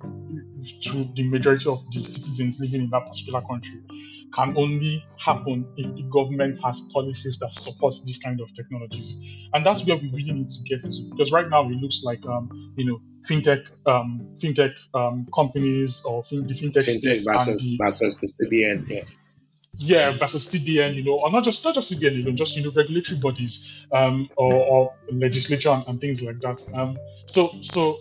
to 0.82 1.04
the 1.16 1.30
majority 1.30 1.70
of 1.70 1.84
the 1.92 2.04
citizens 2.04 2.60
living 2.60 2.82
in 2.82 2.90
that 2.90 3.06
particular 3.06 3.42
country 3.42 3.82
can 4.34 4.58
only 4.58 5.06
happen 5.18 5.66
if 5.78 5.96
the 5.96 6.04
government 6.04 6.58
has 6.64 6.82
policies 6.92 7.38
that 7.40 7.54
support 7.54 7.94
these 8.06 8.18
kind 8.18 8.42
of 8.42 8.52
technologies 8.54 9.48
and 9.54 9.66
that's 9.66 9.86
where 9.86 9.96
we 9.98 10.10
really 10.12 10.32
need 10.34 10.48
to 10.48 10.62
get 10.64 10.80
to 10.82 10.90
because 11.12 11.32
right 11.32 11.50
now 11.50 11.64
it 11.70 11.76
looks 11.76 12.04
like 12.04 12.26
um, 12.26 12.50
you 12.76 12.86
know 12.86 13.00
fintech 13.28 13.72
um, 13.86 14.28
fintech 14.40 14.74
um, 14.94 15.28
companies 15.34 16.04
or 16.06 16.24
fin- 16.24 16.46
the 16.46 16.54
fintech, 16.54 16.86
Fintech 16.86 17.26
versus 17.26 17.64
the 17.64 17.78
versus 17.80 18.20
the 18.20 18.28
CBN. 18.28 18.90
Yeah. 18.90 19.04
Yeah, 19.78 20.18
versus 20.18 20.48
CBN, 20.50 20.96
you 20.96 21.04
know, 21.04 21.20
or 21.20 21.32
not 21.32 21.44
just 21.44 21.64
not 21.66 21.74
just 21.74 21.94
CBN, 21.94 22.18
you 22.18 22.24
know, 22.24 22.32
just 22.32 22.56
you 22.56 22.64
know, 22.64 22.72
regulatory 22.76 23.20
bodies 23.20 23.88
um, 23.92 24.30
or, 24.38 24.54
or 24.54 24.94
legislature 25.12 25.70
and, 25.70 25.88
and, 25.88 26.02
things 26.02 26.22
like 26.24 26.40
that. 26.40 26.62
Um, 26.76 26.98
so 27.28 27.52
so 27.62 27.98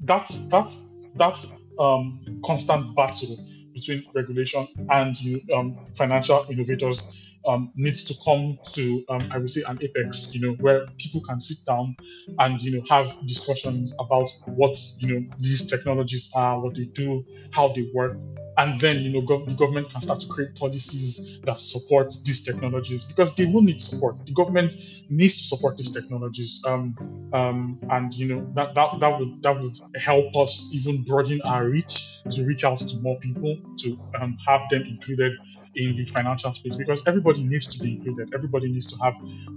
that's 0.00 0.48
that's 0.48 0.96
that's 1.14 1.52
um, 1.78 2.40
constant 2.44 2.94
battle 2.94 3.36
between 3.72 4.04
regulation 4.14 4.66
and 4.90 5.14
um, 5.54 5.78
financial 5.94 6.46
innovators 6.50 7.35
um, 7.46 7.72
needs 7.76 8.04
to 8.04 8.14
come 8.24 8.58
to, 8.74 9.04
um, 9.08 9.28
I 9.30 9.38
would 9.38 9.50
say, 9.50 9.62
an 9.66 9.78
apex, 9.80 10.34
you 10.34 10.46
know, 10.46 10.54
where 10.54 10.86
people 10.98 11.20
can 11.22 11.40
sit 11.40 11.58
down 11.66 11.96
and, 12.38 12.60
you 12.60 12.76
know, 12.76 12.84
have 12.88 13.06
discussions 13.26 13.94
about 13.98 14.28
what, 14.46 14.76
you 14.98 15.14
know, 15.14 15.26
these 15.38 15.66
technologies 15.66 16.30
are, 16.34 16.60
what 16.60 16.74
they 16.74 16.84
do, 16.84 17.24
how 17.52 17.68
they 17.68 17.90
work. 17.94 18.18
And 18.58 18.80
then, 18.80 19.00
you 19.00 19.10
know, 19.12 19.20
gov- 19.20 19.46
the 19.46 19.54
government 19.54 19.90
can 19.90 20.00
start 20.00 20.20
to 20.20 20.26
create 20.28 20.54
policies 20.54 21.40
that 21.44 21.58
support 21.60 22.10
these 22.24 22.42
technologies 22.42 23.04
because 23.04 23.34
they 23.34 23.44
will 23.44 23.60
need 23.60 23.78
support. 23.78 24.24
The 24.24 24.32
government 24.32 24.74
needs 25.10 25.36
to 25.42 25.56
support 25.56 25.76
these 25.76 25.90
technologies. 25.90 26.62
Um, 26.66 26.96
um, 27.34 27.78
and, 27.90 28.12
you 28.14 28.28
know, 28.28 28.50
that, 28.54 28.74
that, 28.74 28.98
that 29.00 29.18
would, 29.18 29.42
that 29.42 29.60
would 29.60 29.78
help 29.96 30.34
us 30.36 30.70
even 30.72 31.04
broaden 31.04 31.42
our 31.42 31.66
reach 31.68 32.22
to 32.30 32.44
reach 32.44 32.64
out 32.64 32.78
to 32.78 32.96
more 33.00 33.18
people, 33.18 33.58
to 33.78 33.98
um, 34.20 34.38
have 34.46 34.62
them 34.70 34.82
included 34.82 35.32
in 35.76 35.96
the 35.96 36.06
financial 36.06 36.52
space 36.54 36.74
because 36.74 37.06
everybody 37.06 37.44
needs 37.44 37.66
to 37.66 37.82
be 37.82 37.96
included. 37.96 38.32
Everybody 38.34 38.70
needs 38.70 38.86
to 38.92 39.04
have 39.04 39.14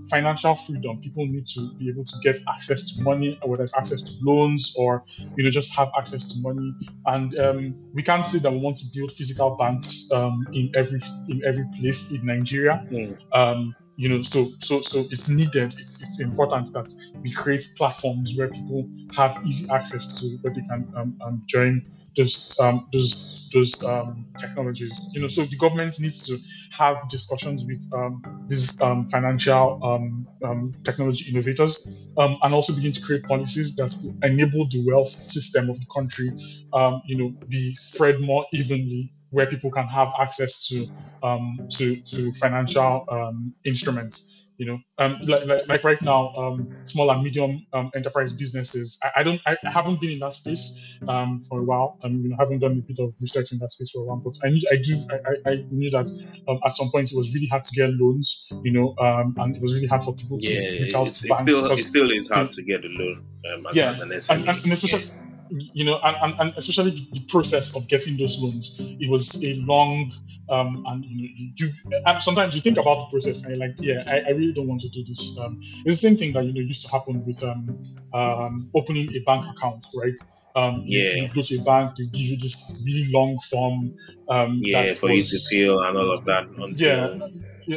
financial 0.09 0.55
freedom. 0.55 0.99
People 0.99 1.26
need 1.26 1.45
to 1.47 1.72
be 1.78 1.89
able 1.89 2.03
to 2.03 2.15
get 2.22 2.36
access 2.49 2.95
to 2.95 3.03
money, 3.03 3.39
whether 3.45 3.63
it's 3.63 3.78
access 3.78 4.01
to 4.01 4.11
loans 4.22 4.76
or 4.78 5.03
you 5.36 5.43
know 5.43 5.49
just 5.49 5.76
have 5.76 5.89
access 5.97 6.34
to 6.34 6.39
money. 6.41 6.74
And 7.05 7.38
um, 7.39 7.76
we 7.93 8.03
can't 8.03 8.26
say 8.26 8.39
that 8.39 8.51
we 8.51 8.59
want 8.59 8.78
to 8.78 8.86
build 8.93 9.11
physical 9.13 9.55
banks 9.57 10.09
um, 10.13 10.45
in 10.53 10.72
every 10.76 10.99
in 11.30 11.41
every 11.45 11.65
place 11.80 12.11
in 12.11 12.26
Nigeria. 12.26 12.86
Mm. 12.91 13.17
Um, 13.34 13.76
you 14.00 14.08
know, 14.08 14.22
so 14.22 14.45
so 14.60 14.80
so 14.80 15.00
it's 15.12 15.28
needed. 15.28 15.74
It's, 15.78 16.02
it's 16.02 16.22
important 16.22 16.72
that 16.72 16.89
we 17.22 17.34
create 17.34 17.68
platforms 17.76 18.34
where 18.38 18.47
people 18.47 18.88
have 19.14 19.38
easy 19.45 19.70
access 19.74 20.22
to 20.22 20.38
where 20.38 20.54
they 20.54 20.62
can 20.62 20.89
um, 20.95 21.20
um, 21.20 21.43
join 21.47 21.84
those 22.16 22.58
um, 22.62 22.88
those 22.93 23.50
those 23.54 23.84
um, 23.84 24.26
technologies. 24.38 25.10
You 25.14 25.20
know, 25.20 25.28
so 25.28 25.43
the 25.43 25.58
government 25.58 26.00
needs 26.00 26.24
to 26.28 26.38
have 26.78 27.10
discussions 27.10 27.66
with 27.66 27.84
um, 27.93 28.22
these 28.47 28.82
um, 28.82 29.10
financial 29.10 29.82
um, 29.84 30.26
um, 30.45 30.72
technology 30.86 31.30
innovators, 31.30 31.86
um, 32.18 32.38
and 32.41 32.54
also 32.54 32.74
begin 32.74 32.93
to 32.93 33.02
create 33.02 33.24
policies 33.24 33.76
that 33.76 33.93
enable 34.24 34.66
the 34.70 34.82
wealth 34.88 35.10
system 35.10 35.70
of 35.70 35.78
the 35.78 35.88
country, 35.93 36.30
um, 36.72 37.02
you 37.06 37.18
know, 37.18 37.36
be 37.50 37.76
spread 37.76 38.22
more 38.22 38.45
evenly 38.54 39.12
where 39.32 39.45
people 39.45 39.71
can 39.71 39.88
have 39.88 40.09
access 40.19 40.67
to 40.67 40.88
um, 41.23 41.67
to 41.69 41.95
to 41.97 42.32
financial 42.34 43.05
um, 43.09 43.53
instruments 43.65 44.39
you 44.59 44.65
know. 44.65 44.77
Um, 44.99 45.17
like, 45.23 45.45
like, 45.45 45.67
like 45.67 45.84
right 45.84 46.01
now 46.01 46.30
um, 46.36 46.75
small 46.84 47.09
and 47.09 47.23
medium 47.23 47.65
um, 47.73 47.89
enterprise 47.95 48.34
businesses 48.34 48.99
I, 49.01 49.21
I, 49.21 49.23
don't 49.23 49.41
I 49.47 49.57
haven't 49.63 50.01
been 50.01 50.11
in 50.11 50.19
that 50.19 50.34
space 50.34 50.99
um, 51.07 51.41
for 51.49 51.61
a 51.61 51.63
while. 51.63 51.97
I 52.03 52.09
mean, 52.09 52.23
you 52.23 52.30
know 52.30 52.36
haven't 52.38 52.59
done 52.59 52.73
a 52.73 52.82
bit 52.82 52.99
of 52.99 53.15
research 53.21 53.53
in 53.53 53.59
that 53.59 53.71
space 53.71 53.91
for 53.91 54.03
a 54.03 54.05
while 54.05 54.17
but 54.17 54.34
I 54.43 54.49
knew 54.49 54.61
I 54.71 54.75
do 54.75 55.07
I, 55.09 55.49
I 55.49 55.55
knew 55.71 55.89
that 55.91 56.07
um, 56.47 56.59
at 56.65 56.73
some 56.73 56.91
point 56.91 57.11
it 57.11 57.15
was 57.15 57.34
really 57.34 57.47
hard 57.47 57.63
to 57.63 57.73
get 57.73 57.89
loans 57.91 58.51
you 58.63 58.73
know 58.73 58.93
um, 58.99 59.34
and 59.38 59.55
it 59.55 59.61
was 59.61 59.73
really 59.73 59.88
hard 59.88 60.03
for 60.03 60.13
people 60.13 60.38
to 60.38 60.43
yeah, 60.43 60.69
reach 60.82 60.93
out 60.93 61.07
to 61.07 61.27
banks 61.27 61.39
still 61.39 61.65
it 61.71 61.77
still 61.77 62.11
is 62.11 62.30
hard 62.30 62.49
to 62.51 62.61
get 62.61 62.84
a 62.84 62.89
loan 62.89 63.25
as, 63.69 63.75
yeah, 63.75 63.89
as 63.89 64.01
an 64.01 64.09
SME. 64.09 64.36
And, 64.36 64.49
and, 64.49 64.63
and 64.63 64.73
especially 64.73 65.05
yeah 65.05 65.28
you 65.50 65.86
know, 65.86 66.00
and, 66.04 66.36
and, 66.39 66.54
especially 66.58 67.10
the 67.12 67.26
process 67.28 67.76
of 67.76 67.88
getting 67.88 68.18
those 68.18 68.39
loans, 68.39 68.76
it 68.80 69.10
was 69.10 69.43
a 69.43 69.54
long 69.66 70.12
um, 70.50 70.84
and 70.88 71.06
you 71.06 71.22
know, 71.22 71.34
you, 71.36 71.52
you 71.56 72.02
and 72.06 72.22
sometimes 72.22 72.56
you 72.56 72.62
think 72.62 72.78
about 72.78 72.95
the 73.00 73.06
process 73.12 73.43
and 73.43 73.56
you're 73.56 73.68
like, 73.68 73.76
yeah, 73.80 74.04
I, 74.08 74.30
I 74.30 74.30
really 74.32 74.54
don't 74.54 74.68
want 74.68 74.82
to 74.82 74.89
do 74.89 75.04
this. 75.04 75.38
Um, 75.39 75.60
it's 75.60 76.02
the 76.02 76.08
same 76.10 76.16
thing 76.16 76.34
that 76.34 76.45
you 76.45 76.54
know 76.54 76.62
used 76.62 76.86
to 76.86 76.91
happen 76.91 77.24
with 77.26 77.43
um, 77.43 77.82
um, 78.14 78.70
opening 78.76 79.14
a 79.16 79.20
bank 79.20 79.45
account, 79.45 79.86
right? 79.95 80.18
Um, 80.56 80.84
yeah. 80.86 81.12
You, 81.14 81.22
you, 81.24 81.28
go 81.34 81.41
to 81.41 81.60
a 81.60 81.64
bank, 81.64 81.95
they 81.97 82.06
give 82.06 82.22
you 82.22 82.38
this 82.38 82.84
really 82.86 83.12
long 83.12 83.38
form. 83.50 83.95
Um, 84.28 84.60
yeah, 84.62 84.93
for 84.93 85.12
you 85.12 85.22
to 85.22 85.39
fill 85.50 85.80
and 85.84 85.97
all 85.97 86.12
of 86.12 86.26
that. 86.26 86.47
Until, 86.58 87.20
yeah. 87.20 87.28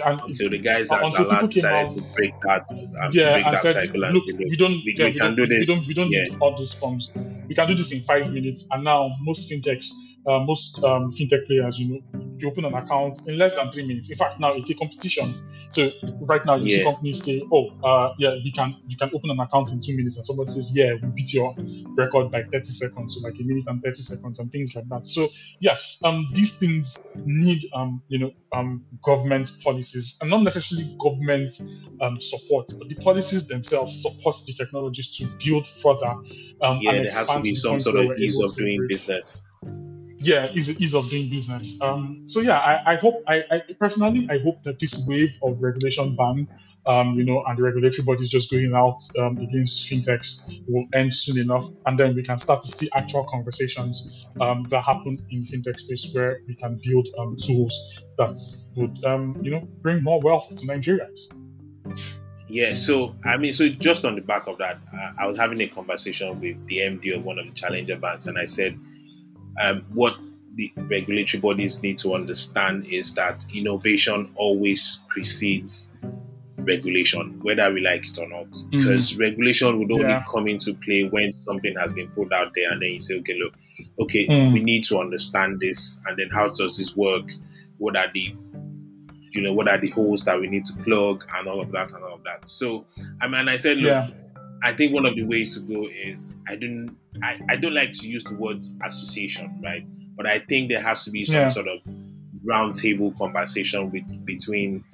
And 0.01 0.21
until 0.23 0.49
the 0.49 0.59
guys 0.59 0.89
that 0.89 1.03
allowed 1.03 1.51
decided 1.51 1.93
out, 1.93 1.97
to 1.97 2.03
break 2.17 2.41
that, 2.43 2.71
um, 3.01 3.11
yeah, 3.13 3.33
break 3.33 3.47
and 3.47 3.57
that 3.57 3.63
said, 3.63 3.75
cycle 3.75 4.01
look, 4.01 4.25
we 4.27 4.57
don't, 4.57 4.73
we, 4.85 4.95
yeah, 4.97 5.07
we, 5.07 5.13
we 5.13 5.19
can 5.19 5.35
do 5.35 5.47
this. 5.47 5.69
We 5.69 5.75
don't, 5.75 5.89
we 5.89 5.95
don't 5.95 6.11
yeah. 6.11 6.23
need 6.23 6.39
all 6.41 6.57
these 6.57 6.73
forms. 6.73 7.11
We 7.47 7.55
can 7.55 7.69
do 7.69 7.75
this 7.75 7.93
in 7.93 8.01
five 8.01 8.33
minutes. 8.33 8.69
And 8.73 8.85
now 8.85 9.15
most 9.21 9.51
fintechs 9.51 9.91
uh, 10.27 10.39
most 10.41 10.83
um, 10.85 11.11
fintech 11.11 11.47
players, 11.47 11.79
you 11.79 11.95
know, 11.95 12.23
you 12.43 12.49
open 12.49 12.65
an 12.65 12.75
account 12.75 13.27
in 13.27 13.39
less 13.39 13.55
than 13.55 13.71
three 13.71 13.87
minutes. 13.87 14.11
In 14.11 14.17
fact, 14.17 14.41
now 14.41 14.53
it's 14.55 14.71
a 14.71 14.75
competition. 14.75 15.33
So 15.71 15.91
right 16.23 16.45
now, 16.45 16.57
you 16.57 16.67
yeah. 16.67 16.79
see 16.79 16.85
companies 16.85 17.25
say, 17.25 17.43
"Oh, 17.51 17.71
uh, 17.83 18.15
yeah, 18.19 18.35
we 18.45 18.53
can 18.53 18.77
you 18.89 18.97
can 18.97 19.11
open 19.15 19.31
an 19.31 19.41
account 19.41 19.71
in 19.71 19.81
two 19.81 19.97
minutes," 19.97 20.17
and 20.17 20.27
somebody 20.27 20.51
says, 20.51 20.73
"Yeah, 20.75 20.95
we 20.95 21.09
beat 21.15 21.33
your 21.33 21.55
record 21.97 22.31
by 22.31 22.43
30 22.43 22.63
seconds, 22.65 23.15
so 23.15 23.27
like 23.27 23.39
a 23.39 23.43
minute 23.43 23.65
and 23.69 23.83
30 23.83 23.95
seconds, 24.03 24.39
and 24.39 24.51
things 24.51 24.75
like 24.75 24.85
that." 24.89 25.07
So 25.07 25.29
yes, 25.61 26.03
um, 26.05 26.29
these 26.35 26.59
things 26.59 27.07
need 27.25 27.65
um, 27.73 28.03
you 28.09 28.19
know, 28.19 28.31
um, 28.53 28.85
government 29.03 29.51
policies, 29.65 30.19
and 30.21 30.31
not 30.31 30.43
necessarily 30.43 30.95
government 31.01 31.55
um, 32.01 32.21
support, 32.21 32.67
but 32.79 32.89
the 32.89 32.97
policies 32.97 33.49
themselves 33.49 34.03
support 34.03 34.37
the 34.47 34.53
technologies 34.53 35.17
to 35.17 35.27
build 35.45 35.67
further. 35.67 36.15
Um, 36.61 36.79
yeah, 36.81 36.93
there 36.93 37.11
has 37.13 37.29
to 37.29 37.41
be 37.41 37.55
some 37.55 37.81
sort 37.81 37.97
of 37.97 38.19
ease 38.19 38.39
of 38.41 38.55
doing 38.57 38.87
business 38.89 39.43
yeah, 40.23 40.51
ease, 40.53 40.81
ease 40.81 40.95
of 40.95 41.09
doing 41.11 41.29
business. 41.29 41.81
Um, 41.83 42.23
so 42.27 42.41
yeah, 42.41 42.59
I, 42.59 42.93
I 42.93 42.97
hope, 42.97 43.23
I, 43.27 43.43
I, 43.51 43.63
personally, 43.79 44.29
I 44.31 44.39
hope 44.39 44.63
that 44.63 44.79
this 44.79 45.05
wave 45.07 45.37
of 45.43 45.63
regulation 45.63 46.15
ban, 46.15 46.49
um, 46.87 47.19
you 47.19 47.25
know, 47.25 47.43
and 47.47 47.59
the 47.59 47.63
regulatory 47.63 48.05
bodies 48.05 48.29
just 48.29 48.51
going 48.51 48.75
out 48.75 48.99
um, 49.19 49.39
against 49.39 49.91
fintechs 49.91 50.63
will 50.69 50.87
end 50.95 51.13
soon 51.13 51.39
enough, 51.39 51.69
and 51.87 51.99
then 51.99 52.15
we 52.15 52.23
can 52.23 52.39
start 52.39 52.63
to 52.63 52.69
see 52.69 52.89
actual 52.95 53.25
conversations 53.25 54.27
um, 54.41 54.63
that 54.71 54.83
happen 54.83 55.25
in 55.31 55.43
fintech 55.43 55.79
space 55.79 56.13
where 56.15 56.41
we 56.47 56.55
can 56.55 56.81
build 56.83 57.09
um, 57.19 57.37
tools 57.37 58.05
that 58.19 58.35
would, 58.77 59.05
um, 59.05 59.37
you 59.43 59.51
know, 59.51 59.61
bring 59.83 60.03
more 60.03 60.21
wealth 60.21 60.49
to 60.49 60.67
Nigerians. 60.67 61.19
Yeah, 62.49 62.75
so 62.75 63.15
I 63.25 63.39
mean, 63.39 63.55
so 63.55 63.69
just 63.69 64.05
on 64.05 64.15
the 64.15 64.21
back 64.21 64.47
of 64.47 64.59
that, 64.59 64.79
I, 64.93 65.25
I 65.25 65.27
was 65.27 65.39
having 65.39 65.61
a 65.61 65.69
conversation 65.69 66.39
with 66.41 66.67
the 66.67 66.79
MD 66.79 67.17
of 67.17 67.25
one 67.25 67.39
of 67.39 67.47
the 67.47 67.53
challenger 67.53 67.97
banks, 67.97 68.27
and 68.27 68.39
I 68.39 68.45
said 68.45 68.79
um, 69.61 69.85
what 69.93 70.17
the 70.55 70.73
regulatory 70.77 71.41
bodies 71.41 71.83
need 71.83 71.99
to 71.99 72.15
understand 72.15 72.87
is 72.87 73.15
that 73.15 73.45
innovation 73.55 74.31
always 74.35 75.03
precedes 75.09 75.93
regulation, 76.59 77.41
whether 77.43 77.73
we 77.73 77.81
like 77.81 78.07
it 78.07 78.19
or 78.19 78.29
not. 78.29 78.49
Mm. 78.51 78.71
Because 78.71 79.17
regulation 79.17 79.79
would 79.79 79.91
only 79.91 80.07
yeah. 80.07 80.25
come 80.31 80.47
into 80.47 80.75
play 80.75 81.05
when 81.05 81.33
something 81.33 81.75
has 81.77 81.93
been 81.93 82.09
put 82.09 82.33
out 82.33 82.53
there, 82.55 82.71
and 82.71 82.83
then 82.83 82.91
you 82.91 83.01
say, 83.01 83.19
okay, 83.19 83.39
look, 83.39 83.55
okay, 84.01 84.27
mm. 84.27 84.53
we 84.53 84.63
need 84.63 84.85
to 84.85 84.99
understand 84.99 85.61
this, 85.61 86.01
and 86.07 86.19
then 86.19 86.29
how 86.31 86.49
does 86.49 86.79
this 86.79 86.97
work? 86.97 87.31
What 87.79 87.97
are 87.97 88.11
the 88.13 88.35
you 89.33 89.41
know, 89.41 89.53
what 89.53 89.67
are 89.67 89.79
the 89.79 89.89
holes 89.91 90.25
that 90.27 90.39
we 90.39 90.47
need 90.47 90.67
to 90.67 90.75
plug 90.83 91.25
and 91.35 91.49
all 91.49 91.61
of 91.61 91.73
that 91.73 91.91
and 91.93 92.05
all 92.05 92.15
of 92.15 92.23
that. 92.25 92.47
So, 92.47 92.85
I 93.21 93.29
mean, 93.29 93.49
I 93.49 93.57
said, 93.57 93.79
look, 93.79 93.87
yeah. 93.87 94.09
I 94.65 94.73
think 94.73 94.93
one 94.93 95.07
of 95.07 95.17
the 95.17 95.25
ways 95.25 95.55
to 95.57 95.61
go 95.61 95.89
is 95.89 96.37
I 96.49 96.57
don't 96.57 96.97
I, 97.23 97.41
I 97.51 97.57
don't 97.57 97.75
like 97.75 97.93
to 97.95 98.09
use 98.09 98.25
the 98.25 98.35
word 98.35 98.65
association, 98.85 99.61
right? 99.63 99.85
But 100.17 100.27
I 100.27 100.39
think 100.39 100.69
there 100.69 100.81
has 100.81 101.05
to 101.05 101.11
be 101.11 101.25
some 101.25 101.35
yeah. 101.35 101.49
sort 101.49 101.69
of 101.69 101.81
roundtable 102.45 103.17
conversation 103.17 103.91
with 103.91 104.25
between 104.25 104.85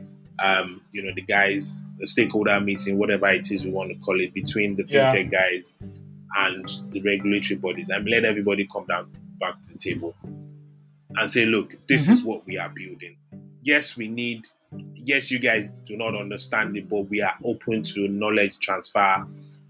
um, 0.43 0.81
you 0.93 1.03
know 1.03 1.13
the 1.15 1.23
guys, 1.23 1.85
the 1.99 2.07
stakeholder 2.07 2.59
meeting, 2.61 2.99
whatever 2.99 3.29
it 3.29 3.51
is 3.51 3.65
we 3.65 3.71
want 3.71 3.91
to 3.91 3.97
call 3.97 4.21
it, 4.21 4.33
between 4.33 4.77
the 4.77 4.85
fintech 4.85 5.31
yeah. 5.33 5.41
guys 5.41 5.75
and 6.37 6.69
the 6.93 7.03
regulatory 7.03 7.59
bodies, 7.59 7.91
and 7.91 8.09
let 8.09 8.25
everybody 8.25 8.67
come 8.73 8.87
down 8.87 9.11
back 9.41 9.61
to 9.63 9.73
the 9.73 9.79
table 9.79 10.15
and 11.17 11.31
say, 11.31 11.45
look, 11.47 11.75
this 11.87 12.05
mm-hmm. 12.05 12.13
is 12.13 12.25
what 12.25 12.47
we 12.47 12.59
are 12.59 12.69
building. 12.69 13.17
Yes, 13.63 13.97
we 13.97 14.09
need. 14.09 14.47
Yes, 14.95 15.31
you 15.31 15.39
guys 15.39 15.67
do 15.85 15.97
not 15.97 16.15
understand 16.15 16.77
it, 16.77 16.89
but 16.89 17.09
we 17.09 17.23
are 17.23 17.35
open 17.43 17.83
to 17.83 18.09
knowledge 18.09 18.59
transfer 18.61 19.27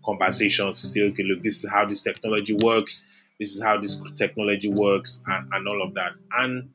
conversations 0.08 0.80
to 0.80 0.86
say, 0.86 1.02
okay, 1.02 1.22
look, 1.22 1.42
this 1.42 1.62
is 1.62 1.70
how 1.70 1.84
this 1.84 2.02
technology 2.02 2.56
works, 2.62 3.06
this 3.38 3.54
is 3.54 3.62
how 3.62 3.78
this 3.78 4.00
technology 4.16 4.70
works, 4.70 5.22
and, 5.26 5.52
and 5.52 5.68
all 5.68 5.82
of 5.82 5.94
that. 5.94 6.12
And 6.38 6.70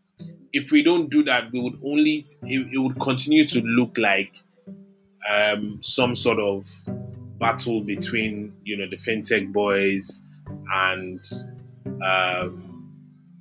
if 0.52 0.72
we 0.72 0.84
don't 0.84 1.10
do 1.10 1.24
that, 1.24 1.52
we 1.52 1.60
would 1.60 1.80
only 1.84 2.24
it, 2.44 2.68
it 2.72 2.78
would 2.78 3.00
continue 3.00 3.46
to 3.48 3.62
look 3.62 3.98
like 3.98 4.36
um, 5.30 5.80
some 5.82 6.14
sort 6.16 6.40
of 6.40 6.70
battle 7.40 7.82
between 7.82 8.54
you 8.64 8.78
know 8.78 8.88
the 8.90 8.98
fintech 8.98 9.52
boys 9.52 10.24
and 10.72 11.20
um, 11.86 12.74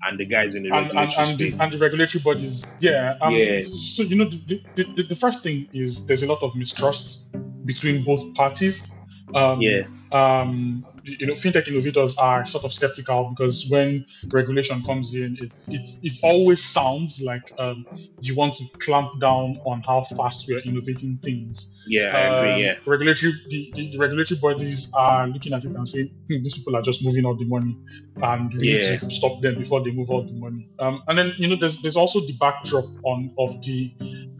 and 0.05 0.19
the 0.19 0.25
guys 0.25 0.55
in 0.55 0.65
the 0.65 0.75
and, 0.75 0.87
regulatory 0.87 1.29
and, 1.29 1.41
and. 1.41 1.53
The, 1.53 1.63
and 1.63 1.73
the 1.73 1.79
regulatory 1.79 2.23
bodies. 2.23 2.73
Yeah. 2.81 3.17
Um, 3.21 3.35
yeah. 3.35 3.57
So, 3.61 4.03
you 4.03 4.17
know, 4.17 4.25
the, 4.25 4.63
the, 4.75 5.03
the, 5.11 5.17
first 5.17 5.45
thing 5.45 5.69
is 5.73 6.07
there's 6.09 6.25
a 6.25 6.27
lot 6.27 6.43
of 6.43 6.57
mistrust 6.57 7.31
between 7.65 8.05
both 8.05 8.35
parties. 8.35 8.93
Um, 9.35 9.61
yeah. 9.61 9.83
um, 10.13 10.85
you 11.05 11.27
know, 11.27 11.35
fintech 11.35 11.69
innovators 11.69 12.17
are 12.19 12.45
sort 12.47 12.65
of 12.65 12.73
skeptical 12.73 13.31
because 13.31 13.67
when 13.71 14.05
regulation 14.33 14.83
comes 14.85 15.15
in, 15.15 15.37
it's 15.41 15.67
it's 15.71 15.99
it 16.03 16.13
always 16.23 16.65
sounds 16.65 17.21
like 17.25 17.43
um, 17.59 17.87
you 18.21 18.35
want 18.35 18.55
to 18.55 18.65
clamp 18.81 19.11
down 19.21 19.57
on 19.65 19.83
how 19.87 20.05
fast 20.17 20.45
we 20.49 20.55
are 20.57 20.61
innovating 20.61 21.19
things. 21.23 21.69
Yeah, 21.87 22.15
I 22.15 22.21
agree. 22.23 22.55
Um, 22.55 22.63
Yeah, 22.65 22.75
regulatory 22.87 23.33
the, 23.49 23.71
the, 23.75 23.91
the 23.91 23.99
regulatory 23.99 24.39
bodies 24.41 24.91
are 24.99 25.27
looking 25.27 25.53
at 25.55 25.65
it 25.65 25.73
and 25.75 25.89
saying 25.89 26.09
hmm, 26.29 26.43
these 26.43 26.55
people 26.55 26.77
are 26.77 26.83
just 26.83 27.05
moving 27.05 27.27
out 27.27 27.39
the 27.39 27.47
money 27.47 27.79
and 28.21 28.53
we 28.55 28.69
Yeah. 28.69 28.69
need 28.69 28.81
to 28.83 29.11
stop 29.11 29.41
them 29.41 29.57
before 29.57 29.83
they 29.83 29.91
move 29.93 30.11
out 30.13 30.27
the 30.29 30.35
money 30.39 30.69
um, 30.79 31.03
and 31.09 31.19
then 31.19 31.33
you 31.39 31.49
know 31.49 31.57
there's 31.57 31.81
there's 31.83 31.97
also 31.97 32.21
the 32.21 32.35
backdrop 32.39 32.85
on 33.05 33.31
of 33.39 33.51
the 33.63 33.91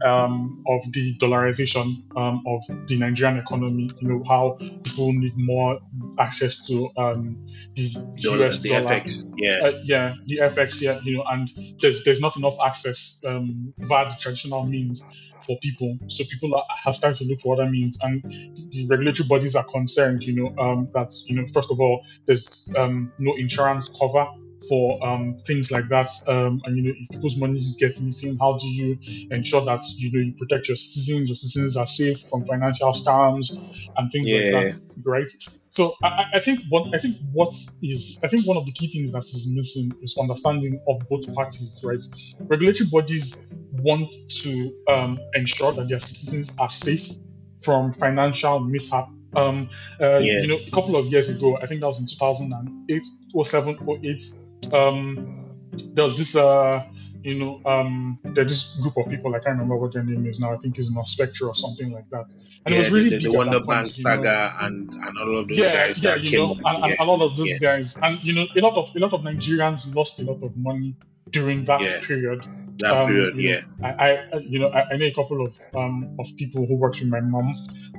um, 0.05 0.61
of 0.67 0.81
the 0.93 1.17
dollarization 1.17 1.93
um, 2.15 2.41
of 2.45 2.61
the 2.87 2.97
Nigerian 2.97 3.37
economy 3.39 3.89
you 3.99 4.07
know 4.09 4.21
how 4.27 4.55
people 4.83 5.13
need 5.13 5.33
more 5.37 5.79
access 6.19 6.52
to 6.67 6.89
um, 6.97 7.45
the 7.75 7.89
Dollar- 8.21 8.47
US 8.47 8.57
the 8.59 8.69
dollar 8.69 8.81
FX. 8.85 9.25
Yeah, 9.37 9.59
uh, 9.63 9.81
yeah, 9.83 10.15
the 10.25 10.37
FX, 10.37 10.81
yeah, 10.81 10.99
you 11.03 11.17
know, 11.17 11.23
and 11.29 11.49
there's 11.79 12.03
there's 12.03 12.21
not 12.21 12.35
enough 12.37 12.55
access 12.65 13.23
um, 13.27 13.73
via 13.79 14.09
the 14.09 14.15
traditional 14.19 14.65
means 14.65 15.01
for 15.45 15.57
people. 15.61 15.97
So 16.07 16.23
people 16.29 16.55
are, 16.55 16.63
have 16.83 16.95
started 16.95 17.17
to 17.19 17.25
look 17.25 17.41
for 17.41 17.53
other 17.59 17.69
means, 17.69 17.97
and 18.01 18.23
the 18.23 18.87
regulatory 18.89 19.27
bodies 19.27 19.55
are 19.55 19.65
concerned, 19.71 20.23
you 20.23 20.35
know, 20.35 20.55
um, 20.63 20.89
that 20.93 21.11
you 21.25 21.35
know, 21.35 21.45
first 21.53 21.71
of 21.71 21.79
all, 21.79 22.05
there's 22.27 22.73
um, 22.77 23.11
no 23.19 23.33
insurance 23.35 23.89
cover 23.99 24.25
for 24.69 25.05
um, 25.05 25.35
things 25.45 25.71
like 25.71 25.83
that, 25.89 26.07
um, 26.29 26.61
and 26.63 26.77
you 26.77 26.83
know, 26.83 26.93
if 26.97 27.09
people's 27.09 27.35
money 27.35 27.55
is 27.57 27.75
getting 27.77 28.05
missing, 28.05 28.37
how 28.39 28.55
do 28.55 28.65
you 28.65 28.97
ensure 29.29 29.59
that 29.65 29.81
you 29.97 30.09
know 30.13 30.19
you 30.23 30.33
protect 30.37 30.69
your 30.69 30.77
citizens? 30.77 31.27
Your 31.27 31.35
citizens 31.35 31.75
are 31.75 31.85
safe 31.87 32.21
from 32.29 32.45
financial 32.45 32.91
scams 32.91 33.57
and 33.97 34.09
things 34.09 34.29
Yeah. 34.31 34.51
like 34.51 34.67
that, 34.67 34.79
right? 35.03 35.29
So 35.73 35.95
I, 36.03 36.25
I- 36.35 36.39
think 36.39 36.59
what 36.69 36.93
I 36.93 36.99
think 36.99 37.15
what 37.31 37.51
is 37.81 38.19
I 38.23 38.27
think 38.27 38.45
one 38.45 38.57
of 38.57 38.65
the 38.67 38.71
key 38.71 38.87
things 38.87 39.11
that 39.11 39.23
is 39.23 39.51
missing 39.55 39.91
is 40.03 40.15
understanding 40.21 40.79
of 40.87 41.01
both 41.09 41.33
parties, 41.33 41.79
right? 41.83 42.01
Regulatory 42.41 42.89
bodies 42.91 43.59
want 43.81 44.11
to 44.43 44.71
um, 44.87 45.17
ensure 45.33 45.71
that 45.73 45.87
their 45.89 45.99
citizens 45.99 46.59
are 46.59 46.69
safe 46.69 47.09
from 47.63 47.91
financial 47.93 48.59
mishap. 48.59 49.05
Um, 49.35 49.67
uh, 49.99 50.19
Yeah. 50.19 50.41
You 50.41 50.47
know, 50.47 50.59
a 50.67 50.69
couple 50.71 50.95
of 50.95 51.07
years 51.07 51.29
ago, 51.29 51.57
I 51.59 51.65
think 51.65 51.79
that 51.81 51.87
was 51.87 51.99
in 51.99 52.05
2008 52.05 53.03
or 53.33 53.43
7 53.43 53.75
or 53.87 53.97
8, 54.03 54.21
um, 54.73 55.55
there 55.95 56.03
was 56.05 56.15
this, 56.15 56.35
uh, 56.35 56.83
you 57.23 57.35
know, 57.35 57.61
um, 57.65 58.19
there's 58.23 58.47
this 58.47 58.79
group 58.81 58.97
of 58.97 59.09
people, 59.09 59.33
I 59.33 59.39
can't 59.39 59.55
remember 59.55 59.77
what 59.77 59.93
their 59.93 60.03
name 60.03 60.25
is 60.25 60.39
now, 60.39 60.53
I 60.53 60.57
think 60.57 60.77
it's 60.77 60.91
not 60.91 61.07
Spectre 61.07 61.47
or 61.47 61.55
something 61.55 61.91
like 61.91 62.09
that. 62.09 62.31
And 62.65 62.73
yeah. 62.73 62.75
it 62.75 62.77
was 62.77 62.91
really 62.91 63.09
the, 63.09 63.17
the, 63.17 63.29
the 63.29 63.37
Wonder 63.37 63.59
Bank 63.61 63.87
saga 63.87 64.55
and 64.61 64.91
and 64.91 65.17
all 65.19 65.39
of 65.39 65.47
those 65.47 65.57
yeah, 65.57 65.73
guys 65.73 66.03
yeah, 66.03 66.11
that 66.11 66.21
you 66.21 66.37
know, 66.37 66.51
and, 66.65 66.83
and 66.83 66.91
yeah. 66.91 67.03
a 67.03 67.05
lot 67.05 67.21
of 67.21 67.35
those 67.37 67.49
yeah. 67.49 67.57
guys, 67.75 67.97
and 67.97 68.23
you 68.23 68.33
know, 68.33 68.45
a 68.55 68.61
lot 68.61 68.77
of 68.77 68.95
a 68.95 68.99
lot 68.99 69.13
of 69.13 69.21
Nigerians 69.21 69.95
lost 69.95 70.19
a 70.19 70.23
lot 70.23 70.43
of 70.43 70.55
money 70.57 70.95
during 71.29 71.63
that 71.65 71.81
Yeah. 71.81 71.99
period. 72.05 72.45
that 72.79 72.91
um, 72.91 73.07
period. 73.07 73.35
you 73.35 73.51
know, 73.51 73.61
Yeah, 73.79 73.95
I, 73.99 74.09
I, 74.33 74.37
you 74.39 74.59
know, 74.59 74.67
I, 74.67 74.93
I 74.93 74.97
know 74.97 75.05
a 75.05 75.13
couple 75.13 75.45
of 75.45 75.57
um 75.75 76.15
of 76.19 76.27
people 76.37 76.65
who 76.65 76.75
worked 76.75 76.99
with 76.99 77.09
my 77.09 77.21
mom, 77.21 77.53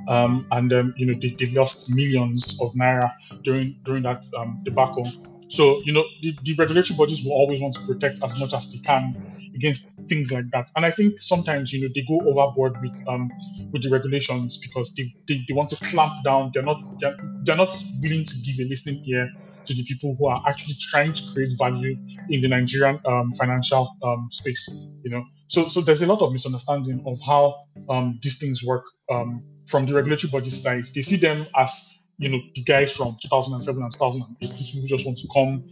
um, 0.07 0.45
and 0.51 0.71
um, 0.73 0.93
you 0.97 1.05
know, 1.07 1.13
they, 1.19 1.29
they 1.39 1.47
lost 1.47 1.93
millions 1.95 2.59
of 2.61 2.73
naira 2.73 3.11
during 3.43 3.77
during 3.83 4.03
that 4.03 4.23
um 4.37 4.59
debacle. 4.63 5.07
So 5.47 5.81
you 5.85 5.93
know, 5.93 6.03
the, 6.21 6.35
the 6.43 6.55
regulatory 6.55 6.97
bodies 6.97 7.23
will 7.23 7.33
always 7.33 7.61
want 7.61 7.73
to 7.75 7.81
protect 7.85 8.19
as 8.23 8.39
much 8.39 8.53
as 8.53 8.71
they 8.71 8.79
can 8.79 9.15
against 9.55 9.87
things 10.07 10.31
like 10.31 10.45
that. 10.51 10.67
And 10.75 10.85
I 10.85 10.91
think 10.91 11.19
sometimes 11.19 11.71
you 11.73 11.81
know 11.83 11.89
they 11.93 12.03
go 12.07 12.19
overboard 12.29 12.75
with 12.81 12.95
um 13.07 13.29
with 13.71 13.83
the 13.83 13.89
regulations 13.89 14.57
because 14.57 14.93
they, 14.95 15.13
they, 15.27 15.43
they 15.47 15.53
want 15.53 15.69
to 15.69 15.77
clamp 15.77 16.13
down. 16.23 16.51
They're 16.53 16.63
not 16.63 16.81
they're, 16.99 17.15
they're 17.43 17.55
not 17.57 17.69
willing 18.01 18.23
to 18.23 18.33
give 18.43 18.65
a 18.65 18.69
listening 18.69 19.03
ear 19.07 19.29
to 19.65 19.73
the 19.73 19.83
people 19.83 20.15
who 20.19 20.27
are 20.27 20.41
actually 20.47 20.75
trying 20.79 21.13
to 21.13 21.23
create 21.33 21.51
value 21.57 21.95
in 22.29 22.41
the 22.41 22.47
Nigerian 22.47 22.99
um, 23.05 23.31
financial 23.33 23.95
um, 24.03 24.27
space. 24.31 24.67
You 25.03 25.11
know, 25.11 25.23
so 25.47 25.67
so 25.67 25.81
there's 25.81 26.01
a 26.01 26.07
lot 26.07 26.21
of 26.21 26.31
misunderstanding 26.31 27.03
of 27.05 27.19
how 27.25 27.55
um, 27.89 28.19
these 28.21 28.39
things 28.39 28.63
work 28.63 28.85
um, 29.11 29.43
from 29.67 29.85
the 29.85 29.93
regulatory 29.93 30.31
body 30.31 30.49
side. 30.49 30.85
They 30.93 31.01
see 31.01 31.17
them 31.17 31.47
as 31.55 31.94
you 32.17 32.29
know 32.29 32.39
the 32.53 32.63
guys 32.63 32.93
from 32.93 33.17
2007 33.21 33.81
and 33.81 33.91
2008. 33.91 34.39
These 34.39 34.71
people 34.71 34.87
just 34.87 35.05
want 35.05 35.17
to 35.19 35.27
come, 35.33 35.63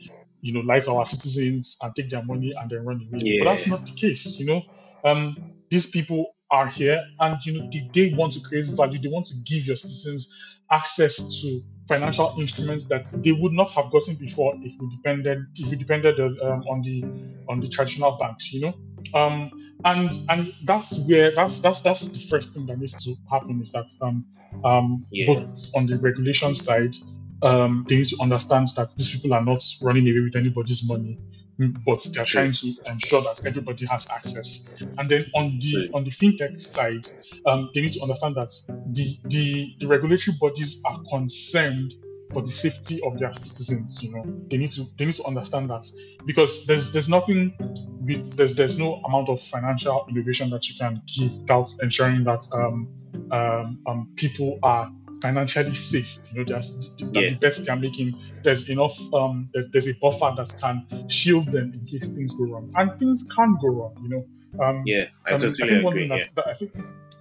you 0.41 0.53
know, 0.53 0.61
lie 0.61 0.79
to 0.79 0.91
our 0.91 1.05
citizens 1.05 1.77
and 1.81 1.93
take 1.95 2.09
their 2.09 2.23
money 2.23 2.53
and 2.57 2.69
then 2.69 2.85
run 2.85 3.07
away. 3.09 3.23
But 3.39 3.45
that's 3.45 3.67
not 3.67 3.85
the 3.85 3.93
case. 3.93 4.37
You 4.39 4.45
know, 4.45 4.61
um, 5.03 5.37
these 5.69 5.87
people 5.87 6.35
are 6.51 6.67
here 6.67 7.03
and 7.19 7.43
you 7.45 7.53
know 7.59 7.69
they, 7.71 7.89
they 7.93 8.15
want 8.15 8.33
to 8.33 8.41
create 8.41 8.65
value. 8.67 8.99
They 8.99 9.09
want 9.09 9.25
to 9.27 9.35
give 9.45 9.65
your 9.65 9.75
citizens 9.75 10.61
access 10.69 11.41
to 11.41 11.61
financial 11.87 12.33
instruments 12.39 12.85
that 12.85 13.05
they 13.23 13.31
would 13.31 13.51
not 13.53 13.69
have 13.71 13.91
gotten 13.91 14.15
before 14.15 14.53
if 14.61 14.73
we 14.79 14.89
depended 14.89 15.45
if 15.55 15.69
we 15.69 15.75
depended 15.75 16.19
on, 16.19 16.37
um, 16.41 16.63
on 16.69 16.81
the 16.81 17.03
on 17.49 17.59
the 17.59 17.67
traditional 17.67 18.17
banks. 18.17 18.53
You 18.53 18.61
know, 18.61 18.73
um, 19.19 19.51
and 19.83 20.11
and 20.29 20.53
that's 20.63 20.99
where 21.07 21.31
that's 21.31 21.59
that's 21.59 21.81
that's 21.81 22.07
the 22.07 22.19
first 22.29 22.53
thing 22.53 22.65
that 22.67 22.79
needs 22.79 23.03
to 23.03 23.13
happen 23.29 23.59
is 23.61 23.71
that 23.71 23.89
um, 24.01 24.25
um, 24.63 25.05
Yeah. 25.11 25.27
both 25.27 25.45
on 25.75 25.85
the 25.85 25.97
regulation 25.97 26.55
side, 26.55 26.95
um, 27.41 27.85
they 27.87 27.97
need 27.97 28.07
to 28.07 28.17
understand 28.21 28.69
that 28.77 28.93
these 28.97 29.09
people 29.11 29.33
are 29.33 29.43
not 29.43 29.61
running 29.81 30.07
away 30.09 30.21
with 30.21 30.35
anybody's 30.35 30.87
money, 30.87 31.19
but 31.57 32.05
they're 32.13 32.25
trying 32.25 32.51
to 32.51 32.73
ensure 32.87 33.21
that 33.21 33.45
everybody 33.45 33.85
has 33.85 34.07
access. 34.11 34.69
And 34.97 35.09
then 35.09 35.25
on 35.35 35.57
the 35.59 35.89
on 35.93 36.03
the 36.03 36.11
fintech 36.11 36.59
side, 36.59 37.07
um, 37.45 37.69
they 37.73 37.81
need 37.81 37.91
to 37.91 38.01
understand 38.01 38.35
that 38.35 38.51
the 38.93 39.17
the 39.25 39.75
the 39.79 39.87
regulatory 39.87 40.35
bodies 40.39 40.81
are 40.89 40.99
concerned 41.09 41.93
for 42.33 42.41
the 42.41 42.51
safety 42.51 42.99
of 43.05 43.17
their 43.17 43.33
citizens. 43.33 44.01
You 44.01 44.15
know, 44.15 44.23
they 44.49 44.57
need 44.57 44.71
to 44.71 44.85
they 44.97 45.05
need 45.05 45.15
to 45.15 45.25
understand 45.25 45.69
that 45.69 45.85
because 46.25 46.65
there's 46.65 46.91
there's 46.91 47.09
nothing 47.09 47.53
with 48.01 48.35
there's 48.35 48.55
there's 48.55 48.77
no 48.77 48.95
amount 49.05 49.29
of 49.29 49.41
financial 49.41 50.05
innovation 50.09 50.49
that 50.49 50.67
you 50.67 50.75
can 50.77 51.01
give 51.05 51.37
without 51.37 51.69
ensuring 51.81 52.23
that 52.23 52.43
um, 52.53 52.87
um, 53.31 53.79
um, 53.87 54.13
people 54.15 54.59
are 54.63 54.91
financially 55.23 55.73
safe. 55.73 56.19
You 56.31 56.39
know, 56.39 56.45
there's 56.45 56.69
that 56.97 57.21
Yeah. 57.21 57.29
the 57.29 57.35
bets 57.43 57.57
they're 57.65 57.81
making. 57.87 58.09
There's 58.43 58.69
enough. 58.69 58.97
Um, 59.13 59.45
there's, 59.53 59.67
there's 59.71 59.87
a 59.87 59.95
buffer 60.01 60.31
that 60.37 60.49
can 60.61 60.75
shield 61.09 61.47
them 61.55 61.67
in 61.75 61.81
case 61.91 62.09
things 62.15 62.33
go 62.33 62.43
wrong, 62.51 62.71
and 62.75 62.87
things 62.99 63.27
can 63.35 63.57
go 63.63 63.69
wrong. 63.77 63.95
You 64.03 64.09
know. 64.13 64.23
Um, 64.63 64.83
yeah, 64.85 65.05
I 65.25 65.31
um, 65.31 65.39
totally 65.39 65.69
think 65.69 65.83
one 65.83 65.93
agree. 65.93 66.07
Yeah. 66.09 66.23
that 66.35 66.47
I 66.47 66.53
think, 66.53 66.71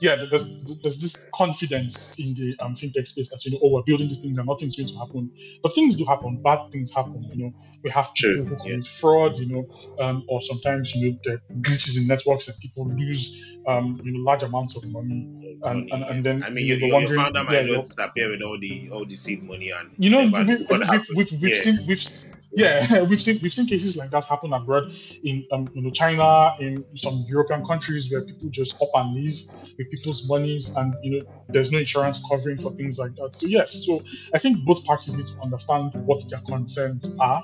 yeah, 0.01 0.17
there's, 0.29 0.81
there's 0.83 1.01
this 1.01 1.15
confidence 1.33 2.19
in 2.19 2.35
the 2.35 2.57
um, 2.63 2.75
fintech 2.75 3.07
space 3.07 3.29
that 3.31 3.41
you 3.45 3.53
know, 3.53 3.61
oh, 3.63 3.71
we're 3.73 3.83
building 3.87 4.09
these 4.09 4.21
things 4.21 4.37
and 4.37 4.47
nothing's 4.49 4.75
going 4.77 4.89
to 4.89 4.99
happen. 4.99 5.31
But 5.63 5.75
things 5.77 5.95
do 5.95 6.05
happen. 6.05 6.43
Bad 6.43 6.73
things 6.73 6.93
happen. 6.93 7.25
You 7.33 7.45
know, 7.45 7.53
we 7.85 7.91
have 7.91 8.09
people 8.15 8.45
who 8.45 8.57
commit 8.57 8.87
fraud. 8.87 9.39
You 9.39 9.49
know, 9.53 9.65
um, 10.05 10.25
or 10.29 10.41
sometimes 10.41 10.95
you 10.95 11.13
know 11.13 11.19
there 11.25 11.35
are 11.37 11.43
glitches 11.67 11.97
in 12.01 12.09
networks 12.09 12.49
and 12.49 12.57
people 12.59 12.85
lose 12.89 13.23
um, 13.69 14.01
you 14.05 14.13
know 14.13 14.21
large 14.29 14.43
amounts 14.43 14.77
of 14.77 14.83
money. 14.91 15.29
And, 15.65 15.89
and, 15.93 16.05
and 16.05 16.25
then 16.25 16.43
I 16.43 16.51
mean, 16.51 16.67
you 16.67 16.75
you, 16.75 16.77
know, 16.77 16.81
your, 16.81 16.81
the 16.81 16.87
your 16.87 16.95
wondering, 16.95 17.21
founder 17.21 17.45
might 17.45 17.65
not 17.67 17.85
disappear 17.85 18.31
with 18.31 18.43
all 18.43 18.59
the 18.59 18.91
all 18.91 19.05
the 19.07 19.17
seed 19.17 19.45
money 19.45 19.71
and 19.71 19.91
you 19.97 20.11
know, 20.11 20.25
never 20.25 20.39
we, 20.39 20.45
know 20.45 20.59
what 20.69 20.81
we, 20.81 20.87
happened. 20.87 21.17
we've, 21.17 21.33
we've 21.41 21.55
Yeah. 21.55 21.55
seen 21.55 21.79
we've 21.87 22.03
yeah 22.55 23.03
we've 23.09 23.23
seen 23.23 23.39
we've 23.43 23.53
seen 23.53 23.67
cases 23.67 23.97
like 23.97 24.11
that 24.11 24.25
happen 24.25 24.53
abroad 24.53 24.93
in 25.25 25.47
um, 25.53 25.71
you 25.75 25.83
know 25.83 25.91
China 25.91 26.55
in 26.61 26.85
some 26.95 27.25
European 27.29 27.65
countries 27.65 28.11
where 28.13 28.23
people 28.23 28.49
just 28.51 28.81
up 28.83 28.89
and 28.95 29.15
leave 29.15 29.41
with 29.79 29.91
people's 29.91 30.29
monies 30.29 30.71
and 30.77 30.95
you 31.03 31.13
know 31.21 31.27
there's 31.49 31.71
no 31.73 31.79
insurance 31.79 32.23
covering 32.31 32.59
for 32.59 32.73
things 32.73 32.99
like 32.99 33.15
that. 33.17 33.33
So 33.33 33.47
yes, 33.47 33.87
so 33.87 34.01
I 34.35 34.39
think 34.39 34.65
both 34.65 34.85
parties 34.85 35.17
need 35.17 35.27
to 35.27 35.41
understand 35.43 35.93
what 36.07 36.21
their 36.31 36.41
concerns 36.41 37.17
are. 37.21 37.43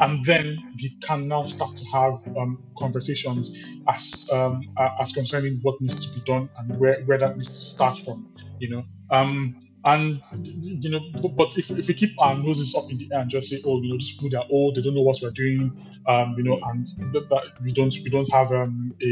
And 0.00 0.24
then 0.24 0.58
we 0.76 0.96
can 1.06 1.28
now 1.28 1.44
start 1.46 1.76
to 1.76 1.84
have 1.92 2.14
um, 2.38 2.64
conversations 2.78 3.50
as 3.88 4.28
um, 4.32 4.62
as 5.00 5.12
concerning 5.12 5.60
what 5.62 5.80
needs 5.80 6.06
to 6.06 6.14
be 6.18 6.24
done 6.24 6.50
and 6.58 6.78
where, 6.80 7.02
where 7.06 7.18
that 7.18 7.36
needs 7.36 7.48
to 7.60 7.66
start 7.66 7.98
from. 8.04 8.28
You 8.60 8.70
know, 8.70 8.84
um, 9.10 9.56
and 9.84 10.22
you 10.62 10.90
know, 10.90 11.00
but, 11.22 11.30
if, 11.58 11.70
if 11.70 11.88
we 11.88 11.94
keep 11.94 12.10
our 12.20 12.36
noses 12.36 12.74
up 12.76 12.84
in 12.90 12.98
the 12.98 13.08
air 13.14 13.20
and 13.22 13.30
just 13.30 13.50
say, 13.50 13.58
oh, 13.66 13.82
you 13.82 13.90
know, 13.90 13.96
these 13.98 14.12
people 14.16 14.30
they're 14.30 14.48
old, 14.50 14.76
they 14.76 14.82
don't 14.82 14.94
know 14.94 15.02
what 15.02 15.18
we're 15.22 15.30
doing, 15.32 15.72
um, 16.08 16.34
you 16.38 16.44
know, 16.44 16.60
and 16.70 16.86
that, 17.12 17.28
that 17.30 17.44
we 17.64 17.72
don't 17.72 17.94
we 18.04 18.10
don't 18.10 18.30
have 18.32 18.52
um, 18.52 18.94
a 19.02 19.06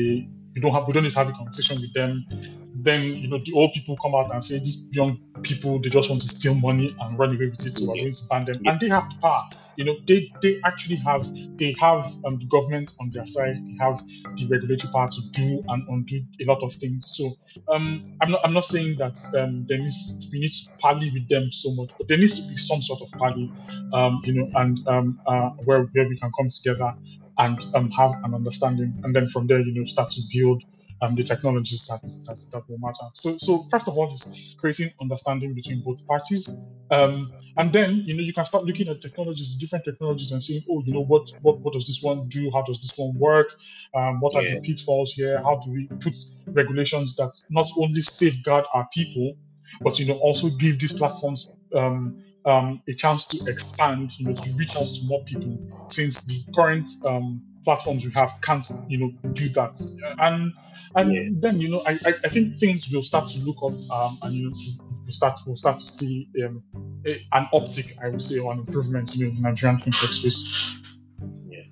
we 0.54 0.62
don't 0.62 0.72
have 0.72 0.86
we 0.88 0.94
don't 0.94 1.04
need 1.04 1.12
to 1.12 1.18
have 1.18 1.28
a 1.30 1.32
conversation 1.32 1.80
with 1.80 1.94
them. 1.94 2.26
Then 2.80 3.02
you 3.02 3.28
know 3.28 3.38
the 3.44 3.52
old 3.54 3.72
people 3.72 3.96
come 3.96 4.14
out 4.14 4.30
and 4.32 4.42
say 4.42 4.58
these 4.58 4.94
young 4.94 5.18
people 5.42 5.80
they 5.80 5.88
just 5.88 6.08
want 6.08 6.22
to 6.22 6.28
steal 6.28 6.54
money 6.54 6.94
and 7.00 7.18
run 7.18 7.34
away 7.34 7.46
with 7.46 7.66
it, 7.66 7.74
so 7.74 7.86
we're 7.88 7.98
going 7.98 8.12
to 8.12 8.22
ban 8.30 8.44
them, 8.44 8.62
and 8.66 8.78
they 8.80 8.88
have 8.88 9.08
the 9.10 9.16
power. 9.20 9.48
You 9.76 9.84
know, 9.84 9.96
they 10.06 10.32
they 10.42 10.60
actually 10.64 10.96
have 10.96 11.26
they 11.56 11.74
have 11.80 12.04
um, 12.24 12.38
the 12.38 12.46
government 12.46 12.90
on 13.00 13.10
their 13.12 13.26
side. 13.26 13.56
They 13.64 13.76
have 13.80 13.98
the 14.36 14.48
regulatory 14.50 14.92
power 14.92 15.08
to 15.08 15.30
do 15.32 15.62
and 15.68 15.84
undo 15.88 16.20
a 16.40 16.44
lot 16.44 16.62
of 16.62 16.72
things. 16.74 17.06
So 17.16 17.32
um, 17.72 18.16
I'm 18.20 18.30
not 18.30 18.40
I'm 18.44 18.52
not 18.52 18.64
saying 18.64 18.96
that 18.98 19.16
um, 19.38 19.66
there 19.66 19.78
needs 19.78 20.28
we 20.32 20.40
need 20.40 20.52
to 20.52 20.70
parley 20.80 21.10
with 21.12 21.28
them 21.28 21.50
so 21.50 21.70
much, 21.74 21.90
but 21.98 22.08
there 22.08 22.18
needs 22.18 22.40
to 22.42 22.48
be 22.50 22.56
some 22.56 22.80
sort 22.80 23.00
of 23.02 23.10
parley, 23.18 23.50
um, 23.92 24.20
you 24.24 24.34
know, 24.34 24.50
and 24.54 24.78
um, 24.88 25.20
uh, 25.26 25.50
where 25.64 25.82
where 25.84 26.08
we 26.08 26.16
can 26.18 26.30
come 26.36 26.48
together 26.48 26.94
and 27.38 27.58
um, 27.74 27.90
have 27.90 28.12
an 28.24 28.34
understanding, 28.34 29.00
and 29.04 29.14
then 29.14 29.28
from 29.28 29.46
there, 29.46 29.60
you 29.60 29.72
know, 29.74 29.84
start 29.84 30.08
to 30.10 30.22
build 30.32 30.62
um, 31.00 31.14
the 31.14 31.22
technologies 31.22 31.86
that, 31.88 32.00
that 32.26 32.38
that 32.52 32.62
will 32.68 32.78
matter. 32.78 33.06
So 33.14 33.36
so 33.36 33.58
first 33.70 33.88
of 33.88 33.96
all, 33.96 34.12
is 34.12 34.54
creating 34.58 34.90
understanding 35.00 35.54
between 35.54 35.80
both 35.82 36.06
parties, 36.06 36.48
um, 36.90 37.32
and 37.56 37.72
then 37.72 38.02
you 38.06 38.14
know 38.14 38.22
you 38.22 38.32
can 38.32 38.44
start 38.44 38.64
looking 38.64 38.88
at 38.88 39.00
technologies, 39.00 39.54
different 39.54 39.84
technologies, 39.84 40.32
and 40.32 40.42
saying, 40.42 40.62
oh, 40.70 40.82
you 40.84 40.92
know 40.92 41.04
what 41.04 41.28
what 41.42 41.60
what 41.60 41.72
does 41.72 41.86
this 41.86 42.02
one 42.02 42.28
do? 42.28 42.50
How 42.52 42.62
does 42.62 42.80
this 42.80 42.92
one 42.96 43.14
work? 43.18 43.48
Um, 43.94 44.20
what 44.20 44.34
are 44.34 44.42
Yeah. 44.42 44.54
the 44.54 44.60
pitfalls 44.60 45.12
here? 45.12 45.40
How 45.42 45.56
do 45.56 45.70
we 45.72 45.86
put 46.00 46.16
regulations 46.46 47.14
that 47.16 47.32
not 47.50 47.70
only 47.76 48.02
safeguard 48.02 48.64
our 48.74 48.88
people, 48.92 49.34
but 49.80 49.98
you 49.98 50.06
know 50.06 50.18
also 50.18 50.48
give 50.58 50.78
these 50.78 50.92
platforms 50.92 51.50
um, 51.74 52.22
um, 52.44 52.82
a 52.88 52.94
chance 52.94 53.26
to 53.26 53.38
expand, 53.50 54.10
you 54.18 54.26
know, 54.28 54.34
to 54.34 54.50
reach 54.58 54.76
out 54.76 54.86
to 54.86 55.00
more 55.04 55.22
people, 55.24 55.58
since 55.88 56.24
the 56.26 56.52
current 56.54 56.86
um, 57.06 57.42
platforms 57.64 58.04
we 58.04 58.10
have 58.12 58.32
can't, 58.42 58.64
you 58.88 58.98
know, 58.98 59.30
do 59.32 59.48
that. 59.50 59.78
And 60.18 60.52
and 60.94 61.12
Yeah. 61.14 61.28
then 61.40 61.60
you 61.60 61.68
know, 61.70 61.82
I, 61.86 61.98
I, 62.04 62.14
I 62.24 62.28
think 62.28 62.56
things 62.56 62.90
will 62.90 63.02
start 63.02 63.26
to 63.28 63.38
look 63.40 63.56
up, 63.62 63.74
um, 63.90 64.18
and 64.22 64.34
you 64.34 64.50
know, 64.50 64.56
we 65.04 65.12
start 65.12 65.38
we'll 65.46 65.56
start 65.56 65.76
to 65.76 65.82
see 65.82 66.28
um, 66.44 66.62
a, 67.06 67.22
an 67.32 67.48
uptick, 67.52 67.92
I 68.02 68.08
would 68.08 68.22
say, 68.22 68.38
or 68.38 68.52
an 68.52 68.60
improvement, 68.60 69.14
you 69.14 69.24
know, 69.24 69.30
in 69.30 69.36
the 69.36 69.42
Nigerian 69.42 69.78
fintech 69.78 70.08
space. 70.08 70.98
Yeah. 71.48 71.64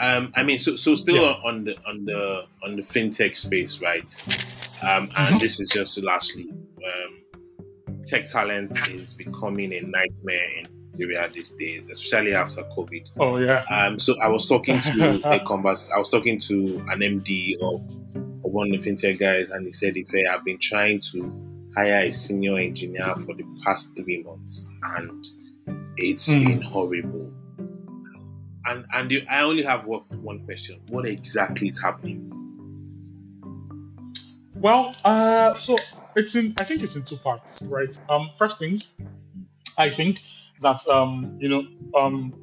Um, 0.00 0.32
I 0.36 0.42
mean, 0.42 0.58
so 0.58 0.76
so 0.76 0.94
still 0.94 1.24
Yeah. 1.24 1.34
on 1.44 1.64
the 1.64 1.76
on 1.86 2.04
the 2.04 2.44
on 2.64 2.76
the 2.76 2.82
fintech 2.82 3.34
space, 3.34 3.80
right? 3.80 4.10
Um, 4.82 5.10
and 5.16 5.36
Mhm. 5.36 5.40
this 5.40 5.60
is 5.60 5.70
just 5.70 6.02
lastly, 6.04 6.48
tech 8.08 8.26
talent 8.26 8.74
is 8.90 9.14
becoming 9.14 9.72
a 9.72 9.80
nightmare 9.80 10.48
in 10.58 10.64
Nigeria 10.92 11.28
these 11.32 11.50
days, 11.50 11.88
especially 11.90 12.34
after 12.34 12.62
COVID. 12.76 13.08
Oh 13.20 13.38
yeah. 13.38 13.64
Um, 13.70 13.98
so 13.98 14.14
I 14.20 14.28
was 14.28 14.48
talking 14.48 14.80
to 14.80 15.20
a 15.30 15.40
converse. 15.44 15.90
I 15.94 15.98
was 15.98 16.10
talking 16.10 16.38
to 16.40 16.54
an 16.90 17.00
MD 17.00 17.54
of, 17.60 17.80
of 18.44 18.50
one 18.52 18.74
of 18.74 18.82
the 18.82 18.90
fintech 18.90 19.18
guys, 19.18 19.50
and 19.50 19.64
he 19.66 19.72
said, 19.72 19.96
"If 19.96 20.08
I've 20.32 20.44
been 20.44 20.58
trying 20.58 21.00
to 21.12 21.70
hire 21.76 22.06
a 22.06 22.12
senior 22.12 22.56
engineer 22.58 23.14
for 23.16 23.34
the 23.34 23.44
past 23.64 23.94
three 23.96 24.22
months, 24.22 24.68
and 24.96 25.24
it's 25.96 26.28
Mm. 26.28 26.46
been 26.46 26.62
horrible." 26.62 27.32
And 28.66 28.84
and 28.92 29.10
the, 29.10 29.26
I 29.28 29.42
only 29.42 29.62
have 29.62 29.86
one, 29.86 30.02
one 30.22 30.44
question: 30.44 30.80
What 30.88 31.06
exactly 31.06 31.68
is 31.68 31.80
happening? 31.80 32.24
Well, 34.54 34.92
uh, 35.04 35.54
so 35.54 35.76
it's 36.18 36.34
in. 36.36 36.54
I 36.58 36.64
think 36.64 36.82
it's 36.82 36.96
in 36.96 37.04
two 37.04 37.16
parts, 37.16 37.68
right? 37.72 37.94
Um, 38.08 38.30
first 38.36 38.58
things, 38.58 38.96
I 39.78 39.90
think 39.90 40.20
that 40.60 40.86
um, 40.88 41.38
you 41.40 41.48
know, 41.48 41.64
um, 41.98 42.34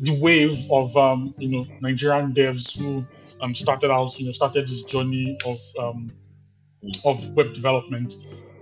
the 0.00 0.18
wave 0.20 0.58
of 0.70 0.96
um, 0.96 1.34
you 1.38 1.48
know, 1.48 1.64
Nigerian 1.80 2.32
devs 2.32 2.76
who 2.78 3.04
um 3.40 3.54
started 3.54 3.90
out, 3.90 4.18
you 4.18 4.26
know, 4.26 4.32
started 4.32 4.66
this 4.66 4.82
journey 4.84 5.36
of 5.46 5.58
um, 5.80 6.08
of 7.04 7.30
web 7.36 7.52
development 7.54 8.12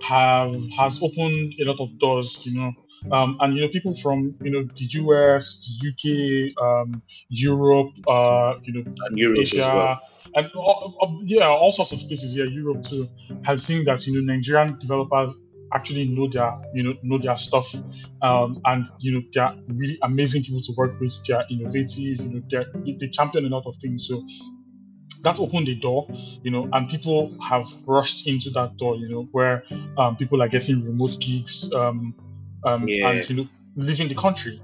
have 0.03 0.55
has 0.77 1.03
opened 1.03 1.55
a 1.61 1.65
lot 1.65 1.81
of 1.81 1.99
doors, 1.99 2.41
you 2.45 2.59
know. 2.59 2.73
Um, 3.13 3.37
and 3.41 3.55
you 3.55 3.61
know, 3.63 3.69
people 3.69 3.95
from 3.95 4.35
you 4.43 4.51
know 4.51 4.63
the 4.65 4.85
US, 5.03 5.65
the 5.67 5.89
UK, 5.89 6.63
um, 6.63 7.03
Europe, 7.29 7.93
uh, 8.09 8.55
you 8.65 8.73
know, 8.75 8.85
And 9.07 9.19
Europe 9.19 9.39
as 9.41 9.53
Asia, 9.53 9.73
well. 9.75 10.01
and 10.35 10.51
all, 10.55 10.97
all- 11.01 11.21
yeah, 11.25 11.47
all 11.49 11.73
sorts 11.73 11.93
of 11.93 11.99
places. 12.09 12.37
Yeah, 12.37 12.45
Europe 12.45 12.83
too. 12.83 13.09
Have 13.45 13.61
seen 13.61 13.85
that 13.85 14.07
you 14.07 14.15
know 14.21 14.33
Nigerian 14.35 14.77
developers 14.79 15.35
actually 15.75 16.07
know 16.09 16.29
their 16.29 16.53
you 16.75 16.83
know 16.83 16.95
know 17.03 17.19
their 17.19 17.37
stuff, 17.37 17.73
um, 18.23 18.61
and 18.65 18.87
you 19.01 19.13
know 19.15 19.23
they're 19.33 19.55
really 19.69 19.99
amazing 20.03 20.43
people 20.43 20.61
to 20.63 20.73
work 20.77 20.99
with. 21.01 21.15
They're 21.27 21.45
innovative. 21.51 22.21
You 22.21 22.29
know, 22.29 22.43
they're, 22.49 22.67
they 22.85 22.93
they 22.99 23.09
champion 23.09 23.45
a 23.47 23.49
lot 23.49 23.67
of 23.67 23.77
things. 23.81 24.07
So 24.09 24.25
that's 25.23 25.41
opened 25.41 25.67
the 25.67 25.75
door, 25.75 26.07
you 26.43 26.51
know, 26.51 26.69
and 26.73 26.89
people 26.89 27.37
have 27.43 27.67
rushed 27.87 28.29
into 28.29 28.51
that 28.51 28.77
door. 28.77 28.97
You 28.97 29.09
know, 29.09 29.29
where 29.33 29.65
um, 29.99 30.17
people 30.17 30.43
are 30.43 30.49
getting 30.49 30.85
remote 30.85 31.17
gigs, 31.21 31.73
um, 31.73 32.15
um, 32.67 32.85
Yeah. 32.87 33.09
and 33.09 33.31
you 33.31 33.37
know 33.37 33.49
leaving 33.77 34.09
the 34.09 34.15
country. 34.15 34.61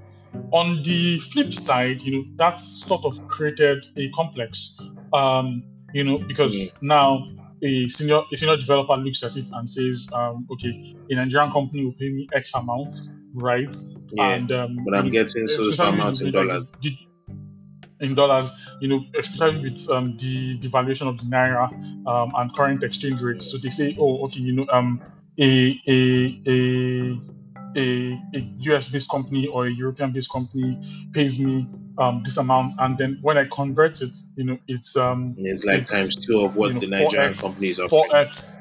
On 0.51 0.81
the 0.83 1.19
flip 1.31 1.51
side, 1.53 2.01
you 2.01 2.11
know, 2.15 2.23
that's 2.37 2.85
sort 2.87 3.05
of 3.05 3.15
created 3.27 3.83
a 3.97 4.09
complex, 4.11 4.77
um, 5.11 5.63
you 5.93 6.03
know, 6.03 6.19
because 6.27 6.77
now 6.81 7.25
a 7.63 7.87
senior 7.87 8.21
a 8.31 8.35
senior 8.37 8.57
developer 8.57 8.95
looks 8.97 9.23
at 9.23 9.35
it 9.35 9.45
and 9.53 9.67
says, 9.67 10.07
um, 10.15 10.47
okay, 10.51 10.73
a 11.09 11.15
Nigerian 11.15 11.51
company 11.51 11.85
will 11.85 11.93
pay 11.93 12.09
me 12.11 12.27
X 12.35 12.53
amount, 12.55 12.93
right? 13.33 13.73
Yeah, 14.11 14.35
And 14.35 14.51
um, 14.51 14.75
but 14.85 14.93
I'm 14.95 15.09
getting 15.09 15.47
so 15.47 15.63
amounts 15.83 16.21
in 16.21 16.31
dollars. 16.31 16.71
the- 16.81 16.97
in 17.99 18.15
dollars, 18.15 18.51
you 18.81 18.87
know, 18.87 19.01
especially 19.17 19.61
with 19.61 19.89
um, 19.89 20.15
the 20.17 20.57
devaluation 20.59 21.07
of 21.07 21.17
the 21.17 21.25
naira 21.25 21.71
um, 22.07 22.31
and 22.35 22.53
current 22.53 22.83
exchange 22.83 23.21
rates. 23.21 23.49
So 23.51 23.57
they 23.57 23.69
say, 23.69 23.95
oh, 23.99 24.25
okay, 24.25 24.39
you 24.39 24.53
know, 24.53 24.65
um, 24.71 25.01
a 25.39 25.79
a 25.87 26.41
a 26.47 27.19
a, 27.75 28.19
a 28.35 28.39
US-based 28.59 29.09
company 29.09 29.47
or 29.47 29.67
a 29.67 29.71
European-based 29.71 30.31
company 30.31 30.79
pays 31.13 31.39
me 31.39 31.67
um, 31.97 32.21
this 32.23 32.37
amount, 32.37 32.73
and 32.79 32.97
then 32.97 33.19
when 33.21 33.37
I 33.37 33.45
convert 33.45 34.01
it, 34.01 34.15
you 34.35 34.45
know, 34.45 34.57
it's 34.67 34.97
um, 34.97 35.35
it's 35.37 35.63
like 35.63 35.81
it's, 35.81 35.91
times 35.91 36.25
two 36.25 36.41
of 36.41 36.55
what 36.55 36.69
you 36.69 36.73
know, 36.75 36.79
the 36.79 36.87
Nigerian 36.87 37.33
4x, 37.33 37.41
company 37.41 37.69
is 37.69 37.79
offering. 37.79 38.09
4x. 38.09 38.59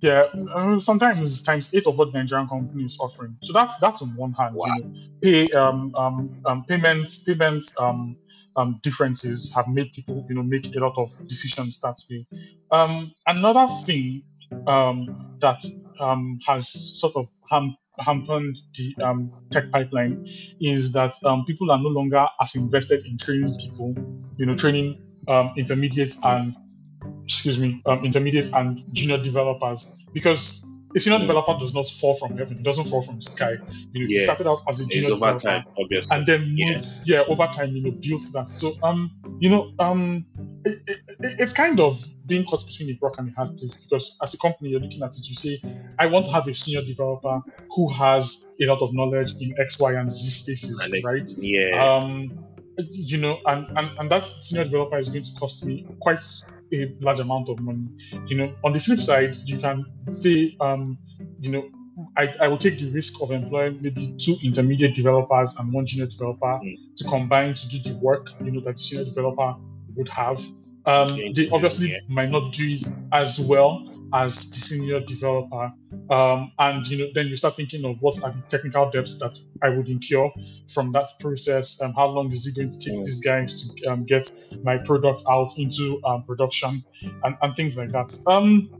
Yeah, 0.00 0.26
uh, 0.54 0.78
sometimes 0.78 1.32
it's 1.32 1.42
times 1.42 1.74
eight 1.74 1.86
of 1.88 1.98
what 1.98 2.12
the 2.12 2.18
Nigerian 2.18 2.48
company 2.48 2.84
is 2.84 2.96
offering. 3.00 3.36
So 3.42 3.52
that's 3.52 3.78
that's 3.78 4.00
on 4.00 4.10
one 4.10 4.32
hand. 4.32 4.54
Wow. 4.54 4.66
You 4.66 4.84
know, 4.84 4.94
pay 5.20 5.50
um, 5.50 5.92
um, 5.96 6.40
um, 6.46 6.64
payments 6.68 7.24
payments 7.24 7.74
um, 7.80 8.16
um, 8.54 8.78
differences 8.82 9.52
have 9.54 9.66
made 9.66 9.92
people 9.92 10.24
you 10.28 10.36
know 10.36 10.44
make 10.44 10.66
a 10.76 10.78
lot 10.78 10.96
of 10.96 11.10
decisions 11.26 11.80
that 11.80 11.96
way. 12.08 12.26
Um, 12.70 13.12
another 13.26 13.66
thing 13.86 14.22
um, 14.68 15.36
that 15.40 15.64
um, 15.98 16.38
has 16.46 16.68
sort 16.68 17.16
of 17.16 17.26
ham- 17.50 17.76
hampered 18.00 18.56
the 18.74 18.94
um, 19.04 19.32
tech 19.50 19.70
pipeline 19.70 20.24
is 20.60 20.92
that 20.92 21.14
um, 21.24 21.44
people 21.44 21.70
are 21.70 21.78
no 21.78 21.88
longer 21.88 22.26
as 22.40 22.54
invested 22.54 23.04
in 23.06 23.16
training 23.18 23.56
people, 23.58 23.94
you 24.36 24.46
know, 24.46 24.54
training 24.54 25.00
um, 25.28 25.52
intermediate 25.56 26.14
and 26.24 26.56
excuse 27.24 27.58
me, 27.58 27.82
um, 27.86 28.04
intermediate 28.04 28.52
and 28.54 28.82
junior 28.92 29.22
developers 29.22 29.88
because 30.12 30.66
a 30.96 31.00
senior 31.00 31.18
developer 31.20 31.56
does 31.58 31.74
not 31.74 31.86
fall 32.00 32.14
from 32.14 32.36
heaven; 32.36 32.56
it 32.58 32.62
doesn't 32.64 32.86
fall 32.86 33.02
from 33.02 33.16
the 33.16 33.22
sky. 33.22 33.52
You 33.92 34.02
know, 34.02 34.08
he 34.08 34.18
started 34.20 34.46
out 34.48 34.60
as 34.68 34.80
a 34.80 34.86
junior 34.86 35.10
over 35.10 35.16
developer 35.16 35.38
time, 35.48 35.64
obviously. 35.78 36.16
and 36.16 36.26
then 36.26 36.54
Yeah. 36.56 36.66
moved, 36.72 36.86
yeah, 37.04 37.22
over 37.28 37.46
time, 37.46 37.70
you 37.76 37.82
know, 37.82 37.96
built 38.02 38.22
that. 38.34 38.48
So, 38.48 38.72
um, 38.82 39.10
you 39.38 39.50
know, 39.50 39.68
um, 39.78 40.26
it, 40.64 40.78
it, 40.86 40.98
it- 41.22 41.36
it's 41.40 41.52
kind 41.52 41.78
of 41.80 42.02
being 42.26 42.44
caught 42.44 42.64
between 42.66 42.90
a 42.94 42.98
rock 43.02 43.14
and 43.18 43.28
a 43.28 43.32
hard 43.32 43.50
place 43.58 43.76
because 43.88 44.16
as 44.22 44.34
a 44.34 44.38
company, 44.38 44.70
you're 44.70 44.80
looking 44.80 45.02
at 45.02 45.12
it, 45.16 45.28
you 45.28 45.34
say, 45.34 45.60
I 45.98 46.06
want 46.06 46.24
to 46.26 46.30
have 46.32 46.46
a 46.48 46.54
senior 46.54 46.82
developer 46.84 47.40
who 47.74 47.92
has 47.92 48.46
a 48.60 48.64
lot 48.66 48.80
of 48.82 48.94
knowledge 48.94 49.34
in 49.40 49.54
X, 49.58 49.78
Y, 49.78 49.92
and 49.94 50.10
Z 50.10 50.30
spaces, 50.30 50.88
And 50.92 51.04
right? 51.04 51.28
yeah, 51.38 51.98
Um, 51.98 52.32
you 52.92 53.18
know, 53.18 53.38
and, 53.46 53.66
and 53.76 53.90
and 53.98 54.10
that 54.10 54.24
senior 54.24 54.64
developer 54.64 54.98
is 54.98 55.08
going 55.08 55.24
to 55.24 55.30
cost 55.38 55.64
me 55.64 55.84
quite 56.00 56.20
a 56.72 56.94
large 57.00 57.20
amount 57.20 57.48
of 57.48 57.60
money. 57.60 57.88
You 58.26 58.36
know, 58.36 58.54
on 58.64 58.72
the 58.72 58.80
flip 58.80 58.98
side, 58.98 59.34
you 59.44 59.58
can 59.58 59.84
say, 60.10 60.56
um, 60.60 60.98
you 61.40 61.50
know, 61.50 61.68
I, 62.16 62.32
I 62.40 62.48
will 62.48 62.58
take 62.58 62.78
the 62.78 62.90
risk 62.90 63.20
of 63.22 63.32
employing 63.32 63.80
maybe 63.82 64.14
two 64.18 64.36
intermediate 64.44 64.94
developers 64.94 65.54
and 65.58 65.72
one 65.72 65.84
junior 65.86 66.06
developer 66.06 66.60
Mm. 66.62 66.76
to 66.96 67.04
combine 67.04 67.54
to 67.54 67.68
do 67.68 67.78
the 67.90 67.98
work, 67.98 68.30
you 68.44 68.50
know, 68.52 68.60
that 68.60 68.76
the 68.76 68.80
senior 68.80 69.04
developer 69.04 69.54
would 69.96 70.08
have. 70.08 70.40
Um, 70.86 71.08
they 71.34 71.48
obviously 71.50 72.00
might 72.08 72.30
not 72.30 72.52
do 72.52 72.64
it 72.66 72.84
as 73.12 73.40
well 73.40 73.86
as 74.14 74.50
the 74.50 74.56
senior 74.56 75.00
developer. 75.00 75.72
Um, 76.10 76.52
and 76.58 76.86
you 76.86 76.98
know, 76.98 77.10
then 77.14 77.26
you 77.26 77.36
start 77.36 77.56
thinking 77.56 77.84
of 77.84 77.96
what 78.00 78.22
are 78.22 78.32
the 78.32 78.42
technical 78.48 78.90
debts 78.90 79.18
that 79.18 79.38
I 79.62 79.68
would 79.70 79.88
incur 79.88 80.30
from 80.72 80.92
that 80.92 81.08
process. 81.20 81.80
Um, 81.82 81.92
how 81.92 82.08
long 82.08 82.32
is 82.32 82.46
it 82.46 82.56
going 82.56 82.70
to 82.70 82.78
take 82.78 83.04
these 83.04 83.20
guys 83.20 83.72
to 83.74 83.90
um, 83.90 84.04
get 84.04 84.30
my 84.62 84.78
product 84.78 85.22
out 85.30 85.50
into 85.58 86.00
um, 86.04 86.22
production 86.24 86.84
and, 87.24 87.36
and 87.42 87.56
things 87.56 87.76
like 87.76 87.90
that. 87.92 88.14
Um, 88.26 88.70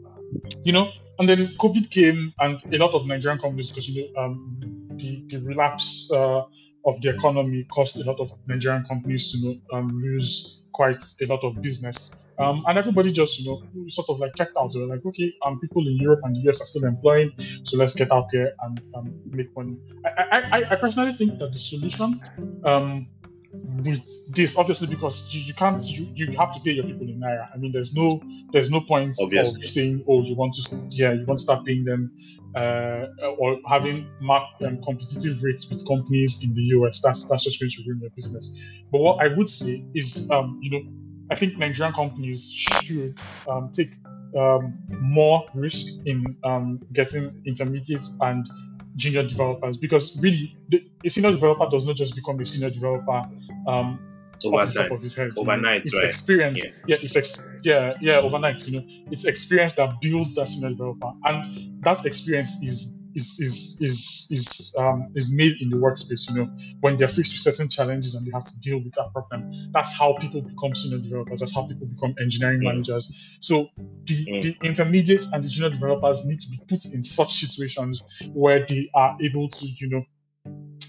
you 0.62 0.72
know, 0.72 0.90
and 1.18 1.28
then 1.28 1.54
COVID 1.58 1.90
came, 1.90 2.32
and 2.38 2.62
a 2.72 2.78
lot 2.78 2.94
of 2.94 3.06
Nigerian 3.06 3.40
companies, 3.40 3.70
because 3.70 3.88
you 3.88 4.10
know, 4.14 4.22
um, 4.22 4.58
the 4.96 5.24
the 5.28 5.38
relapse 5.40 6.10
uh, 6.12 6.42
of 6.86 7.00
the 7.00 7.10
economy 7.10 7.66
caused 7.72 7.96
a 8.00 8.04
lot 8.04 8.20
of 8.20 8.32
Nigerian 8.46 8.84
companies 8.84 9.32
to 9.32 9.38
you 9.38 9.60
know, 9.72 9.78
um, 9.78 10.00
lose 10.00 10.62
quite 10.72 11.02
a 11.22 11.26
lot 11.26 11.42
of 11.42 11.60
business. 11.60 12.26
Um, 12.38 12.64
and 12.66 12.78
everybody 12.78 13.10
just, 13.10 13.40
you 13.40 13.46
know, 13.46 13.88
sort 13.88 14.08
of 14.10 14.18
like 14.18 14.34
checked 14.36 14.56
out. 14.56 14.72
They 14.72 14.80
were 14.80 14.86
like, 14.86 15.04
okay, 15.04 15.32
um, 15.44 15.58
people 15.60 15.86
in 15.86 15.96
Europe 15.96 16.20
and 16.22 16.36
the 16.36 16.48
US 16.48 16.60
are 16.60 16.66
still 16.66 16.84
employing, 16.84 17.32
so 17.64 17.76
let's 17.76 17.94
get 17.94 18.12
out 18.12 18.28
there 18.32 18.52
and 18.62 18.80
um, 18.94 19.14
make 19.26 19.54
money. 19.56 19.76
I, 20.04 20.40
I, 20.52 20.70
I, 20.70 20.76
personally 20.76 21.12
think 21.12 21.38
that 21.38 21.52
the 21.52 21.58
solution 21.58 22.20
um, 22.64 23.08
with 23.52 24.34
this, 24.34 24.56
obviously, 24.56 24.86
because 24.86 25.34
you, 25.34 25.40
you 25.42 25.54
can't, 25.54 25.82
you, 25.84 26.06
you 26.14 26.36
have 26.36 26.52
to 26.52 26.60
pay 26.60 26.72
your 26.72 26.84
people 26.84 27.08
in 27.08 27.20
naira. 27.20 27.48
I 27.52 27.56
mean, 27.56 27.72
there's 27.72 27.94
no, 27.94 28.22
there's 28.52 28.70
no 28.70 28.80
point 28.80 29.16
Obviously. 29.20 29.64
of 29.64 29.70
saying, 29.70 30.04
oh, 30.08 30.22
you 30.22 30.36
want 30.36 30.52
to, 30.54 30.76
yeah, 30.90 31.12
you 31.12 31.24
want 31.26 31.38
to 31.38 31.42
start 31.42 31.64
paying 31.64 31.84
them 31.84 32.12
uh, 32.54 33.06
or 33.38 33.58
having 33.68 34.08
mark 34.20 34.44
um, 34.64 34.80
competitive 34.82 35.42
rates 35.42 35.68
with 35.70 35.86
companies 35.86 36.42
in 36.44 36.54
the 36.54 36.62
US. 36.78 37.00
That's 37.02 37.24
that's 37.24 37.44
just 37.44 37.60
going 37.60 37.70
to 37.70 37.82
ruin 37.86 38.00
your 38.00 38.10
business. 38.10 38.82
But 38.90 39.00
what 39.00 39.24
I 39.24 39.34
would 39.34 39.48
say 39.48 39.84
is, 39.94 40.30
um, 40.30 40.58
you 40.62 40.70
know, 40.70 40.82
I 41.30 41.34
think 41.34 41.58
Nigerian 41.58 41.92
companies 41.94 42.50
should 42.50 43.18
um, 43.48 43.70
take 43.70 43.92
um, 44.36 44.78
more 45.00 45.46
risk 45.54 46.06
in 46.06 46.36
um, 46.44 46.80
getting 46.92 47.42
intermediates 47.46 48.16
and 48.20 48.48
junior 48.96 49.22
developers 49.22 49.76
because 49.76 50.20
really 50.22 50.56
the, 50.68 50.84
a 51.04 51.08
senior 51.08 51.30
developer 51.30 51.68
does 51.70 51.86
not 51.86 51.96
just 51.96 52.14
become 52.14 52.38
a 52.40 52.44
senior 52.44 52.70
developer 52.70 53.22
um, 53.66 53.98
over 54.44 54.56
off 54.62 54.72
the 54.72 54.82
top 54.82 54.90
of 54.90 55.02
his 55.02 55.14
head. 55.14 55.30
you 55.36 55.42
overnight, 55.42 55.80
it's 55.80 55.96
right? 55.96 56.06
experience. 56.06 56.64
Yeah. 56.64 56.70
Yeah. 56.86 56.96
it's 57.02 57.16
ex- 57.16 57.48
yeah, 57.62 57.94
yeah, 58.00 58.18
overnight. 58.18 58.66
You 58.66 58.80
know, 58.80 58.86
it's 59.10 59.24
experience 59.24 59.72
that 59.74 60.00
builds 60.00 60.34
that 60.34 60.46
senior 60.46 60.70
developer, 60.70 61.12
and 61.24 61.82
that 61.82 62.04
experience 62.06 62.62
is 62.62 62.97
is 63.14 63.38
is 63.40 63.76
is 63.80 64.28
is 64.30 64.74
um 64.78 65.10
is 65.14 65.34
made 65.34 65.60
in 65.60 65.70
the 65.70 65.76
workspace. 65.76 66.28
You 66.28 66.36
know, 66.36 66.50
when 66.80 66.96
they're 66.96 67.08
faced 67.08 67.32
with 67.32 67.40
certain 67.40 67.68
challenges 67.68 68.14
and 68.14 68.26
they 68.26 68.30
have 68.32 68.44
to 68.44 68.60
deal 68.60 68.78
with 68.78 68.94
that 68.94 69.12
problem. 69.12 69.50
That's 69.72 69.92
how 69.98 70.14
people 70.18 70.42
become 70.42 70.74
senior 70.74 70.98
developers. 70.98 71.40
That's 71.40 71.54
how 71.54 71.66
people 71.66 71.86
become 71.86 72.14
engineering 72.20 72.60
Mm. 72.60 72.64
managers. 72.64 73.36
So 73.40 73.68
the, 74.06 74.26
Mm. 74.26 74.42
the 74.42 74.56
intermediates 74.62 75.32
and 75.32 75.44
the 75.44 75.48
junior 75.48 75.70
developers 75.70 76.24
need 76.24 76.40
to 76.40 76.50
be 76.50 76.60
put 76.68 76.84
in 76.94 77.02
such 77.02 77.34
situations 77.34 78.02
where 78.32 78.64
they 78.66 78.90
are 78.94 79.16
able 79.20 79.48
to, 79.48 79.66
you 79.66 79.88
know, 79.90 80.04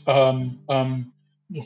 um, 0.08 0.60
um, 0.70 1.14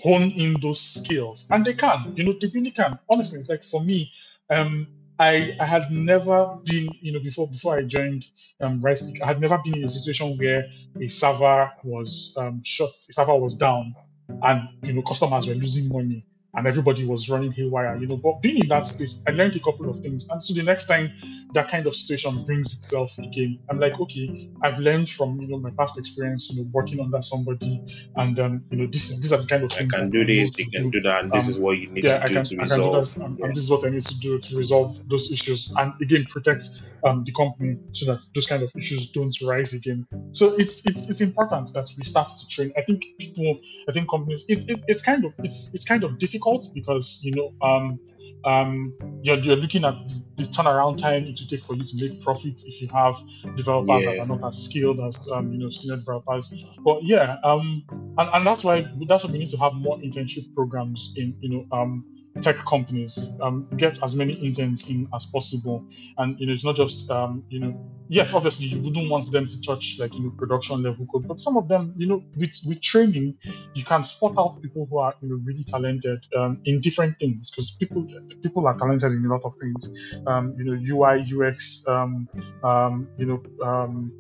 hone 0.02 0.32
in 0.32 0.60
those 0.62 0.80
skills, 0.80 1.46
and 1.52 1.66
they 1.66 1.74
can. 1.74 2.14
You 2.16 2.24
know, 2.26 2.34
they 2.40 2.48
really 2.48 2.72
can. 2.72 3.00
Honestly, 3.10 3.44
like 3.48 3.64
for 3.64 3.84
me, 3.84 4.12
um, 4.50 4.88
I 5.24 5.58
I 5.60 5.66
had 5.66 5.92
never 5.92 6.60
been, 6.66 6.88
you 7.02 7.12
know, 7.14 7.20
before 7.20 7.48
before 7.50 7.78
I 7.78 7.84
joined 7.84 8.24
um, 8.62 8.82
Rightstick, 8.82 9.22
I 9.22 9.28
had 9.28 9.40
never 9.42 9.58
been 9.64 9.78
in 9.78 9.84
a 9.84 9.88
situation 9.88 10.38
where 10.38 10.62
a 11.02 11.08
server 11.08 11.72
was 11.84 12.36
um, 12.40 12.62
shut, 12.64 12.90
a 13.10 13.14
server 13.14 13.38
was 13.38 13.56
down, 13.56 13.96
and 14.42 14.60
you 14.84 14.94
know, 14.94 15.02
customers 15.04 15.48
were 15.48 15.56
losing 15.56 15.88
money. 15.98 16.26
And 16.56 16.68
everybody 16.68 17.04
was 17.06 17.30
running 17.30 17.52
haywire, 17.52 17.98
you 17.98 18.06
know. 18.08 18.18
But 18.18 18.42
being 18.42 18.60
in 18.60 18.68
that 18.70 18.86
space, 18.86 19.24
I 19.28 19.32
learned 19.32 19.56
a 19.56 19.60
couple 19.60 19.90
of 19.90 20.00
things. 20.00 20.28
And 20.30 20.42
so 20.42 20.54
the 20.54 20.62
next 20.64 20.86
time 20.86 21.12
that 21.54 21.68
kind 21.68 21.88
of 21.88 21.96
situation 21.96 22.44
brings 22.46 22.74
itself 22.74 23.12
again, 23.18 23.60
I'm 23.70 23.80
like, 23.80 24.00
okay, 24.00 24.50
I've 24.62 24.78
learned 24.78 25.10
from 25.10 25.40
you 25.42 25.48
know 25.48 25.58
my 25.58 25.72
past 25.80 25.98
experience, 25.98 26.50
you 26.52 26.62
know, 26.64 26.70
working 26.72 27.00
under 27.00 27.22
somebody, 27.22 27.82
and 28.16 28.40
um, 28.40 28.64
you 28.70 28.78
know, 28.78 28.88
this 28.88 29.10
is 29.10 29.22
these 29.22 29.34
are 29.34 29.42
the 29.42 29.48
kind 29.48 29.64
of 29.64 29.72
things 29.72 29.92
I 29.94 29.98
can 29.98 30.10
do 30.10 30.26
this, 30.26 30.58
you 30.60 30.68
can 30.72 30.90
do 30.92 31.02
that, 31.02 31.24
and 31.24 31.32
this 31.34 31.46
Um, 31.46 31.52
is 31.52 31.60
what 31.60 31.78
you 31.80 31.90
need 31.92 32.04
yeah, 32.04 32.18
to 32.18 32.24
I 32.24 32.28
do 32.28 32.34
can, 32.36 32.44
to 32.44 32.56
I 32.56 32.68
can 32.68 32.68
do 32.68 32.76
resolve. 32.76 33.14
that, 33.16 33.26
and, 33.26 33.40
Yeah. 33.40 33.46
and 33.46 33.56
this 33.56 33.64
is 33.64 33.70
what 33.72 33.86
I 33.86 33.90
need 33.90 34.02
to 34.06 34.20
do 34.20 34.40
to 34.40 34.58
resolve 34.58 34.96
those 35.10 35.32
issues, 35.32 35.74
and 35.80 35.94
again 36.02 36.26
protect 36.30 36.70
um, 37.06 37.24
the 37.26 37.32
company 37.32 37.78
so 37.94 38.12
that 38.12 38.22
those 38.36 38.46
kind 38.46 38.62
of 38.64 38.72
issues 38.78 39.12
don't 39.12 39.36
rise 39.42 39.74
again. 39.74 40.06
So 40.32 40.54
it's 40.54 40.86
it's 40.86 41.10
it's 41.10 41.22
important 41.22 41.74
that 41.74 41.88
we 41.98 42.04
start 42.04 42.30
to 42.40 42.48
train. 42.48 42.72
I 42.78 42.82
think 42.84 43.04
people, 43.20 43.60
I 43.90 43.92
think 43.92 44.08
companies, 44.10 44.46
it's 44.50 44.70
it's, 44.70 44.84
it's 44.88 45.02
kind 45.02 45.26
of 45.26 45.34
it's 45.40 45.74
it's 45.74 45.84
kind 45.84 46.04
of 46.04 46.18
difficult 46.20 46.43
because 46.74 47.20
you 47.24 47.32
know 47.36 47.54
um 47.62 48.00
um 48.46 48.94
you're, 49.22 49.38
you're 49.40 49.56
looking 49.56 49.86
at 49.86 49.96
the, 50.38 50.44
turnaround 50.44 50.98
time 50.98 51.24
it 51.24 51.38
will 51.40 51.48
take 51.48 51.64
for 51.64 51.76
you 51.76 51.84
to 51.84 51.96
make 52.00 52.20
profits 52.22 52.66
if 52.66 52.82
you 52.82 52.88
have 52.94 53.16
developers 53.56 54.06
that 54.06 54.18
are 54.20 54.26
not 54.26 54.44
as 54.48 54.58
skilled 54.58 55.00
as 55.00 55.28
um, 55.34 55.52
you 55.52 55.60
know 55.60 55.70
senior 55.70 55.98
developers. 55.98 56.54
But 56.84 57.04
yeah, 57.04 57.38
um 57.44 57.84
and, 58.18 58.30
and 58.34 58.46
that's 58.46 58.64
why 58.64 58.86
that's 59.08 59.24
why 59.24 59.32
we 59.32 59.40
need 59.40 59.50
to 59.50 59.58
have 59.58 59.74
more 59.74 59.98
internship 60.00 60.54
programs 60.54 61.14
in 61.16 61.36
you 61.40 61.50
know 61.50 61.66
um 61.72 62.06
tech 62.42 62.56
companies 62.58 63.38
um, 63.42 63.68
get 63.78 64.02
as 64.04 64.16
many 64.16 64.34
interns 64.34 64.90
in 64.90 65.08
as 65.14 65.26
possible. 65.26 65.86
And 66.18 66.40
you 66.40 66.48
know 66.48 66.54
it's 66.54 66.66
not 66.66 66.76
just 66.76 67.10
um, 67.12 67.44
you 67.50 67.60
know 67.60 67.90
yes 68.10 68.34
obviously 68.34 68.66
you 68.68 68.84
wouldn't 68.84 69.10
want 69.10 69.32
them 69.32 69.46
to 69.46 69.62
touch 69.62 69.98
like 70.00 70.14
you 70.14 70.22
know 70.22 70.30
production 70.32 70.84
level 70.84 71.06
code 71.06 71.26
but 71.28 71.40
some 71.40 71.56
of 71.56 71.68
them 71.70 71.94
you 71.98 72.06
know 72.06 72.22
with 72.38 72.54
with 72.68 72.82
training 72.82 73.34
you 73.74 73.84
can 73.84 74.04
spot 74.04 74.34
out 74.38 74.54
people 74.62 74.86
who 74.90 74.98
are 74.98 75.14
you 75.22 75.30
know 75.30 75.40
really 75.46 75.64
talented 75.64 76.26
um, 76.38 76.60
in 76.66 76.80
different 76.82 77.18
things 77.18 77.50
because 77.50 77.72
people 77.72 78.06
people 78.42 78.68
are 78.68 78.78
talented 78.78 79.12
in 79.12 79.26
a 79.26 79.30
lot 79.30 79.42
of 79.44 79.56
things. 79.56 79.90
Um, 80.28 80.56
you 80.58 80.66
know 80.66 80.74
ui 80.74 81.24
ux 81.48 81.88
um, 81.88 82.28
um, 82.64 83.08
you 83.18 83.26
know 83.26 83.42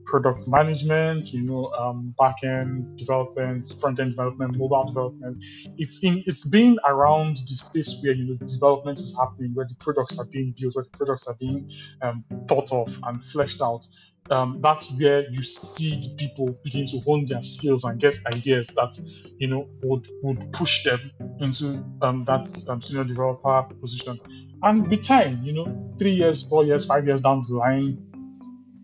product 0.05 0.43
management 0.47 1.33
you 1.33 1.43
know 1.43 1.71
um, 1.73 2.13
back-end 2.17 2.97
development 2.97 3.73
front-end 3.81 4.11
development 4.11 4.57
mobile 4.57 4.85
development. 4.85 5.43
It's 5.77 6.03
in 6.03 6.23
it's 6.25 6.47
being 6.47 6.77
around 6.85 7.37
the 7.37 7.55
space 7.55 8.02
where 8.03 8.13
you 8.13 8.25
know 8.25 8.45
development 8.45 8.99
is 8.99 9.17
happening, 9.17 9.51
where 9.53 9.65
the 9.65 9.75
products 9.75 10.19
are 10.19 10.25
being 10.31 10.53
built, 10.59 10.75
where 10.75 10.83
the 10.83 10.97
products 10.97 11.27
are 11.27 11.35
being 11.39 11.69
um, 12.01 12.23
thought 12.47 12.71
of 12.71 12.89
and 13.03 13.23
fleshed 13.23 13.61
out. 13.61 13.85
Um, 14.29 14.59
that's 14.61 14.97
where 14.99 15.29
you 15.29 15.41
see 15.43 15.95
the 15.95 16.15
people 16.17 16.57
begin 16.63 16.85
to 16.87 16.99
hone 17.01 17.25
their 17.25 17.41
skills 17.41 17.83
and 17.83 17.99
get 17.99 18.15
ideas 18.33 18.67
that 18.67 18.97
you 19.37 19.47
know 19.47 19.67
would 19.83 20.07
would 20.23 20.51
push 20.53 20.83
them 20.85 20.99
into 21.39 21.83
um, 22.01 22.23
that 22.25 22.47
um, 22.69 22.81
senior 22.81 23.03
developer 23.03 23.63
position. 23.81 24.19
And 24.61 24.87
with 24.87 25.01
time, 25.01 25.41
you 25.43 25.51
know, 25.51 25.93
three 25.99 26.11
years, 26.13 26.43
four 26.43 26.63
years, 26.63 26.85
five 26.85 27.05
years 27.05 27.19
down 27.19 27.41
the 27.47 27.55
line, 27.55 27.97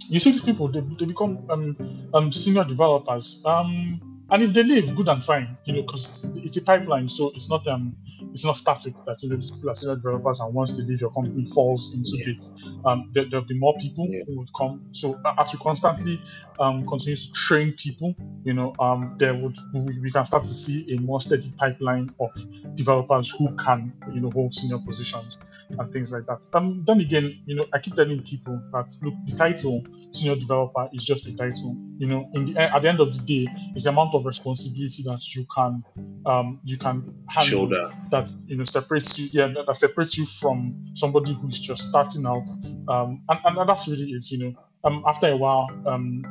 you 0.09 0.19
see 0.19 0.31
these 0.31 0.41
people 0.41 0.67
they, 0.67 0.81
they 0.81 1.05
become 1.05 1.45
um, 1.49 2.09
um, 2.13 2.31
senior 2.31 2.65
developers. 2.65 3.41
Um, 3.45 4.01
and 4.31 4.43
if 4.43 4.53
they 4.53 4.63
leave, 4.63 4.95
good 4.95 5.07
and 5.09 5.23
fine, 5.23 5.57
you 5.65 5.73
know, 5.73 5.81
because 5.81 6.25
it's 6.43 6.57
a 6.57 6.61
pipeline, 6.61 7.07
so 7.07 7.31
it's 7.35 7.49
not 7.49 7.65
um 7.67 7.95
it's 8.31 8.45
not 8.45 8.55
static 8.55 8.93
that 9.05 9.17
you 9.23 9.29
know 9.29 9.37
people 9.37 9.69
are 9.69 9.75
senior 9.75 9.95
developers 9.95 10.39
and 10.39 10.53
once 10.53 10.75
they 10.77 10.83
leave 10.83 11.01
your 11.01 11.09
company 11.11 11.45
falls 11.53 11.93
into 11.95 12.23
Yeah. 12.23 12.33
it. 12.33 12.41
Um, 12.85 13.05
there, 13.13 13.25
there'll 13.29 13.45
be 13.45 13.57
more 13.57 13.73
people 13.79 14.07
Yeah. 14.09 14.21
who 14.27 14.37
would 14.37 14.49
come. 14.57 14.81
So 14.91 15.19
as 15.37 15.51
we 15.53 15.59
constantly 15.59 16.21
um 16.59 16.85
continue 16.87 17.15
to 17.15 17.31
train 17.33 17.73
people, 17.73 18.13
you 18.43 18.53
know, 18.53 18.73
um 18.79 19.15
there 19.17 19.33
would 19.35 19.55
we, 19.73 19.99
we 20.01 20.11
can 20.11 20.25
start 20.25 20.43
to 20.43 20.53
see 20.53 20.95
a 20.95 20.99
more 21.01 21.21
steady 21.21 21.53
pipeline 21.57 22.13
of 22.19 22.29
developers 22.75 23.31
who 23.37 23.55
can 23.55 23.93
you 24.13 24.21
know 24.21 24.31
hold 24.31 24.53
senior 24.53 24.79
positions 24.85 25.37
and 25.77 25.91
things 25.91 26.11
like 26.11 26.25
that. 26.27 26.39
Um, 26.53 26.83
then 26.85 26.99
again, 26.99 27.33
you 27.45 27.55
know, 27.55 27.65
I 27.73 27.79
keep 27.79 27.95
telling 27.95 28.21
people 28.23 28.61
that 28.73 28.87
look, 29.01 29.15
the 29.25 29.35
title 29.35 29.81
senior 30.13 30.35
developer 30.35 30.87
is 30.91 31.03
just 31.03 31.27
a 31.27 31.35
title. 31.35 31.77
You 31.99 32.07
know, 32.07 32.29
in 32.33 32.45
the 32.45 32.57
at 32.75 32.81
the 32.81 32.89
end 32.89 33.01
of 33.01 33.11
the 33.13 33.21
day, 33.23 33.51
it's 33.75 33.83
the 33.83 33.89
amount 33.89 34.15
of 34.15 34.25
responsibility 34.25 35.03
that 35.03 35.19
you 35.35 35.45
can 35.53 35.83
um 36.25 36.59
you 36.63 36.77
can 36.77 37.25
handle 37.27 37.67
Shoulder. 37.67 37.91
that 38.11 38.29
you 38.47 38.55
know 38.57 38.63
separates 38.63 39.19
you 39.19 39.27
yeah 39.33 39.47
that, 39.67 39.75
separates 39.75 40.17
you 40.17 40.25
from 40.25 40.81
somebody 40.93 41.33
who's 41.33 41.59
just 41.59 41.89
starting 41.89 42.25
out 42.25 42.47
um 42.87 43.21
and, 43.29 43.57
and 43.57 43.69
that's 43.69 43.87
really 43.87 44.11
it 44.11 44.23
you 44.31 44.37
know 44.39 44.53
um 44.85 45.03
after 45.07 45.27
a 45.27 45.35
while 45.35 45.67
um 45.87 46.23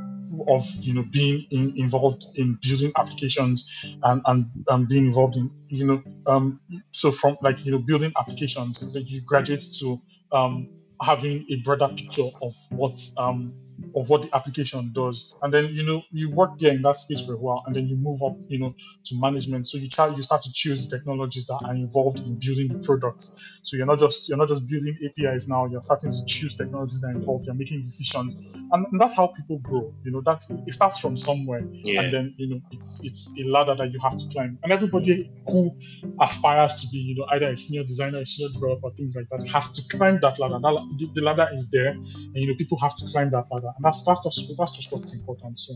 of 0.49 0.64
you 0.81 0.95
know 0.95 1.05
being 1.12 1.47
in, 1.51 1.75
involved 1.77 2.25
in 2.35 2.59
building 2.62 2.93
applications 2.97 3.69
and 4.03 4.23
and 4.27 4.47
um, 4.69 4.87
being 4.87 5.07
involved 5.07 5.37
in 5.37 5.51
you 5.69 5.87
know 5.87 6.03
um 6.27 6.61
so 6.93 7.11
from 7.12 7.37
like 7.43 7.64
you 7.64 7.73
know 7.73 7.79
building 7.79 8.12
applications 8.19 8.79
that 8.81 9.05
you 9.07 9.21
graduate 9.27 9.62
to 9.79 9.99
um 10.33 10.66
having 11.03 11.45
a 11.51 11.57
broader 11.64 11.89
picture 11.89 12.29
of 12.43 12.53
what's 12.71 13.14
um 13.19 13.53
of 13.97 14.09
what 14.09 14.22
the 14.22 14.35
application 14.37 14.91
does. 14.93 15.35
And 15.43 15.53
then 15.53 15.66
you 15.72 15.85
know 15.85 16.03
you 16.11 16.31
work 16.31 16.59
there 16.59 16.72
in 16.72 16.83
that 16.83 16.97
space 16.97 17.24
for 17.24 17.35
a 17.35 17.39
while 17.39 17.62
and 17.66 17.74
then 17.74 17.89
you 17.89 17.97
move 17.97 18.22
up 18.22 18.37
you 18.49 18.59
know 18.59 18.74
to 19.05 19.18
management. 19.18 19.66
So 19.66 19.79
you 19.79 19.89
try 19.89 20.09
you 20.14 20.22
start 20.22 20.43
to 20.43 20.53
choose 20.53 20.89
technologies 20.89 21.47
that 21.47 21.61
are 21.64 21.74
involved 21.74 22.20
in 22.20 22.39
building 22.39 22.68
the 22.68 22.79
products. 22.79 23.35
So 23.62 23.76
you're 23.76 23.87
not 23.87 23.99
just 23.99 24.29
you're 24.29 24.39
not 24.39 24.49
just 24.49 24.66
building 24.68 24.97
apis 25.05 25.49
now 25.49 25.66
you're 25.66 25.83
starting 25.83 26.11
to 26.11 26.24
choose 26.26 26.55
technologies 26.57 27.01
that 27.01 27.09
are 27.09 27.12
involved 27.12 27.47
you're 27.47 27.55
making 27.55 27.83
decisions. 27.83 28.37
And, 28.72 28.87
and 28.87 29.01
that's 29.01 29.14
how 29.14 29.29
people 29.29 29.59
grow 29.59 29.95
you 30.05 30.11
know 30.11 30.22
that's 30.24 30.51
it 30.51 30.72
starts 30.72 30.99
from 30.99 31.16
somewhere. 31.16 31.62
Yeah. 31.72 32.03
and 32.03 32.14
then 32.14 32.35
you 32.37 32.49
know 32.49 32.61
it's 32.70 33.05
it's 33.05 33.35
a 33.41 33.45
ladder 33.49 33.74
that 33.76 33.93
you 33.93 34.01
have 34.01 34.16
to 34.16 34.24
climb. 34.33 34.59
And 34.62 34.72
everybody 34.72 35.31
who 35.47 35.76
aspires 36.20 36.74
to 36.81 36.89
be 36.93 36.99
you 36.99 37.14
know 37.16 37.26
either 37.33 37.47
a 37.47 37.57
senior 37.57 37.83
designer 37.83 38.18
a 38.18 38.26
senior 38.26 38.53
developer 38.53 38.91
things 38.97 39.16
like 39.16 39.29
that 39.31 39.47
has 39.49 39.72
to 39.72 39.97
climb 39.97 40.18
that 40.22 40.39
ladder. 40.39 40.59
That, 40.61 40.97
the, 40.99 41.11
the 41.14 41.22
ladder 41.22 41.49
is 41.53 41.70
there. 41.70 41.91
And 41.91 42.37
you 42.37 42.49
know 42.49 42.55
people 42.57 42.79
have 42.81 42.95
to 42.97 43.05
climb 43.12 43.31
that 43.31 43.47
ladder 43.51 43.68
and 43.77 43.85
that's 43.85 44.05
that's 44.05 44.25
just 44.25 44.57
that's 44.57 44.91
what's 44.91 45.19
important. 45.19 45.59
So 45.59 45.75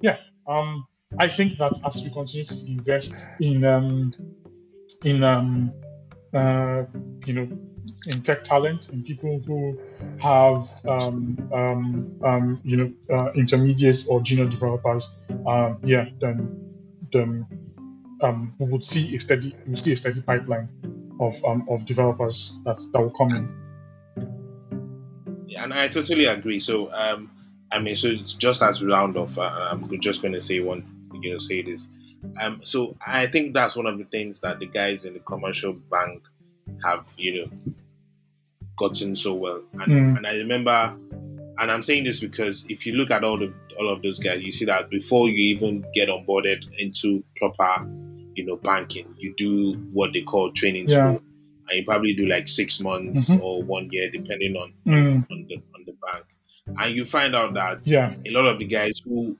yeah 0.00 0.18
um 0.46 0.86
i 1.18 1.28
think 1.28 1.58
that 1.58 1.72
as 1.84 2.02
we 2.02 2.10
continue 2.10 2.44
to 2.44 2.54
invest 2.66 3.26
in 3.40 3.64
um 3.64 4.10
in 5.04 5.22
um 5.22 5.72
uh 6.34 6.84
you 7.24 7.32
know 7.32 7.48
in 8.08 8.22
tech 8.22 8.42
talent 8.42 8.88
in 8.92 9.02
people 9.02 9.40
who 9.46 9.78
have 10.18 10.68
um, 10.88 11.38
um, 11.52 12.18
um, 12.24 12.60
you 12.64 12.76
know 12.76 12.92
uh, 13.16 13.30
intermediates 13.32 14.08
or 14.08 14.20
junior 14.20 14.48
developers 14.48 15.16
um, 15.46 15.78
yeah 15.84 16.06
then 16.18 16.74
then 17.12 17.46
um, 18.22 18.52
we 18.58 18.66
would 18.66 18.82
see 18.82 19.14
a 19.14 19.20
steady 19.20 19.56
we 19.66 19.76
see 19.76 19.92
a 19.92 19.96
steady 19.96 20.20
pipeline 20.20 20.68
of 21.20 21.42
um, 21.44 21.64
of 21.70 21.84
developers 21.84 22.60
that 22.64 22.84
that 22.92 23.00
will 23.00 23.10
come 23.10 23.30
in 23.30 23.65
and 25.58 25.72
I 25.74 25.88
totally 25.88 26.26
agree. 26.26 26.60
So, 26.60 26.92
um, 26.92 27.30
I 27.72 27.78
mean, 27.78 27.96
so 27.96 28.08
it's 28.08 28.34
just 28.34 28.62
as 28.62 28.80
we 28.82 28.90
round 28.92 29.16
off, 29.16 29.38
uh, 29.38 29.42
I'm 29.70 29.88
just 30.00 30.22
going 30.22 30.34
to 30.34 30.40
say 30.40 30.60
one, 30.60 30.84
you 31.22 31.32
know, 31.32 31.38
say 31.38 31.62
this. 31.62 31.88
Um, 32.40 32.60
so 32.64 32.96
I 33.06 33.26
think 33.26 33.54
that's 33.54 33.76
one 33.76 33.86
of 33.86 33.98
the 33.98 34.04
things 34.04 34.40
that 34.40 34.58
the 34.58 34.66
guys 34.66 35.04
in 35.04 35.14
the 35.14 35.20
commercial 35.20 35.72
bank 35.90 36.22
have, 36.84 37.12
you 37.16 37.46
know, 37.46 37.50
gotten 38.78 39.14
so 39.14 39.34
well. 39.34 39.62
And, 39.74 39.92
Mm. 39.92 40.16
and 40.18 40.26
I 40.26 40.34
remember, 40.36 40.96
and 41.58 41.70
I'm 41.70 41.82
saying 41.82 42.04
this 42.04 42.20
because 42.20 42.66
if 42.68 42.86
you 42.86 42.92
look 42.94 43.10
at 43.10 43.24
all 43.24 43.38
the 43.38 43.52
all 43.78 43.88
of 43.92 44.02
those 44.02 44.18
guys, 44.18 44.42
you 44.42 44.52
see 44.52 44.64
that 44.66 44.90
before 44.90 45.28
you 45.28 45.54
even 45.54 45.84
get 45.94 46.08
onboarded 46.08 46.64
into 46.78 47.24
proper, 47.36 47.86
you 48.34 48.44
know, 48.44 48.56
banking, 48.56 49.06
you 49.18 49.34
do 49.36 49.72
what 49.92 50.12
they 50.12 50.20
call 50.22 50.52
training 50.52 50.88
Yeah. 50.88 51.08
school, 51.16 51.22
and 51.68 51.78
you 51.78 51.84
probably 51.84 52.14
do 52.14 52.26
like 52.26 52.46
six 52.48 52.80
months 52.80 53.34
Mhm. 53.34 53.42
or 53.42 53.62
one 53.62 53.88
year, 53.90 54.10
depending 54.10 54.56
on 54.56 54.72
Mm, 54.86 55.30
on 55.30 55.46
the 55.48 55.54
on 55.74 55.84
the 55.86 55.94
bank, 56.02 56.24
and 56.78 56.94
you 56.96 57.04
find 57.04 57.34
out 57.34 57.54
that 57.54 57.86
Yeah. 57.86 58.14
a 58.26 58.30
lot 58.30 58.46
of 58.46 58.58
the 58.58 58.64
guys 58.66 59.00
who 59.04 59.36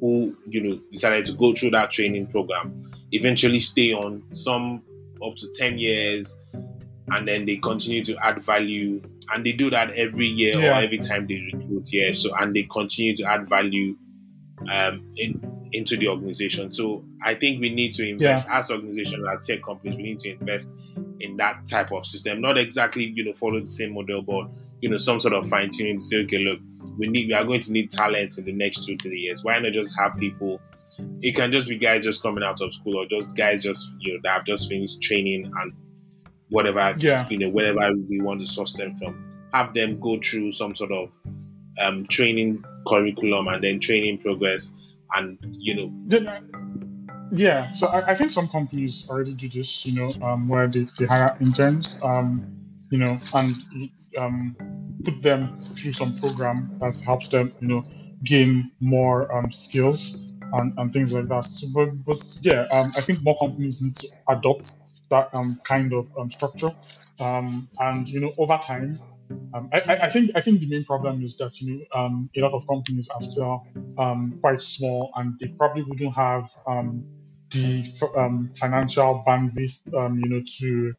who 0.00 0.36
you 0.48 0.60
know 0.60 0.80
decided 0.92 1.24
to 1.24 1.32
go 1.32 1.52
through 1.54 1.70
that 1.70 1.90
training 1.90 2.26
program 2.28 2.80
eventually 3.12 3.58
stay 3.58 3.92
on 3.92 4.22
some 4.30 4.80
up 5.20 5.34
to 5.36 5.48
10 5.58 5.78
years 5.78 6.38
and 7.08 7.26
then 7.26 7.44
they 7.44 7.56
continue 7.56 8.02
to 8.04 8.16
add 8.24 8.40
value 8.40 9.02
and 9.34 9.44
they 9.44 9.50
do 9.50 9.68
that 9.68 9.90
every 9.94 10.28
year 10.28 10.52
Yeah. 10.56 10.78
or 10.78 10.82
every 10.82 10.98
time 10.98 11.26
they 11.26 11.40
recruit 11.52 11.88
yeah 11.92 12.12
so 12.12 12.30
and 12.38 12.54
they 12.54 12.62
continue 12.70 13.14
to 13.16 13.24
add 13.24 13.48
value 13.48 13.96
um, 14.70 15.12
in 15.16 15.40
into 15.72 15.96
the 15.96 16.08
organization. 16.08 16.72
So 16.72 17.04
i 17.24 17.34
think 17.34 17.60
we 17.60 17.70
need 17.72 17.92
to 17.94 18.08
invest. 18.08 18.48
As 18.50 18.70
organizations 18.70 19.24
as 19.32 19.46
tech 19.46 19.62
companies 19.62 19.96
we 19.96 20.02
need 20.02 20.18
to 20.20 20.30
invest 20.32 20.74
in 21.20 21.36
that 21.36 21.66
type 21.66 21.92
of 21.92 22.04
system. 22.04 22.40
Not 22.40 22.58
exactly 22.58 23.04
you 23.14 23.24
know 23.24 23.32
follow 23.32 23.60
the 23.60 23.68
same 23.68 23.94
model 23.94 24.22
but 24.22 24.48
you 24.80 24.88
know 24.90 24.98
some 24.98 25.20
sort 25.20 25.34
of 25.34 25.46
fine-tuning 25.48 25.98
to 25.98 26.02
say 26.02 26.18
okay 26.22 26.38
look 26.38 26.58
we 26.98 27.06
need 27.08 27.28
we 27.28 27.34
are 27.34 27.44
going 27.44 27.60
to 27.60 27.72
need 27.72 27.90
talent 27.90 28.36
in 28.38 28.44
the 28.44 28.52
next 28.52 28.84
two 28.86 28.96
three 28.96 29.18
years. 29.20 29.44
Why 29.44 29.58
not 29.60 29.72
just 29.72 29.96
have 29.98 30.16
people? 30.16 30.60
It 31.22 31.36
can 31.36 31.52
just 31.52 31.68
be 31.68 31.78
guys 31.78 32.04
just 32.04 32.20
coming 32.22 32.42
out 32.42 32.60
of 32.60 32.74
school 32.74 32.96
or 32.96 33.06
just 33.06 33.36
guys 33.36 33.62
just 33.62 33.94
you 34.00 34.14
know 34.14 34.20
that 34.24 34.32
have 34.32 34.44
just 34.44 34.68
finished 34.68 35.00
training 35.02 35.50
and 35.60 35.72
whatever 36.48 36.94
Yeah. 36.98 37.28
you 37.30 37.38
know 37.38 37.48
wherever 37.48 37.92
we 38.08 38.20
want 38.20 38.40
to 38.40 38.46
source 38.46 38.72
them 38.74 38.94
from. 38.96 39.28
Have 39.54 39.72
them 39.72 40.00
go 40.00 40.18
through 40.18 40.50
some 40.52 40.74
sort 40.74 40.90
of 40.92 41.10
um, 41.80 42.06
training 42.06 42.64
curriculum 42.86 43.48
and 43.48 43.62
then 43.62 43.80
training 43.80 44.18
progress 44.18 44.74
and 45.14 45.38
you 45.58 45.74
know 45.74 46.18
uh, 46.26 46.40
yeah, 47.32 47.70
so 47.72 47.86
I, 47.86 48.10
I 48.10 48.14
think 48.14 48.32
some 48.32 48.48
companies 48.48 49.08
already 49.08 49.34
do 49.34 49.48
this, 49.48 49.86
you 49.86 49.94
know, 49.94 50.10
um, 50.26 50.48
where 50.48 50.66
they, 50.66 50.86
they 50.98 51.06
hire 51.06 51.36
interns, 51.40 51.96
um, 52.02 52.44
you 52.90 52.98
know, 52.98 53.16
and 53.34 53.56
um, 54.18 54.56
put 55.04 55.22
them 55.22 55.56
through 55.56 55.92
some 55.92 56.16
program 56.18 56.76
that 56.80 56.98
helps 56.98 57.28
them, 57.28 57.52
you 57.60 57.68
know, 57.68 57.82
gain 58.24 58.72
more 58.80 59.32
um, 59.34 59.50
skills 59.52 60.32
and, 60.54 60.76
and 60.76 60.92
things 60.92 61.14
like 61.14 61.28
that. 61.28 61.44
So, 61.44 61.68
but, 61.72 62.04
but 62.04 62.16
yeah, 62.42 62.66
um, 62.72 62.92
I 62.96 63.00
think 63.00 63.22
more 63.22 63.36
companies 63.38 63.80
need 63.80 63.94
to 63.96 64.08
adopt 64.28 64.72
that 65.10 65.32
um, 65.32 65.60
kind 65.64 65.92
of 65.92 66.10
um, 66.18 66.30
structure. 66.30 66.72
Um, 67.20 67.68
and, 67.78 68.08
you 68.08 68.18
know, 68.18 68.32
over 68.38 68.58
time, 68.58 68.98
um, 69.54 69.68
I, 69.72 69.80
I- 70.06 70.10
think 70.10 70.30
I 70.34 70.40
think 70.40 70.60
the 70.60 70.68
main 70.68 70.84
problem 70.84 71.22
is 71.22 71.36
that 71.38 71.60
you 71.60 71.66
know 71.78 72.00
um, 72.00 72.30
a 72.36 72.40
lot 72.40 72.52
of 72.52 72.66
companies 72.66 73.08
are 73.08 73.20
still 73.22 73.66
um, 73.98 74.38
quite 74.40 74.60
small 74.60 75.10
and 75.16 75.38
they 75.38 75.48
probably 75.48 75.82
wouldn't 75.82 76.14
have 76.14 76.50
um, 76.66 77.04
the 77.50 77.84
um, 78.16 78.52
financial 78.58 79.24
bandwidth 79.26 79.94
um, 79.94 80.18
you 80.18 80.28
know 80.28 80.42
to 80.58 80.94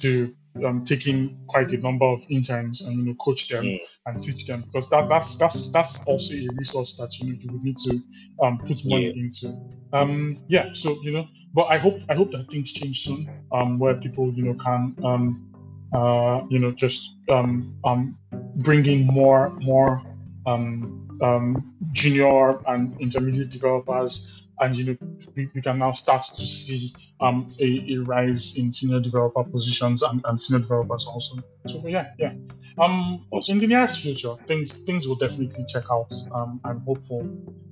to 0.00 0.34
um, 0.64 0.84
take 0.84 1.06
in 1.06 1.38
quite 1.48 1.70
a 1.72 1.78
number 1.78 2.06
of 2.06 2.22
interns 2.30 2.80
and 2.80 2.96
you 2.96 3.04
know 3.04 3.14
coach 3.14 3.48
them 3.48 3.64
Mm. 3.64 3.78
and 4.06 4.22
teach 4.22 4.46
them 4.46 4.62
because 4.62 4.88
that 4.90 5.08
that's 5.08 5.36
that's 5.36 5.72
that's 5.72 6.06
also 6.08 6.34
a 6.34 6.48
resource 6.56 6.96
that 6.96 7.10
you 7.18 7.32
know 7.32 7.38
you 7.40 7.52
would 7.52 7.62
need 7.62 7.76
to 7.76 7.98
um, 8.42 8.58
put 8.58 8.78
money 8.86 9.10
into. 9.16 9.54
Um, 9.92 10.38
yeah, 10.48 10.72
so 10.72 10.96
you 11.02 11.12
know, 11.12 11.26
but 11.54 11.64
I 11.64 11.78
hope 11.78 12.00
I 12.08 12.14
hope 12.14 12.30
that 12.32 12.50
things 12.50 12.72
change 12.72 13.00
soon 13.02 13.28
um, 13.52 13.78
where 13.78 13.94
people 13.94 14.32
you 14.34 14.44
know 14.44 14.54
can 14.54 14.96
um, 15.04 15.52
uh, 15.92 16.42
you 16.48 16.58
know, 16.58 16.72
just 16.72 17.16
um, 17.28 17.74
um, 17.84 18.18
bringing 18.56 19.06
more 19.06 19.50
more 19.60 20.02
um, 20.46 21.18
um, 21.22 21.74
junior 21.92 22.58
and 22.68 23.00
intermediate 23.00 23.50
developers, 23.50 24.46
and 24.60 24.74
you 24.76 24.84
know, 24.84 24.96
we, 25.34 25.48
we 25.54 25.62
can 25.62 25.78
now 25.78 25.92
start 25.92 26.22
to 26.22 26.46
see 26.46 26.92
um, 27.20 27.46
a, 27.60 27.94
a 27.94 27.96
rise 27.98 28.58
in 28.58 28.72
senior 28.72 29.00
developer 29.00 29.44
positions 29.44 30.02
and, 30.02 30.20
and 30.24 30.40
senior 30.40 30.60
developers 30.60 31.06
also. 31.06 31.36
So 31.66 31.82
yeah, 31.86 32.12
yeah. 32.18 32.32
Um, 32.78 33.24
in 33.48 33.58
the 33.58 33.66
nearest 33.66 34.00
future, 34.00 34.34
things 34.46 34.84
things 34.84 35.06
will 35.06 35.16
definitely 35.16 35.64
check 35.66 35.84
out. 35.90 36.12
Um, 36.32 36.60
I'm 36.64 36.80
hopeful, 36.80 37.20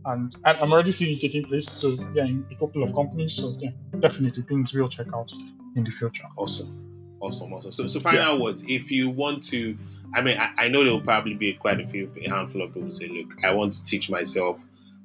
and 0.07 0.35
I'm 0.45 0.73
already 0.73 0.93
seeing 0.93 1.17
it 1.17 1.21
taking 1.21 1.45
place. 1.45 1.69
So 1.69 1.97
yeah, 2.15 2.25
in 2.25 2.47
a 2.51 2.55
couple 2.55 2.83
of 2.83 2.95
companies. 2.95 3.35
So 3.35 3.55
yeah, 3.59 3.71
definitely 3.99 4.43
things 4.45 4.73
will 4.73 4.89
check 4.89 5.09
out 5.13 5.31
in 5.77 5.85
the 5.85 5.91
future. 5.91 6.25
awesome 6.39 6.94
awesome 7.25 7.53
awesome 7.53 7.73
so 7.73 7.87
so 7.87 8.01
final 8.01 8.41
words 8.41 8.65
if 8.69 8.91
you 8.91 9.09
want 9.09 9.43
to 9.43 9.77
i 10.15 10.21
mean 10.21 10.39
I, 10.39 10.65
I 10.65 10.69
know 10.69 10.85
there 10.85 10.93
will 10.93 11.01
probably 11.01 11.35
be 11.35 11.55
quite 11.55 11.81
a 11.81 11.87
few 11.87 12.11
a 12.25 12.29
handful 12.29 12.63
of 12.63 12.75
people 12.75 12.91
say 12.91 13.09
look 13.09 13.33
i 13.45 13.51
want 13.53 13.73
to 13.75 13.85
teach 13.85 14.11
myself 14.11 14.61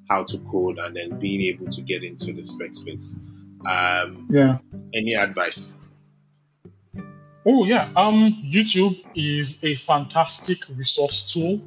how 0.10 0.24
to 0.24 0.38
code 0.52 0.80
and 0.80 0.96
then 0.96 1.20
being 1.20 1.42
able 1.54 1.72
to 1.72 1.82
get 1.82 2.04
into 2.04 2.34
the 2.34 2.44
spec 2.44 2.76
space 2.76 3.16
um 3.68 4.28
Yeah. 4.30 4.58
any 4.94 5.14
advice 5.14 5.76
Oh 7.46 7.66
yeah, 7.66 7.90
um, 7.96 8.44
YouTube 8.46 9.04
is 9.16 9.64
a 9.64 9.76
fantastic 9.76 10.58
resource 10.78 11.34
tool. 11.34 11.62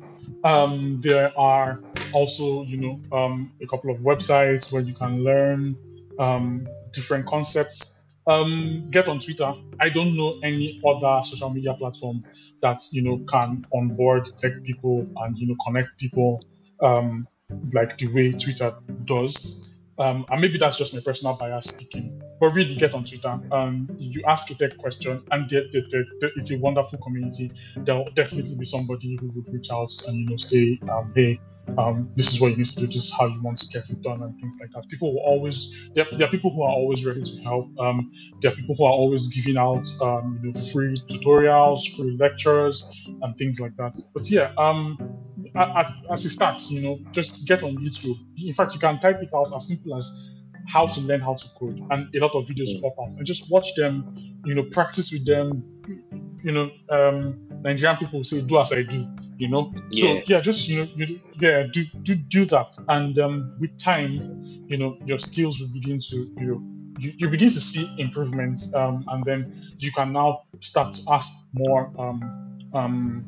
Um, 0.44 1.00
there 1.00 1.36
are 1.38 1.80
also, 2.12 2.62
you 2.64 2.76
know, 2.76 3.00
um, 3.16 3.52
a 3.60 3.66
couple 3.66 3.90
of 3.90 3.98
websites 3.98 4.70
where 4.70 4.82
you 4.82 4.94
can 4.94 5.24
learn 5.24 5.76
um, 6.18 6.68
different 6.92 7.26
concepts. 7.26 8.01
Um, 8.26 8.88
get 8.90 9.08
on 9.08 9.18
Twitter. 9.18 9.52
I 9.80 9.88
don't 9.88 10.16
know 10.16 10.38
any 10.44 10.80
other 10.86 11.22
social 11.24 11.50
media 11.50 11.74
platform 11.74 12.24
that 12.60 12.80
you 12.92 13.02
know 13.02 13.18
can 13.28 13.64
onboard 13.74 14.26
tech 14.38 14.52
people 14.62 15.06
and 15.16 15.36
you 15.36 15.48
know 15.48 15.56
connect 15.64 15.98
people 15.98 16.40
um, 16.80 17.26
like 17.72 17.98
the 17.98 18.06
way 18.08 18.32
Twitter 18.32 18.72
does. 19.04 19.78
Um, 19.98 20.24
and 20.30 20.40
maybe 20.40 20.56
that's 20.56 20.78
just 20.78 20.94
my 20.94 21.00
personal 21.04 21.34
bias 21.36 21.66
speaking, 21.66 22.22
but 22.40 22.54
really 22.54 22.74
get 22.76 22.94
on 22.94 23.04
Twitter. 23.04 23.38
Um, 23.52 23.88
you 23.98 24.22
ask 24.26 24.50
a 24.50 24.54
tech 24.54 24.76
question, 24.78 25.22
and 25.30 25.48
there, 25.50 25.64
there, 25.70 25.82
there- 25.90 26.30
it's 26.36 26.50
a 26.50 26.58
wonderful 26.60 26.98
community. 27.00 27.50
There 27.76 27.96
will 27.96 28.10
definitely 28.14 28.54
be 28.54 28.64
somebody 28.64 29.16
who 29.20 29.28
would 29.28 29.46
reach 29.52 29.70
out 29.70 29.90
and 30.08 30.16
you 30.18 30.26
know 30.26 30.36
say, 30.36 30.80
um, 30.88 31.12
"Hey, 31.14 31.38
um, 31.78 32.10
this 32.16 32.32
is 32.32 32.40
what 32.40 32.50
you 32.50 32.56
need 32.56 32.66
to 32.66 32.76
do. 32.76 32.86
This 32.86 32.96
is 32.96 33.14
how 33.18 33.26
you 33.26 33.40
want 33.42 33.56
to 33.58 33.66
get 33.68 33.88
it 33.88 34.02
done," 34.02 34.22
and 34.22 34.38
things 34.38 34.56
like 34.60 34.70
that. 34.74 34.88
People 34.88 35.14
will 35.14 35.22
always 35.22 35.88
there, 35.94 36.06
there 36.12 36.26
are 36.26 36.30
people 36.30 36.50
who 36.50 36.62
are 36.62 36.72
always 36.72 37.04
ready 37.04 37.22
to 37.22 37.42
help. 37.42 37.68
Um, 37.78 38.10
there 38.40 38.52
are 38.52 38.54
people 38.54 38.74
who 38.76 38.84
are 38.84 38.92
always 38.92 39.28
giving 39.28 39.56
out 39.56 39.86
um, 40.02 40.40
you 40.42 40.52
know 40.52 40.60
free 40.72 40.94
tutorials, 40.94 41.96
free 41.96 42.16
lectures, 42.18 43.06
and 43.22 43.36
things 43.36 43.60
like 43.60 43.76
that. 43.76 43.94
But 44.14 44.30
yeah, 44.30 44.52
um, 44.58 44.98
as, 45.56 45.90
as 46.10 46.24
a 46.24 46.30
start, 46.30 46.60
you 46.68 46.82
know, 46.82 46.98
just 47.12 47.46
get 47.46 47.62
on 47.62 47.76
YouTube. 47.76 48.18
In 48.36 48.52
fact, 48.52 48.74
you 48.74 48.80
can 48.80 48.98
type 49.00 49.22
it 49.22 49.30
out 49.34 49.54
as 49.54 49.68
simple 49.68 49.96
as 49.96 50.34
how 50.68 50.86
to 50.86 51.00
learn 51.00 51.20
how 51.20 51.34
to 51.34 51.48
code, 51.58 51.80
and 51.90 52.14
a 52.14 52.18
lot 52.18 52.34
of 52.34 52.46
videos 52.46 52.80
will 52.80 52.90
pop 52.90 53.04
out, 53.04 53.16
and 53.16 53.26
just 53.26 53.50
watch 53.50 53.74
them. 53.76 54.14
You 54.44 54.54
know, 54.54 54.64
practice 54.64 55.12
with 55.12 55.26
them. 55.26 55.62
You 56.42 56.52
know, 56.52 56.70
um, 56.90 57.48
Nigerian 57.62 57.96
people 57.98 58.22
say, 58.24 58.42
"Do 58.42 58.58
as 58.58 58.72
I 58.72 58.82
do." 58.82 59.06
You 59.42 59.48
know, 59.48 59.74
so 59.88 60.06
Yeah. 60.06 60.20
yeah, 60.26 60.40
just 60.40 60.68
you 60.68 60.76
know, 60.78 60.88
you, 60.94 61.20
yeah, 61.40 61.66
do 61.74 61.82
do 62.06 62.14
do 62.14 62.44
that, 62.54 62.70
and 62.88 63.18
um, 63.18 63.56
with 63.58 63.76
time, 63.76 64.12
you 64.70 64.76
know, 64.76 64.96
your 65.04 65.18
skills 65.18 65.58
will 65.58 65.72
begin 65.72 65.98
to 65.98 66.16
you 66.38 66.46
know. 66.46 66.60
You, 67.00 67.12
you 67.18 67.28
begin 67.28 67.48
to 67.48 67.60
see 67.60 67.84
improvements, 68.00 68.72
um, 68.72 69.04
and 69.08 69.24
then 69.24 69.40
you 69.78 69.90
can 69.90 70.12
now 70.12 70.42
start 70.60 70.92
to 70.92 71.00
ask 71.10 71.28
more 71.52 71.90
um, 71.98 72.18
um, 72.72 73.24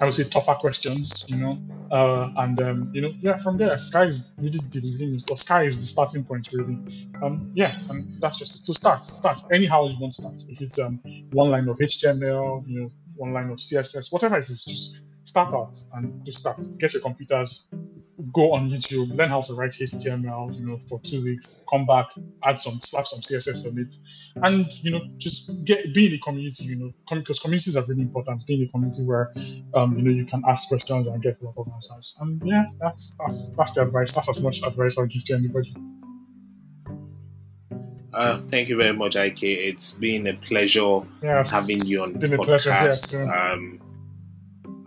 I 0.00 0.04
would 0.06 0.14
say 0.14 0.24
tougher 0.24 0.54
questions, 0.54 1.24
you 1.28 1.36
know, 1.36 1.58
uh, 1.92 2.42
and 2.42 2.60
um, 2.60 2.90
you 2.92 3.00
know, 3.02 3.12
yeah, 3.18 3.36
from 3.36 3.56
there, 3.56 3.78
sky 3.78 4.04
is 4.06 4.34
really 4.38 4.58
the 4.58 4.80
limit, 4.98 5.30
or 5.30 5.36
sky 5.36 5.62
is 5.62 5.76
the 5.76 5.82
starting 5.82 6.24
point, 6.24 6.48
really. 6.52 6.76
Um, 7.22 7.52
yeah, 7.54 7.78
and 7.88 8.20
that's 8.20 8.36
just 8.38 8.56
it. 8.56 8.62
So 8.62 8.72
start, 8.72 9.04
start 9.04 9.38
anyhow 9.52 9.86
you 9.86 9.96
want 10.00 10.14
to 10.14 10.22
start. 10.22 10.42
If 10.48 10.60
it's 10.60 10.78
um, 10.80 11.00
one 11.30 11.50
line 11.50 11.68
of 11.68 11.78
HTML, 11.78 12.68
you 12.68 12.80
know, 12.80 12.90
one 13.16 13.32
line 13.32 13.50
of 13.50 13.58
CSS, 13.58 14.12
whatever 14.12 14.36
it 14.36 14.48
is, 14.48 14.64
just 14.64 15.00
start 15.22 15.52
out 15.54 15.76
and 15.94 16.24
just 16.24 16.38
start. 16.38 16.64
Get 16.78 16.92
your 16.92 17.02
computers, 17.02 17.68
go 18.32 18.52
on 18.52 18.70
YouTube, 18.70 19.14
learn 19.16 19.28
how 19.28 19.40
to 19.42 19.54
write 19.54 19.72
HTML, 19.72 20.54
you 20.54 20.66
know, 20.66 20.78
for 20.88 21.00
two 21.00 21.24
weeks, 21.24 21.64
come 21.70 21.86
back, 21.86 22.06
add 22.44 22.60
some, 22.60 22.80
slap 22.80 23.06
some 23.06 23.20
CSS 23.20 23.66
on 23.70 23.78
it, 23.78 23.94
and 24.44 24.72
you 24.82 24.90
know, 24.92 25.00
just 25.16 25.64
get 25.64 25.92
be 25.94 26.06
in 26.06 26.14
a 26.14 26.18
community, 26.18 26.64
you 26.64 26.76
know, 26.76 26.90
because 27.10 27.38
communities 27.38 27.76
are 27.76 27.84
really 27.88 28.02
important. 28.02 28.42
Be 28.46 28.54
in 28.54 28.68
a 28.68 28.70
community 28.70 29.04
where, 29.04 29.32
um, 29.74 29.96
you 29.96 30.02
know, 30.04 30.10
you 30.10 30.24
can 30.24 30.42
ask 30.48 30.68
questions 30.68 31.06
and 31.06 31.22
get 31.22 31.40
a 31.40 31.44
lot 31.44 31.54
of 31.56 31.68
answers. 31.72 32.18
And 32.20 32.40
yeah, 32.44 32.66
that's 32.80 33.16
that's 33.18 33.50
that's 33.56 33.74
the 33.74 33.82
advice. 33.82 34.12
That's 34.12 34.28
as 34.28 34.42
much 34.42 34.62
advice 34.62 34.98
I'll 34.98 35.06
give 35.06 35.24
to 35.24 35.34
anybody. 35.34 35.74
Uh 38.16 38.38
thank 38.50 38.68
you 38.68 38.76
very 38.76 38.96
much 39.02 39.14
ik 39.16 39.42
it's 39.42 39.88
been 39.98 40.26
a 40.26 40.34
pleasure 40.48 41.00
it's 41.22 41.50
having 41.50 41.80
you 41.90 42.02
on 42.02 42.12
the 42.12 42.18
been 42.18 42.32
a 42.40 42.44
pleasure. 42.44 42.70
podcast. 42.72 43.12
Yes, 43.12 43.12
yeah. 43.12 43.52
um, 43.52 43.80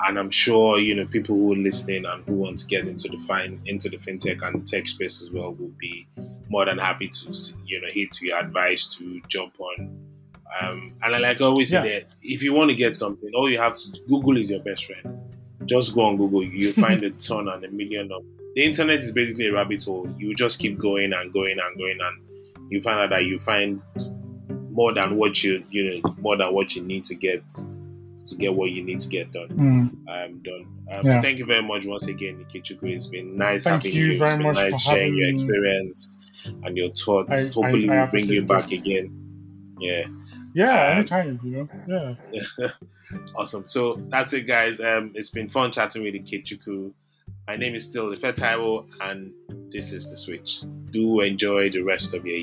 and 0.07 0.17
I'm 0.17 0.31
sure 0.31 0.79
you 0.87 0.95
know 0.95 1.05
people 1.07 1.35
who 1.35 1.53
are 1.53 1.61
listening 1.69 2.05
and 2.05 2.23
who 2.25 2.33
want 2.43 2.57
to 2.61 2.65
get 2.75 2.87
into 2.87 3.07
the 3.09 3.19
fine 3.29 3.59
into 3.65 3.89
the 3.89 3.97
fintech 3.97 4.39
and 4.47 4.65
tech 4.65 4.87
space 4.87 5.21
as 5.23 5.29
well 5.31 5.49
will 5.59 5.75
be 5.77 6.07
more 6.49 6.65
than 6.65 6.77
happy 6.77 7.07
to 7.09 7.25
you 7.65 7.81
know 7.81 7.89
to 8.15 8.27
your 8.27 8.39
advice 8.39 8.95
to 8.95 9.03
jump 9.27 9.53
on. 9.59 9.75
Um, 10.61 10.77
and 11.03 11.21
like 11.21 11.41
I 11.41 11.45
always 11.45 11.71
Yeah. 11.71 11.83
say 11.83 12.05
if 12.23 12.41
you 12.43 12.53
want 12.53 12.69
to 12.71 12.75
get 12.75 12.95
something, 12.95 13.29
all 13.35 13.49
you 13.49 13.59
have 13.59 13.73
to 13.73 13.99
Google 14.07 14.37
is 14.37 14.49
your 14.49 14.61
best 14.63 14.85
friend. 14.85 15.05
Just 15.65 15.93
go 15.93 16.01
on 16.05 16.17
Google, 16.17 16.43
you'll 16.43 16.73
find 16.87 17.03
a 17.03 17.11
ton 17.11 17.47
and 17.49 17.63
a 17.65 17.69
million 17.69 18.11
of 18.11 18.23
the 18.55 18.63
internet 18.63 18.99
is 18.99 19.11
basically 19.11 19.47
a 19.47 19.53
rabbit 19.53 19.83
hole. 19.83 20.07
You 20.17 20.33
just 20.33 20.59
keep 20.59 20.77
going 20.79 21.13
and 21.13 21.31
going 21.33 21.57
and 21.63 21.77
going 21.77 21.99
and 22.07 22.15
you 22.69 22.81
find 22.81 22.99
out 22.99 23.09
that 23.09 23.25
you 23.25 23.39
find 23.39 23.81
more 24.71 24.93
than 24.93 25.15
what 25.17 25.43
you 25.43 25.63
you 25.69 26.01
know 26.01 26.15
more 26.19 26.37
than 26.37 26.53
what 26.53 26.75
you 26.75 26.81
need 26.83 27.03
to 27.05 27.15
get 27.15 27.43
to 28.25 28.35
get 28.35 28.53
what 28.53 28.69
you 28.71 28.83
need 28.83 28.99
to 28.99 29.09
get 29.09 29.31
done. 29.31 29.49
Mm. 29.49 30.25
Um, 30.25 30.39
done. 30.43 30.65
Um, 30.91 31.05
Yeah. 31.05 31.15
so 31.15 31.21
thank 31.21 31.39
you 31.39 31.45
very 31.45 31.63
much 31.63 31.85
once 31.87 32.07
again, 32.07 32.43
Ikechukwu. 32.45 32.89
It's 32.91 33.07
been 33.07 33.35
nice 33.37 33.63
Thank 33.63 33.83
having 33.83 33.97
you 33.97 34.05
you. 34.05 34.11
It's 34.11 34.19
very 34.21 34.37
been 34.37 34.47
much 34.47 34.55
nice 34.57 34.81
sharing 34.83 35.15
your 35.17 35.29
experience 35.29 36.27
and 36.63 36.77
your 36.77 36.91
thoughts. 36.91 37.51
I- 37.51 37.53
Hopefully, 37.59 37.89
I- 37.89 37.93
I 37.95 38.01
we'll 38.03 38.11
bring 38.11 38.25
you 38.27 38.43
back 38.43 38.65
this. 38.69 38.79
again. 38.81 39.11
Yeah. 39.79 40.05
Yeah, 40.53 40.87
Um, 40.91 40.97
anytime, 40.97 41.39
you 41.43 41.51
know. 41.87 42.15
Yeah. 42.31 42.67
awesome. 43.35 43.63
So 43.67 43.95
that's 44.09 44.33
it, 44.33 44.41
guys. 44.47 44.79
Um, 44.81 45.11
it's 45.15 45.29
been 45.31 45.47
fun 45.49 45.71
chatting 45.71 46.03
with 46.03 46.13
Ikechukwu. 46.15 46.91
My 47.49 47.55
name 47.55 47.73
is 47.73 47.83
still 47.83 48.11
Ifetaiwo, 48.11 48.85
and 49.01 49.33
this 49.71 49.91
is 49.91 50.11
The 50.11 50.17
Switch. 50.17 50.61
Do 50.91 51.21
enjoy 51.21 51.71
the 51.71 51.81
rest 51.81 52.13
of 52.13 52.23
your 52.23 52.37